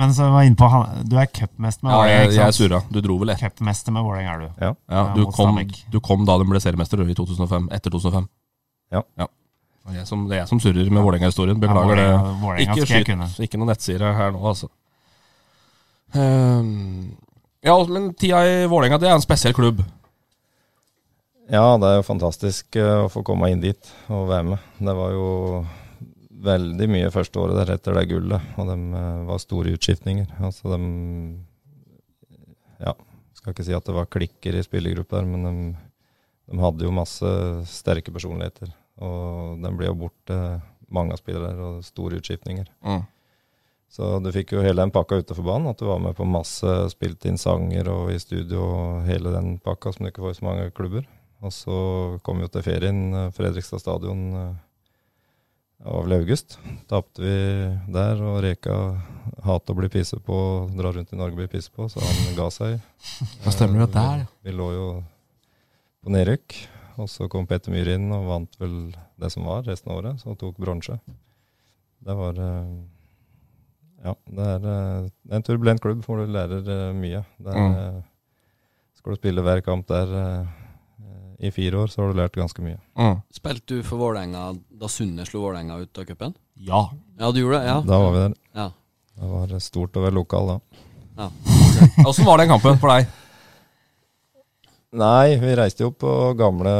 [0.00, 0.68] Men så var jeg inne på,
[1.10, 2.80] du er cupmester med Ja, Vålerenga, jeg, ikke jeg er surra.
[2.92, 3.40] Du dro vel et.
[3.42, 4.46] Cupmester med Vålerenga er du.
[4.64, 4.70] Ja.
[4.70, 5.60] Ja, Ja, du, kom,
[5.92, 7.68] du kom da de ble seriemester i 2005.
[7.76, 8.28] Etter 2005.
[8.90, 9.02] Ja.
[9.90, 11.58] Det er som, det er jeg som surrer med Vålerenga-historien.
[11.62, 12.66] Beklager Ja, det.
[12.66, 13.40] Ikke skyt.
[13.46, 14.68] Ikke noen nettsider her nå, altså.
[16.14, 17.16] Ehm,
[17.64, 19.82] ja, men tida i Vålerenga, det er en spesiell klubb.
[21.50, 24.66] Ja, det er jo fantastisk eh, å få komme inn dit og være med.
[24.78, 25.26] Det var jo
[26.40, 30.28] veldig mye første året der etter det gullet, og de eh, var store utskiftninger.
[30.46, 30.80] Altså de
[32.80, 32.94] Ja,
[33.36, 35.54] skal ikke si at det var klikker i spillergruppa der, men de,
[36.52, 37.32] de hadde jo masse
[37.68, 38.70] sterke personligheter.
[39.00, 40.36] Og den blir jo borte,
[40.90, 42.66] mange spillere og store utskiftninger.
[42.82, 43.04] Mm.
[43.90, 46.74] Så du fikk jo hele den pakka utenfor banen, at du var med på masse,
[46.92, 50.38] spilte inn sanger og i studio og hele den pakka som du ikke får i
[50.38, 51.06] så mange klubber.
[51.40, 51.76] Og så
[52.26, 53.00] kom vi jo til ferien,
[53.34, 54.58] Fredrikstad stadion, eh,
[55.88, 56.58] av vel august.
[56.90, 57.36] Tapte vi
[57.92, 58.76] der, og Reka
[59.46, 60.36] hater å bli pisset på,
[60.76, 62.76] dra rundt i Norge og bli pisset på, så han ga seg.
[63.44, 64.88] Da stemmer det Eh, der, vi lå jo
[66.04, 66.58] på nedrykk,
[67.00, 68.74] og så kom Petter Myhre inn og vant vel
[69.20, 70.98] det som var resten av året, så tok bronse.
[72.00, 72.70] Det var eh,
[74.04, 77.24] Ja, det er, eh, det er en turbulent klubb hvor du lærer eh, mye.
[77.44, 78.02] Er, Mm.
[78.96, 80.46] skal du spille hver kamp der
[81.40, 82.76] i fire år, så har du lært ganske mye.
[83.00, 83.22] Mm.
[83.32, 86.34] Spilte du for Vålerenga da Sunne slo Vålerenga ut av cupen?
[86.60, 86.82] Ja.
[87.18, 87.70] Ja, du gjorde det?
[87.70, 87.78] Ja.
[87.80, 88.34] Da var vi der.
[88.58, 88.66] Ja.
[89.16, 90.58] Det var stort å være lokal da.
[91.16, 91.30] ja.
[92.08, 93.08] Åssen var den kampen for deg?
[94.90, 96.72] Nei, vi reiste jo på gamle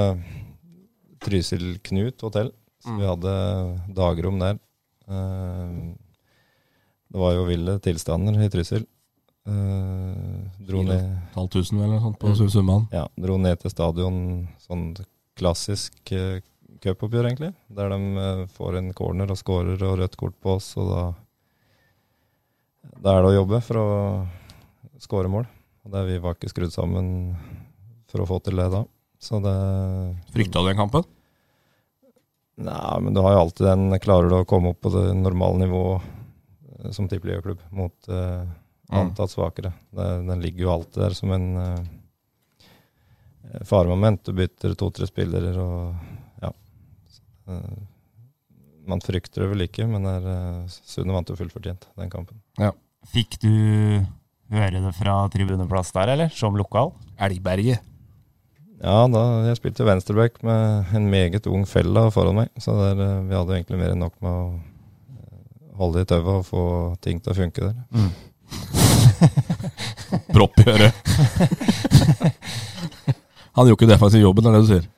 [1.22, 2.50] Trysil Knut hotell.
[2.82, 3.32] Så vi hadde
[3.94, 4.58] dagrom der.
[5.06, 5.94] Eh,
[7.10, 8.84] Det var jo ville tilstander i Trysil.
[9.48, 11.00] Uh, dro eller
[11.88, 12.50] noe sånt på Mm.
[12.52, 12.88] Summan?
[12.92, 14.94] Ja, dro ned til stadion, sånn
[15.34, 16.38] klassisk uh,
[16.80, 17.54] cupoppgjør, egentlig.
[17.68, 21.14] Der de uh, får en corner og scorer og rødt kort på oss, og da
[23.02, 23.88] Da er det å jobbe for å
[25.00, 25.46] score mål.
[25.84, 27.34] Og det vi var ikke skrudd sammen
[28.10, 28.84] for å få til det da.
[29.20, 29.56] Så det
[30.34, 31.04] Frykta du den kampen?
[32.60, 35.62] Nei, men du har jo alltid den Klarer du å komme opp på det normale
[35.62, 36.08] nivået
[36.78, 38.44] eh, som tippligaklubb mot uh,
[38.92, 39.72] antatt svakere?
[39.92, 41.80] Det, den ligger jo alltid der som en uh,
[43.68, 44.24] faremoment.
[44.24, 46.52] Du bytter to-tre spillere og ja.
[47.48, 47.80] Uh,
[48.90, 52.40] man frykter det vel ikke, men er, eh, Sunne vant jo fullfortjent den kampen.
[53.10, 53.52] Fikk du
[54.50, 56.32] høre det fra tribuneplass der, eller?
[56.34, 56.92] Som lokal?
[57.20, 57.86] Elgberget.
[58.80, 63.18] Ja, da, jeg spilte venstreback med en meget ung fella foran meg, så der, eh,
[63.28, 66.62] vi hadde egentlig mer enn nok med å eh, holde i tauet og få
[67.04, 67.76] ting til å funke der.
[70.34, 70.96] Propp i øret.
[73.58, 74.88] Han gjorde ikke defensiv jobben, er det du sier?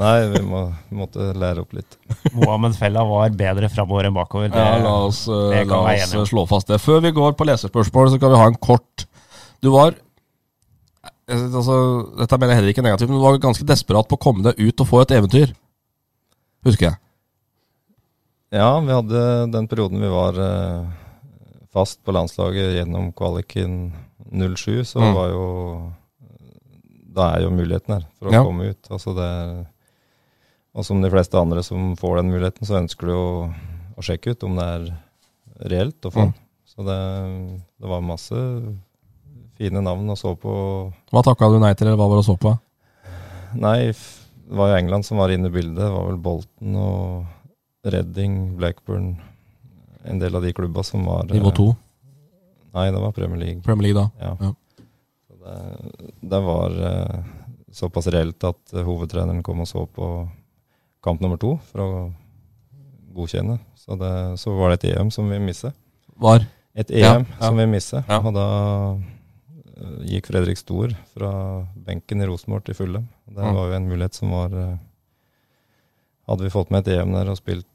[0.00, 1.98] Nei, vi, må, vi måtte lære opp litt.
[2.32, 4.48] Mohammed Fella var bedre framover enn bakover.
[4.48, 5.82] Det, Ja, la oss, eh, det la
[6.22, 6.80] oss slå fast det.
[6.80, 9.04] Før vi går på leserspørsmål, så skal vi ha en kort
[9.60, 9.92] Du var
[11.28, 11.76] altså,
[12.18, 14.58] Dette mener jeg heller ikke negativt, men du var ganske desperat på å komme deg
[14.58, 15.52] ut og få et eventyr.
[16.66, 16.98] Husker jeg.
[18.52, 20.86] Ja, vi hadde den perioden vi var eh,
[21.72, 23.92] fast på landslaget gjennom kvaliken
[24.32, 25.14] 07, så Mm.
[25.14, 25.46] var jo
[27.12, 28.42] Da er jo muligheten her for å Ja.
[28.42, 28.88] komme ut.
[28.90, 29.66] Altså det er,
[30.74, 33.54] og som de fleste andre som får den muligheten, så ønsker du jo
[33.98, 36.34] å sjekke ut om det er reelt å få Mm.
[36.64, 38.32] Så det, det var masse
[39.62, 40.52] fine navn og så på.
[41.14, 42.56] Hva takka du nei til, eller hva var det å så på?
[43.62, 45.78] Nei, det var jo England som var inne i bildet.
[45.78, 49.16] Det var vel Bolton og Reading, Blackburn
[50.04, 51.68] En del av de klubba som var Nivå eh, to?
[52.74, 53.62] Nei, det var Premier League.
[53.62, 54.10] Premier League, da.
[54.18, 54.32] Ja.
[54.40, 54.86] Ja.
[55.28, 57.20] Så det, det var eh,
[57.70, 60.08] såpass reelt at eh, hovedtreneren kom og så på
[61.04, 61.90] kamp nummer to for å
[63.14, 63.60] godkjenne.
[63.78, 65.76] Så, det, så var det et EM som vi mistet.
[66.18, 66.46] Var?
[66.74, 67.38] Et EM ja.
[67.38, 68.08] som vi mistet.
[68.08, 68.18] Ja.
[68.22, 68.48] Og da
[70.06, 71.30] gikk Fredrik Stor fra
[71.86, 73.00] benken i Rosenborg til fulle.
[73.28, 73.54] Det Mm.
[73.56, 74.76] var jo en mulighet som var eh,
[76.28, 77.66] Hadde vi fått med et EM der og spilt,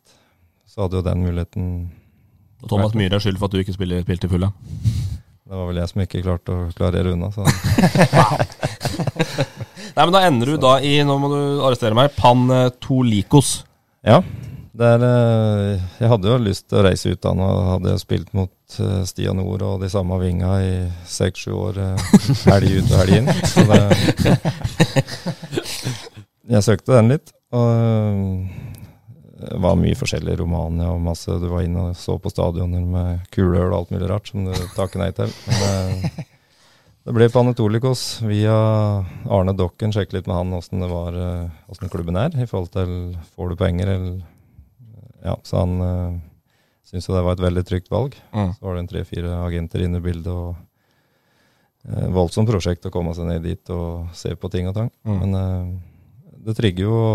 [0.65, 1.65] så hadde jo den muligheten
[2.63, 4.49] Og Thomas Myhre er skyld for at du ikke spiller spilte i fulle.
[5.47, 7.29] Det var vel jeg som ikke klarte å klarere unna.
[7.31, 7.43] Så.
[9.95, 13.63] Nei, men da ender du da i, nå må du arrestere meg, Pantolikos.
[14.05, 14.21] Ja.
[14.77, 17.47] Det er, eh, jeg hadde jo lyst til å reise ut da nå.
[17.73, 20.71] Hadde jeg spilt mot eh, Stian Nord og de samme vinga i
[21.07, 22.05] seks-sju år, eh,
[22.51, 23.31] helg ut og helg inn.
[23.47, 23.81] Så det,
[26.55, 27.33] jeg søkte den litt.
[27.55, 28.21] Og eh,
[29.37, 30.37] det var mye forskjellig.
[30.41, 31.39] Romania og masse.
[31.39, 34.53] Du var inne og så på stadioner med kuleøl og alt mulig rart som du
[34.75, 35.31] takker nei til.
[35.47, 36.25] Men det,
[37.07, 38.55] det ble Panetolikos via
[39.31, 39.93] Arne Dokken.
[39.95, 41.19] Sjekke litt med han åssen det var,
[41.71, 42.97] åssen klubben er i forhold til
[43.37, 44.17] får du penger eller
[45.27, 45.79] Ja, så han
[46.87, 48.15] syntes det var et veldig trygt valg.
[48.31, 48.53] Mm.
[48.55, 50.55] Så var det en tre-fire agenter inne i bildet og
[51.87, 54.91] eh, voldsomt prosjekt å komme seg ned dit og se på ting og tang.
[55.07, 55.17] Mm.
[55.23, 55.71] Men eh,
[56.47, 57.09] det trigger jo å,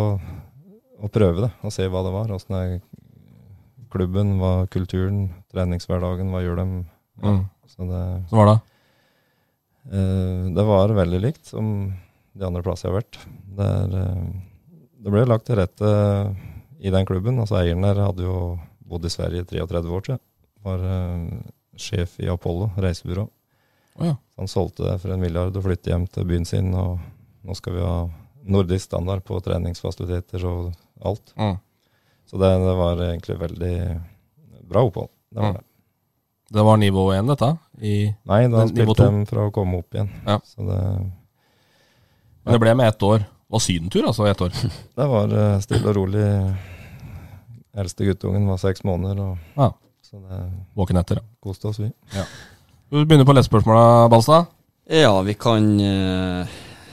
[1.06, 2.34] å prøve det, og se hva det var.
[2.36, 2.74] Åssen er
[3.92, 6.76] klubben, hva er kulturen, treningshverdagen, hva gjør dem?
[6.80, 6.88] Ja,
[7.22, 7.42] Mm.
[7.72, 7.98] Så det,
[8.28, 8.54] Så var det?
[9.92, 11.68] Eh, det var veldig likt som
[12.36, 13.18] de andre plassene jeg har vært.
[13.56, 15.92] Det, er, eh, det ble lagt til rette
[16.82, 17.38] i den klubben.
[17.38, 18.36] altså Eieren der hadde jo
[18.92, 20.22] bodd i Sverige i 33 år siden.
[20.62, 21.24] Var eh,
[21.80, 23.24] sjef i Apollo reisebyrå.
[23.98, 24.14] Oh, ja.
[24.40, 26.70] Han solgte det for en milliard og flyttet hjem til byen sin.
[26.78, 27.00] Og
[27.44, 27.96] nå skal vi ha
[28.52, 30.72] nordisk standard på treningsfasiliteter og
[31.04, 31.34] alt.
[31.36, 31.58] Mm.
[32.30, 33.74] Så det, det var egentlig veldig
[34.70, 35.10] bra opphold.
[35.32, 35.58] Det var Mm.
[35.60, 35.66] det.
[36.52, 37.46] Det var nivå én, dette?
[37.80, 37.92] I,
[38.28, 40.10] Nei, da spilte de for å komme opp igjen.
[40.26, 40.34] Ja.
[40.44, 40.80] Så det,
[42.44, 43.22] men det ble med ett år.
[43.24, 44.52] Det var sydentur, altså, ett år.
[45.00, 46.26] Det var eh, stille og rolig.
[47.74, 49.70] Eldste guttungen var seks måneder, og Ja.
[50.04, 50.40] så det
[50.76, 51.22] Våken etter, ja.
[51.42, 51.90] koste oss, vi.
[52.12, 52.24] Ja.
[52.90, 54.46] Du begynner på lesespørsmåla, Balstad.
[54.90, 56.46] Ja, vi kan eh,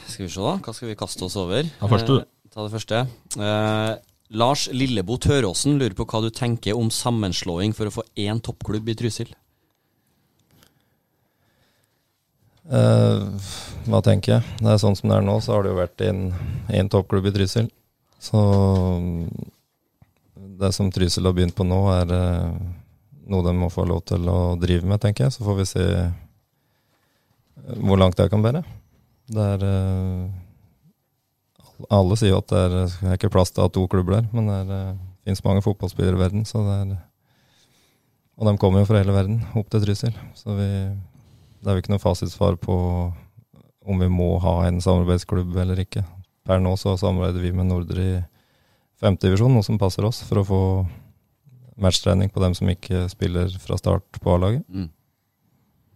[0.07, 0.57] Skal vi se, da.
[0.63, 1.63] Hva skal vi kaste oss over?
[1.79, 2.19] Ta første, du.
[2.21, 3.01] Eh, ta det første.
[3.37, 3.95] Eh,
[4.39, 8.87] Lars Lillebo Tøråsen lurer på hva du tenker om sammenslåing for å få én toppklubb
[8.87, 9.33] i Trysil?
[12.69, 13.27] Eh,
[13.89, 14.57] hva tenker jeg?
[14.61, 16.19] Det er sånn som det er nå, så har det jo vært én
[16.69, 17.69] en toppklubb i Trysil.
[18.21, 18.37] Så
[20.59, 22.59] det som Trysil har begynt på nå, er eh,
[23.31, 25.37] noe de må få lov til å drive med, tenker jeg.
[25.37, 26.13] Så får vi se eh,
[27.79, 28.63] hvor langt det kan bære.
[29.29, 30.23] Det er eh,
[31.95, 34.31] Alle sier jo at det er, er ikke plass til å ha to klubber der,
[34.35, 34.81] men det er, det
[35.27, 36.97] finnes mange fotballspillere i verden, så det er
[38.39, 40.15] Og de kommer jo fra hele verden opp til Trysil.
[40.35, 40.69] Så vi
[41.59, 42.75] det er jo ikke noe fasitsvar på
[43.89, 46.05] om vi må ha en samarbeidsklubb eller ikke.
[46.47, 48.19] Per nå så samarbeider vi med Nordre i
[48.99, 50.61] femtedivisjon, noe som passer oss, for å få
[51.79, 54.65] matchtrening på dem som ikke spiller fra start på A-laget.
[54.67, 54.89] Mm.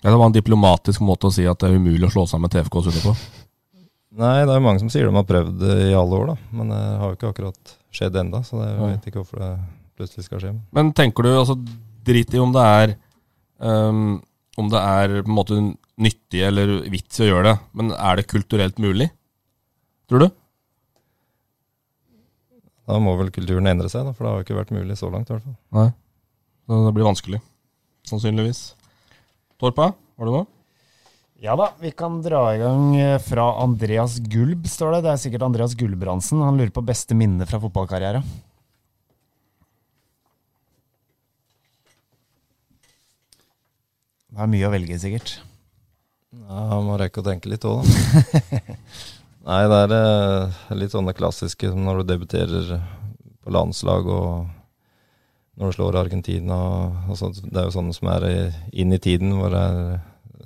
[0.04, 2.80] Det var en diplomatisk måte å si at det er umulig å slå sammen TFK
[2.80, 3.14] og Sunne på.
[4.20, 6.36] Nei, det er jo mange som sier de har prøvd det i alle år, da.
[6.54, 9.54] Men det har jo ikke akkurat skjedd enda, så det, jeg vet ikke hvorfor det
[9.98, 10.52] plutselig skal skje.
[10.76, 11.58] Men tenker du, altså
[12.06, 12.94] drit i om det er
[13.64, 14.22] um,
[14.60, 15.58] Om det er på en måte
[16.04, 19.08] nyttig eller vits i å gjøre det, men er det kulturelt mulig?
[20.10, 20.28] Tror du?
[22.90, 25.10] Da må vel kulturen endre seg, da, for det har jo ikke vært mulig så
[25.12, 25.56] langt i hvert fall.
[25.78, 25.90] Nei.
[26.68, 27.40] Så det blir vanskelig.
[28.10, 28.62] Sannsynligvis.
[29.62, 30.48] Torpa, har du noe?
[31.44, 35.02] Ja da, vi kan dra i gang eh, fra Andreas Gulb, står det.
[35.04, 36.44] Det er sikkert Andreas Gulbrandsen.
[36.44, 38.22] Han lurer på beste minne fra fotballkarriere.
[44.34, 45.36] Det er mye å velge, sikkert.
[46.34, 48.64] Ja, må rekke å tenke litt òg, da.
[49.44, 52.76] Nei, det er eh, litt sånne klassiske som når du debuterer
[53.44, 54.46] på landslag og
[55.60, 56.58] når du slår Argentina.
[57.10, 57.30] Altså.
[57.44, 58.28] Det er jo sånne som er
[58.72, 60.02] inn i tiden, hvor det er,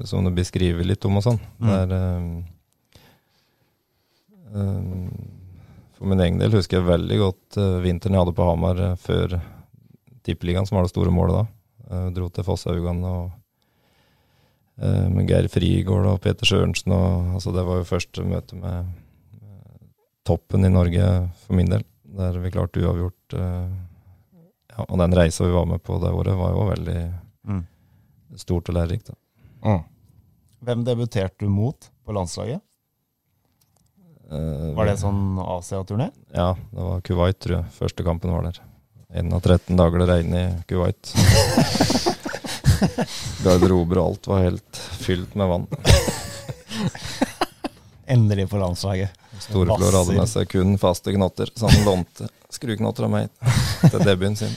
[0.08, 1.40] som du beskriver litt om og sånn.
[1.64, 2.26] Det er eh,
[4.54, 4.96] eh,
[5.98, 9.40] For min egen del husker jeg veldig godt eh, vinteren jeg hadde på Hamar før
[10.28, 11.46] Tippeligaen som var det store målet da.
[12.12, 13.30] Dro til Fosshaugan og
[14.78, 18.86] med Geir Frigård og Peter Sørensen og altså Det var jo første møte med
[19.42, 19.88] eh,
[20.28, 21.08] toppen i Norge
[21.46, 21.84] for min del,
[22.18, 23.34] der vi klarte uavgjort.
[23.34, 23.72] eh,
[24.78, 27.00] ja, og den reisa vi var med på det året, var jo veldig
[27.48, 27.64] Mm.
[28.36, 29.10] stort og lærerikt.
[29.64, 29.84] Mm.
[30.68, 32.62] Hvem debuterte du mot på landslaget?
[34.30, 36.10] Eh, Var det sånn Asia-turné?
[36.36, 37.72] Ja, det var Kuwait, tror jeg.
[37.72, 38.60] Første kampen var der.
[39.16, 41.14] En av 13 dager det regnet i Kuwait.
[43.46, 45.68] Garderober og alt var helt fylt med vann.
[48.18, 49.14] Endelig på landslaget.
[49.44, 53.30] Storeflor hadde med seg kun faste knotter, så han lånte skruknotter av meg
[53.84, 54.56] til debuten sin.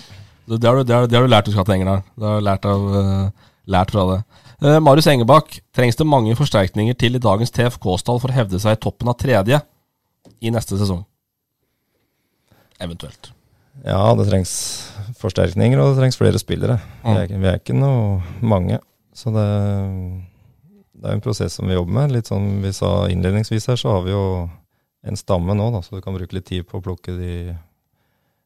[0.51, 2.01] Det har, du, det, har, det har du lært du skal til Engerdal.
[2.17, 4.21] Det har du lært, av, eh, lært fra det.
[4.61, 8.77] Uh, Marius Engebakk, trengs det mange forsterkninger til i dagens TFK-stall for å hevde seg
[8.77, 9.61] i toppen av tredje
[10.41, 11.05] i neste sesong?
[12.81, 13.31] Eventuelt.
[13.85, 14.53] Ja, det trengs
[15.21, 16.79] forsterkninger, og det trengs flere spillere.
[17.05, 18.79] Vi er, ikke- vi er ikke noe mange.
[19.15, 19.47] Så det,
[20.97, 22.13] det er en prosess som vi jobber med.
[22.13, 24.25] Litt som vi sa innledningsvis her, så har vi jo
[25.05, 27.57] en stamme nå, da, så du kan bruke litt tid på å plukke de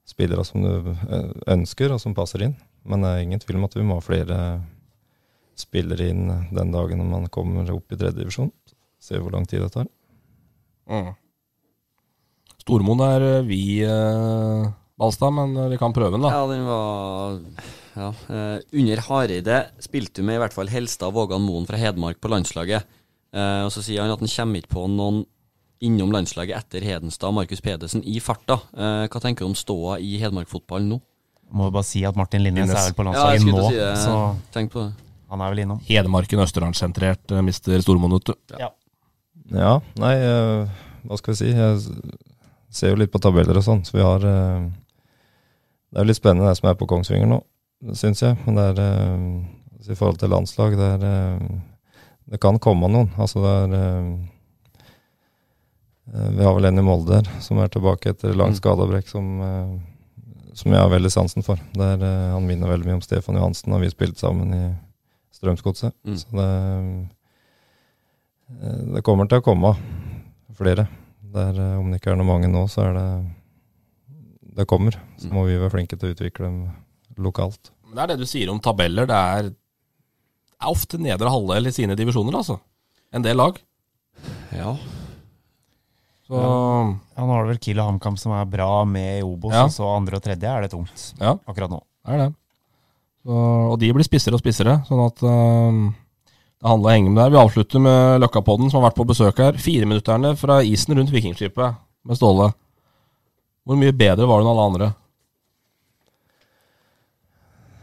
[0.06, 2.56] spillere som du eh, ønsker, og som passer inn.
[2.84, 4.38] Men det er ingen tvil om at vi må ha flere
[5.56, 8.50] spillere inn den dagen når man kommer opp i tredje divisjon.
[9.00, 9.86] Se hvor lang tid det tar.
[10.90, 11.14] Mm.
[12.64, 14.68] Stormoen er eh, vi, eh,
[15.00, 16.30] Balstad, men eh, vi kan prøve den, da.
[16.30, 17.38] Ja, den var
[17.94, 22.20] ja, eh, Under Hareide spilte du med i hvert fall Helstad Vågan Moen fra Hedmark
[22.22, 22.86] på landslaget.
[23.34, 25.24] Eh, og Så sier han at han kommer ikke på noen
[25.84, 28.60] innom landslaget etter Hedenstad og Markus Pedersen i farta.
[28.72, 31.00] Eh, hva tenker du om ståa i Hedmark-fotballen nå?
[31.54, 34.14] Må jo bare si at Martin Linnes er vel på landslaget ja, nå, si så
[34.54, 34.94] Tenk på det.
[35.30, 35.82] han er vel innom.
[35.86, 38.56] Hedmarken Østerdalssentrert, uh, mister Stormoen, vet du.
[38.62, 38.70] Ja.
[39.52, 41.50] Ja, nei, eh, hva skal vi si.
[41.52, 41.82] Jeg
[42.74, 44.64] ser jo litt på tabeller og sånn, så vi har eh,
[45.94, 47.36] Det er litt spennende det som er på Kongsvinger nå,
[47.94, 48.34] syns jeg.
[48.46, 49.26] Men det er eh,
[49.78, 51.44] altså i forhold til landslag, det er eh,
[52.34, 53.10] Det kan komme noen.
[53.20, 54.14] Altså det er eh,
[56.38, 58.60] Vi har vel en i Molde her som er tilbake etter langt Mm.
[58.62, 59.28] skadeavbrekk, som,
[60.54, 61.56] som jeg har veldig sansen for.
[61.78, 64.64] Er, eh, han minner veldig mye om Stefan Johansen, og vi spilte sammen i
[65.34, 65.94] Strømsgodset.
[66.04, 66.16] Mm.
[66.16, 66.50] Så det
[68.94, 69.70] Det kommer til å komme
[70.54, 70.86] flere.
[71.34, 73.08] Er, eh, om det ikke er noe mange nå, så er det
[74.54, 74.96] Det kommer.
[75.18, 76.58] Så må vi være flinke til å utvikle dem
[77.24, 77.72] lokalt.
[77.88, 79.08] Men det er det du sier om tabeller.
[79.10, 79.48] Det er,
[80.62, 82.60] er ofte nedre halvdel i sine divisjoner, altså.
[83.14, 83.58] En del lag.
[84.54, 84.76] Ja.
[86.24, 89.52] Så Ja, nå har du vel Kiel og HamKam som er bra med i Obos,
[89.52, 89.66] Ja.
[89.66, 91.82] og så andre og tredje er det tungt ja, akkurat nå.
[92.06, 92.30] det er det.
[93.24, 93.34] Så,
[93.72, 95.78] og de blir spissere og spissere, sånn at eh,
[96.64, 97.30] det handler om å henge med der.
[97.34, 99.56] Vi avslutter med Løkkapodden, som har vært på besøk her.
[99.60, 101.76] Fireminutterne fra isen rundt Vikingskipet
[102.08, 102.50] med Ståle.
[103.64, 104.90] Hvor mye bedre var du enn alle andre?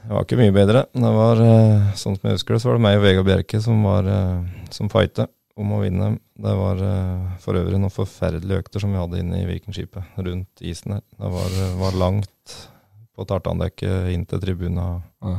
[0.01, 0.85] Det var ikke mye bedre.
[0.93, 3.61] Det var, eh, sånn som jeg husker det, så var det meg og Vegard Bjerke
[3.61, 5.27] som var eh, som fighte
[5.61, 6.09] om å vinne.
[6.41, 10.65] Det var eh, for øvrig noen forferdelige økter som vi hadde inne i Vikingskipet, rundt
[10.65, 11.05] isen her.
[11.17, 12.57] Det var, var langt
[13.15, 14.87] på tartandekket inn til tribuna.
[15.21, 15.37] Ja.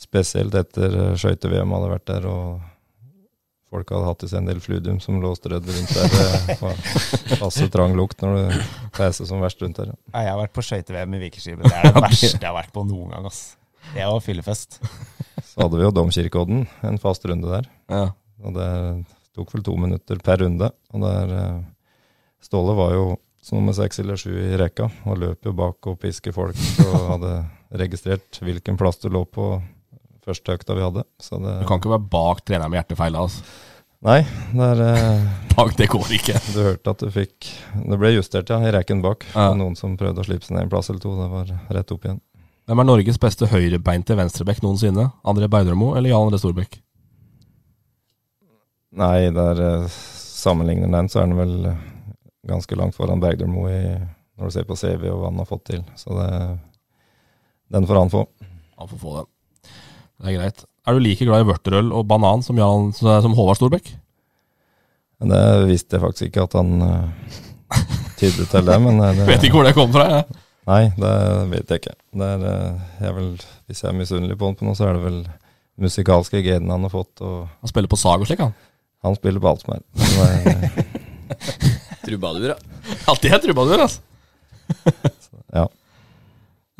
[0.00, 2.69] Spesielt etter skøyte-VM hadde vært der, og
[3.70, 6.10] folk hadde hatt i seg en del fludium som lå strødd rundt der.
[6.48, 6.80] Det var
[7.40, 8.58] passe trang lukt når det
[8.96, 9.92] peser som verst rundt der.
[10.10, 11.66] Ja, jeg har vært på skøyte-VM i Vikingskipet.
[11.68, 13.30] Det er det verste jeg har vært på noen gang.
[13.30, 13.40] ass.
[13.94, 14.80] Det var fyllefest.
[15.46, 17.70] Så hadde vi jo Domkirkeodden, en fast runde der.
[17.90, 18.04] Ja.
[18.44, 18.68] Og det
[19.36, 20.70] tok vel to minutter per runde.
[20.94, 21.58] Og der eh,
[22.44, 23.04] Ståle var jo
[23.40, 26.96] som nummer seks eller sju i rekka, og løp jo bak og pisker folk og
[27.14, 27.30] hadde
[27.80, 29.54] registrert hvilken plass du lå på
[30.30, 31.04] første økta vi hadde.
[31.22, 33.18] Så det Du kan ikke være bak treneren med hjertefeil.
[33.20, 33.44] Altså.
[34.00, 34.22] Nei,
[34.56, 35.24] det er eh,
[35.56, 36.38] Bak, det går ikke.
[36.54, 37.50] Du hørte at du fikk
[37.84, 39.26] Det ble justert, ja, i rekken bak.
[39.34, 39.50] Ja.
[39.56, 41.12] Noen som prøvde å slippe seg ned en plass eller to.
[41.18, 42.22] Det var rett opp igjen.
[42.70, 45.10] Hvem er Norges beste høyrebeinte venstrebekk noensinne?
[45.26, 46.78] André Beidermo eller Jan André Storbekk?
[49.00, 49.98] Nei, der eh,
[50.40, 51.82] sammenligner den, så er den vel eh,
[52.48, 53.80] ganske langt foran Beidermo i
[54.40, 55.82] når du ser på CV og hva han har fått til.
[56.00, 56.30] Så det,
[57.74, 58.24] den får han få.
[58.80, 59.28] Han får få den.
[60.20, 60.64] Det er greit.
[60.88, 63.90] Er du like glad i vørterøl og banan som, Jan, som Håvard Storbekk?
[65.20, 67.34] Det visste jeg faktisk ikke at han uh,
[68.20, 70.06] tydde til det, men eh, det, Vet ikke hvor det kom fra.
[70.14, 70.38] jeg.
[70.70, 71.12] Nei, det
[71.50, 71.94] vet jeg ikke.
[72.20, 73.28] Det er, eh, jeg er vel,
[73.68, 75.18] hvis jeg er misunnelig på han på noe, så er det vel
[75.80, 77.20] musikalske genene han har fått.
[77.24, 78.56] Og Han spiller på sag og slik, han.
[79.04, 79.84] han spiller på alt som er.
[80.24, 80.96] Er-
[82.04, 82.56] Trubadur, ja.
[83.12, 84.00] Alltid er trubadur, altså.
[85.54, 85.66] ja.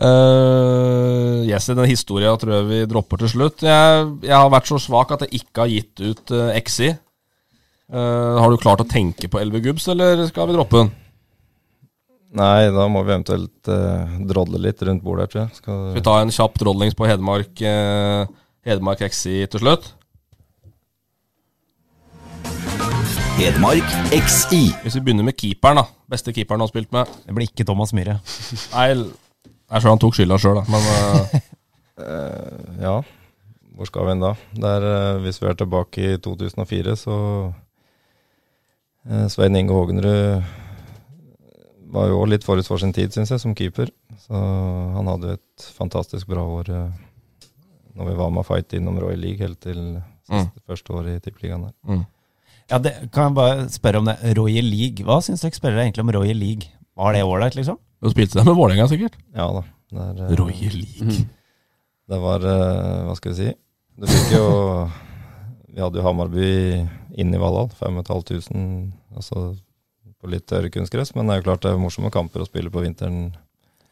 [0.00, 3.66] Uh, yes, den historien tror jeg vi dropper til slutt.
[3.66, 6.94] Jeg, jeg har vært så svak at jeg ikke har gitt ut uh, XI.
[7.90, 10.92] Uh, har du klart å tenke på Elve Gubbs, eller skal vi droppe den?
[12.38, 15.54] Nei, da må vi eventuelt uh, drodle litt rundt bordet her, tror jeg.
[15.58, 19.90] Skal, Skal vi ta en kjapp drodlings på Hedmark, uh, Hedmark XI til slutt?
[23.40, 24.62] Hedmark XI.
[24.84, 25.88] Hvis vi begynner med keeperen, da.
[26.12, 27.10] Beste keeperen du har spilt med.
[27.26, 28.20] Det blir ikke Thomas Myhre.
[28.76, 28.88] Nei,
[29.70, 30.64] jeg tror han tok skylda sjøl, da.
[30.70, 31.40] Men eh,
[32.00, 33.00] Eh, ja,
[33.76, 34.34] hvor skal vi inn da?
[34.56, 37.16] Der, eh, hvis vi er tilbake i 2004, så
[39.08, 40.44] eh, Svein Inge Hågenrud
[41.90, 43.90] var jo litt forut for sin tid, syns jeg, som keeper.
[44.22, 49.00] Så han hadde jo et fantastisk bra år når vi var med å fight innom
[49.02, 51.74] Royal League helt til siste, første år i Tippeligaen der.
[51.90, 52.04] mm.
[52.70, 54.12] Ja, det, kan jeg bare spørre om det.
[54.38, 55.02] Royal League.
[55.02, 56.70] Hva syns dere spillere egentlig om Royal League?
[56.94, 57.80] Var det ålreit, liksom?
[58.00, 59.18] Du spilte der med Vålerenga, sikkert?
[59.36, 59.64] Ja da.
[59.90, 61.24] Der, uh, Royal League.
[62.10, 63.50] Det var uh, Hva skal vi si?
[64.00, 64.46] Du fikk jo
[65.70, 66.50] Vi hadde jo Hamarby
[67.20, 67.68] inne i Valhall.
[67.76, 69.50] 5500, altså
[70.20, 71.14] på litt tørre kunstgress.
[71.16, 73.30] Men det er jo klart det er morsomme kamper å spille på vinteren.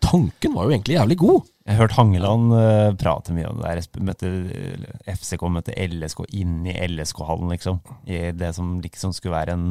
[0.05, 1.48] Tanken var jo egentlig jævlig god.
[1.66, 4.05] Jeg har hørt Hangeland uh, prate mye om det der.
[4.09, 7.80] Møtte, eh, FCK møtte LSK inni LSK-hallen, liksom.
[8.09, 9.66] I det som liksom skulle være en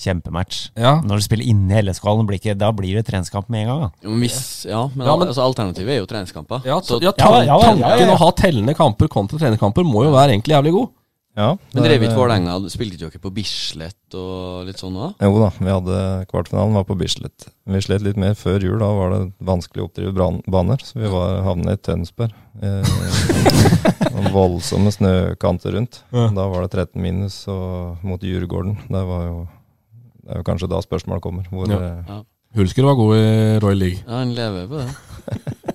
[0.00, 0.70] kjempematch.
[0.76, 0.96] Ja.
[1.04, 3.80] Når du spiller inni LSK-hallen, blir da blir det treningskamp med en gang.
[3.86, 3.90] Da.
[4.08, 6.64] Jo, hvis, ja, men, Ja, men- altså, alternativet er jo treningskamper.
[6.64, 8.14] Ja, Så- ja, Ja, ja, ja, tanken ja, ja.
[8.14, 10.88] å ha tellende kamper kontra trenerkamper må jo være egentlig jævlig god.
[11.36, 15.14] Ja, Men det drev ikke Vålerenga Spilte ikke dere på Bislett og litt sånn òg?
[15.20, 17.48] Jo da, vi hadde kvartfinalen var på Bislett.
[17.66, 18.78] Vi slet litt mer før jul.
[18.78, 20.14] Da var det vanskelig å oppdrive
[20.46, 22.30] baner, så vi var havnet i Tønsberg.
[22.62, 26.02] Eh, voldsomme snøkanter rundt.
[26.14, 26.28] Ja.
[26.34, 28.76] Da var det 13 minus og mot Djurgården.
[28.88, 29.48] Det var jo
[30.24, 31.48] Det er jo kanskje da spørsmålet kommer.
[31.50, 31.80] Hvor, Ja.
[32.08, 32.22] Ja.
[32.54, 33.98] Hulsker var god i Royal League.
[34.06, 34.88] Ja, han lever på det.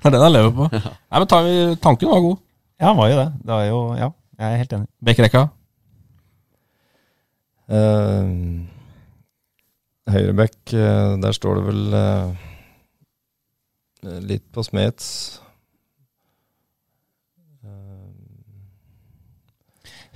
[0.00, 0.68] Det er den han lever på.
[1.10, 1.40] Nei, men ta,
[1.82, 2.36] tanken var god.
[2.80, 3.32] Ja, han var jo det.
[3.42, 4.08] Det var jo, ja,
[4.38, 4.88] jeg er helt enig.
[5.04, 5.42] Bekkrekka.
[7.70, 8.30] Uh,
[10.10, 12.32] Høyrebekk, eh, der står det vel uh,
[14.26, 15.10] litt på Smeds.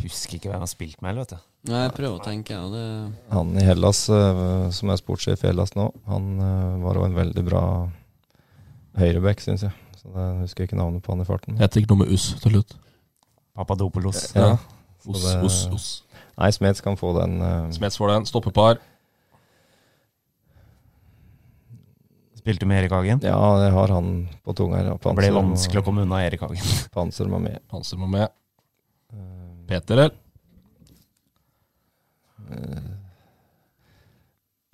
[0.04, 1.38] Husker ikke hvem jeg har spilt med, vet du.
[1.64, 2.64] Nei, jeg prøver å tenke, ja.
[2.68, 4.40] Det Han i Hellas, eh,
[4.76, 7.62] som er sportssjef i Hellas nå, han eh, var jo en veldig bra
[9.00, 9.72] høyrebekk, syns jeg.
[9.96, 11.56] Så det jeg husker jeg ikke navnet på han i farten.
[11.60, 12.74] Heter ikke noe med us til slutt.
[13.56, 14.26] Papadopoulos.
[14.36, 14.58] Ja.
[15.04, 15.86] Os, Us det- os, os.
[16.36, 17.38] Nei, Smeds kan få den.
[17.40, 17.70] Uh...
[17.72, 18.24] Smets får den.
[18.28, 18.80] Stoppepar.
[22.40, 23.22] Spilte med Erik Hagen.
[23.24, 24.08] Ja, jeg har han
[24.44, 24.96] på tunga ja.
[25.00, 26.60] Det ble vanskelig å komme unna Erik Hagen.
[26.92, 27.62] Panser må med.
[27.72, 28.28] Panser må med.
[29.14, 30.12] Eh, Peter, eller?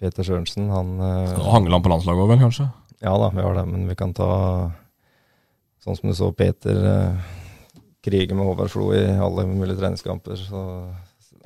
[0.01, 2.69] Peter Sørensen, han eh, Hangeland på landslaget òg, vel, kanskje?
[3.05, 4.31] Ja da, vi har det, men vi kan ta
[5.81, 7.29] Sånn som du så Peter eh,
[8.05, 10.65] krige med Håvard Flo i alle mulige treningskamper, så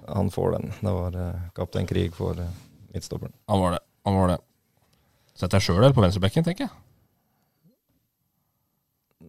[0.09, 0.73] han får den.
[0.81, 2.57] Det var eh, kaptein Krig for eh,
[2.91, 3.31] midtstopperen.
[3.47, 3.81] Han var det.
[4.09, 4.41] Han var det.
[5.39, 6.75] Sett deg sjøl på venstrebekken, tenker jeg.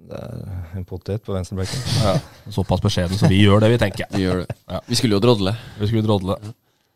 [0.10, 1.86] Det er en potet på venstrebekken.
[2.02, 2.18] Ja.
[2.54, 4.10] Såpass beskjeden, så vi gjør det vi tenker.
[4.14, 4.58] vi gjør det.
[4.66, 4.82] Ja.
[4.90, 5.54] Vi skulle jo drodle.
[5.78, 6.42] Vi skulle drodle.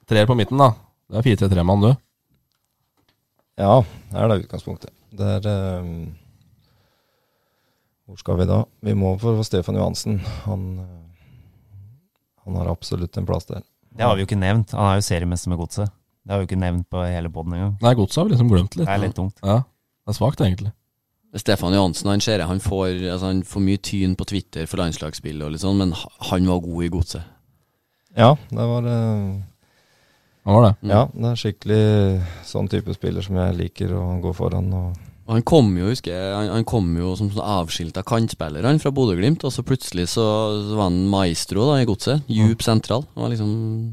[0.10, 0.72] Treer på midten, da.
[1.10, 1.92] Det er 4-3-3-mann, du.
[3.62, 3.76] Ja,
[4.10, 4.90] det er det utgangspunktet.
[5.14, 6.16] Det er um,
[8.10, 8.64] Hvor skal vi da?
[8.86, 10.18] Vi må for Stefan Johansen.
[10.48, 11.36] Han, eh,
[12.46, 13.62] han har absolutt en plass der.
[13.94, 14.74] Det har vi jo ikke nevnt.
[14.74, 15.94] Han er jo seriemester med godset.
[16.26, 17.76] Det har vi jo ikke nevnt på hele poden engang.
[17.84, 18.88] Nei, godset har vi liksom glemt litt.
[18.88, 19.38] Det er litt tungt.
[19.46, 20.74] Ja, det er svakt, egentlig.
[21.38, 24.82] Stefan Johansen han ser jeg, han får, altså, han får mye tyn på Twitter for
[24.82, 25.94] landslagsspill og litt sånn, men
[26.32, 27.30] han var god i godset.
[28.18, 29.38] Ja, det var eh,
[30.50, 30.72] Han var det.
[30.82, 30.90] Mm.
[30.96, 31.84] Ja, det er skikkelig
[32.50, 34.72] sånn type spiller som jeg liker å gå foran.
[34.74, 38.66] Og Og han kom jo, husker jeg, han, han kom jo som sånn avskilta kantspiller
[38.66, 40.24] han fra Bodø-Glimt, og så plutselig så,
[40.66, 42.24] så var han maestro da i godset.
[42.34, 43.06] Djup sentral.
[43.06, 43.52] Det var liksom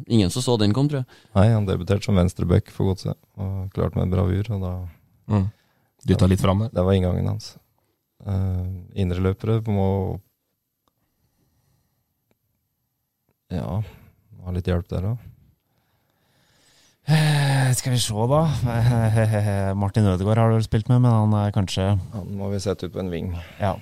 [0.08, 1.20] ingen som så den kom, tror jeg.
[1.36, 4.48] nei, han debuterte som venstreback for godset, og klarte med bravur.
[4.56, 4.72] Og da,
[5.28, 5.48] Mm.
[6.06, 6.68] Dytta litt fram der.
[6.72, 7.56] det var inngangen hans.
[8.24, 8.64] Uh,
[8.96, 9.88] Indreløpere må
[13.52, 13.82] Ja,
[14.44, 15.18] ha litt hjelp der òg.
[17.06, 18.40] Eh, Skal vi se, da.
[19.82, 21.84] Martin Ødegaard har du vel spilt med, men han er kanskje
[22.14, 23.28] Han må vi sette ut på en ving.
[23.60, 23.74] Ja.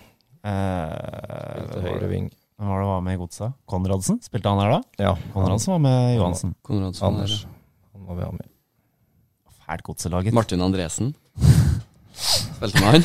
[0.45, 2.27] Eh, høyre ving.
[2.59, 3.55] hvem var det var med i godset?
[3.71, 4.21] Konradsen?
[4.25, 4.81] Spilte han her da?
[5.07, 6.53] Ja, Konradsen var med Johansen.
[6.69, 7.39] Konradsen Anders.
[7.95, 8.49] Han må vi ha med.
[9.65, 10.35] Fælt godselaget.
[10.37, 11.15] Martin Andresen.
[12.15, 13.03] Spilte med han?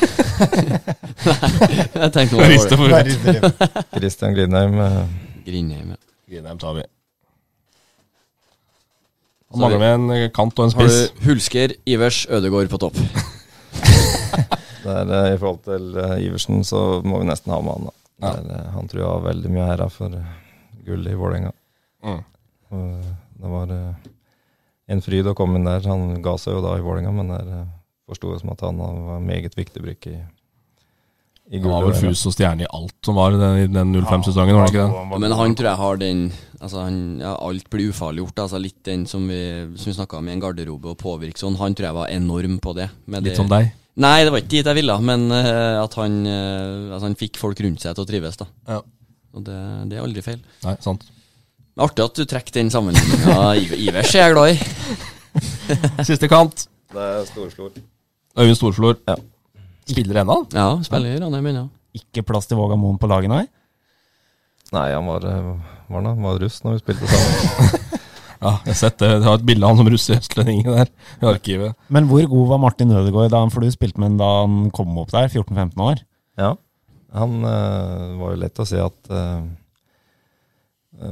[1.30, 3.02] Nei, jeg tenkte Riste var det
[3.96, 4.76] Christian Glidheim.
[4.84, 5.00] eh,
[5.48, 5.94] Grindheim.
[5.96, 6.00] Ja.
[6.30, 6.84] Grindheim tar vi.
[9.50, 11.10] Og Så mangler vi- vi en kant og en Har spiss.
[11.10, 12.96] du Hulsker, Ivers, Ødegård på topp?
[14.84, 17.88] Der, eh, I forhold til eh, Iversen, så må vi nesten ha med han.
[17.90, 17.92] da.
[18.20, 18.30] Ja.
[18.36, 20.14] Der, eh, han tror jeg har veldig mye æra for
[20.86, 21.52] gullet i Vålerenga.
[22.04, 22.22] Mm.
[22.72, 23.10] Eh,
[23.40, 23.70] Det var
[24.90, 25.80] en fryd å komme inn der.
[25.88, 27.66] Han ga seg jo da i Vålerenga, men der
[28.08, 30.20] forsto jeg som at han var en meget viktig brikke i
[31.50, 34.68] Han var vel fus og stjerne i alt som var i den, den 05-sesongen, var
[34.68, 35.20] det ikke det?
[35.24, 36.20] Men han tror jeg har den
[36.60, 38.42] Altså han, ja, Alt blir ufarliggjort.
[38.44, 39.40] Altså litt den som vi,
[39.80, 41.56] som vi snakka om i en garderobe og påvirke sånn.
[41.56, 42.90] Han tror jeg var enorm på det.
[43.06, 43.70] med Litt det- som deg?
[44.00, 47.40] Nei, det var ikke dit jeg ville, men uh, at han, uh, altså han fikk
[47.40, 48.36] folk rundt seg til å trives.
[48.38, 48.78] da Ja.
[49.34, 49.56] Og det,
[49.90, 50.38] det er aldri feil.
[50.64, 51.04] Nei, sant.
[51.80, 53.34] Artig at du trekker den sammenligninga.
[53.80, 54.56] Ivers er jeg glad i.
[56.08, 56.66] Siste kant.
[56.92, 57.74] Det er Storflor.
[58.38, 58.96] Øyvind Storflor.
[59.08, 59.16] Ja.
[59.90, 60.36] Spiller ennå?
[60.54, 61.66] Ja, spiller Ranheim ennå.
[61.96, 63.44] Ikke plass til Våga Moen på laget, nei?
[64.70, 65.48] Nei, han var, eh,
[65.90, 67.78] var, han var russ når vi spilte sammen.
[68.40, 69.08] Ja, jeg har sett det.
[69.12, 70.88] Jeg har et bilde av han som russe østlendingen der
[71.20, 71.74] i arkivet.
[71.92, 74.70] Men hvor god var Martin Ødegaard da han, for du spilte med ham da han
[74.72, 76.00] kom opp der, 14-15 år?
[76.40, 76.54] Ja.
[77.20, 79.12] Han øh, var jo lett å si at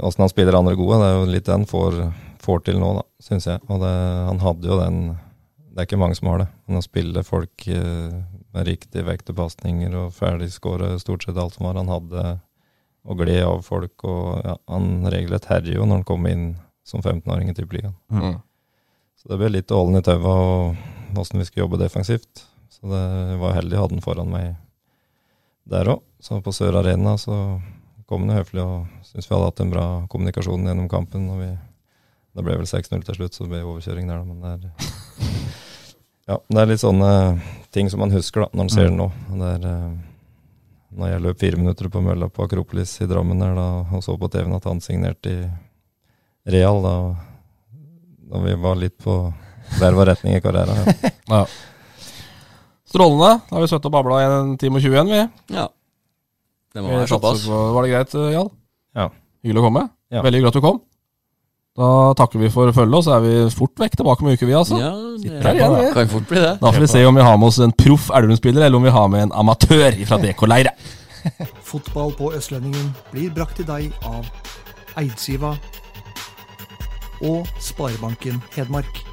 [0.01, 0.99] åssen han spiller andre gode.
[1.01, 1.99] Det er jo litt det han får,
[2.45, 3.63] får til nå, da, syns jeg.
[3.69, 3.95] Og det,
[4.29, 5.01] han hadde jo den
[5.69, 6.49] Det er ikke mange som har det.
[6.67, 8.17] Men å spille folk eh,
[8.55, 11.81] med riktig vekt og pasninger og ferdigskåra stort sett alt som var.
[11.81, 12.27] Han hadde
[13.09, 16.45] og gled av folk, og ja, han regelrett herjer jo når han kom inn
[16.89, 17.97] som 15-åring i Tippeligaen.
[18.13, 18.39] Mm.
[19.19, 22.45] Så det ble litt ålen i taua og åssen vi skulle jobbe defensivt.
[22.73, 24.53] Så det var heldig å ha den foran meg
[25.69, 26.05] der òg.
[26.23, 27.35] Så på Sør Arena så
[28.09, 31.27] kom han jo høflig og syntes vi hadde hatt en bra kommunikasjon gjennom kampen.
[31.33, 31.51] Og vi,
[32.37, 34.29] det ble vel 6-0 til slutt, så det ble overkjøring der, da.
[34.29, 35.59] Men det er,
[36.29, 37.11] ja, det er litt sånne
[37.75, 39.09] ting som man husker da, når man ser det nå.
[39.41, 39.97] Det er, eh,
[40.99, 44.17] når jeg løp fire minutter på mølla på Akropolis i Drammen der, da, og så
[44.21, 45.49] på TV-en at han signerte i
[46.49, 46.95] Real, da,
[48.33, 49.19] da vi var litt på
[49.79, 50.85] hver vår retning i karrieren.
[50.85, 51.11] Ja.
[51.29, 51.43] Ja.
[52.89, 53.35] Strålende.
[53.51, 55.57] Da har vi sittet og babla i en time og 20 igjen, vi.
[55.59, 55.67] Ja.
[56.73, 57.43] Det må være såpass.
[57.45, 58.49] Var det greit, eh, Jarl?
[58.97, 59.11] Ja.
[59.45, 59.83] Hyggelig å komme.
[60.09, 60.23] Ja.
[60.25, 60.79] Veldig hyggelig at du kom.
[61.79, 61.89] Da
[62.19, 64.55] takker vi for følget, og så er vi fort vekk tilbake om en uke, vi,
[64.59, 64.79] altså.
[64.83, 64.89] Ja,
[65.23, 65.91] det er, igjen, vi.
[65.95, 66.55] kan fort bli det.
[66.59, 68.95] Da får vi se om vi har med oss en proff Elverum-spiller, eller om vi
[68.97, 70.75] har med en amatør fra DK-leire.
[71.63, 74.27] Fotball på Østlendingen blir brakt til deg av
[74.99, 75.55] Eidsiva
[77.23, 79.05] og Sparebanken Hedmark.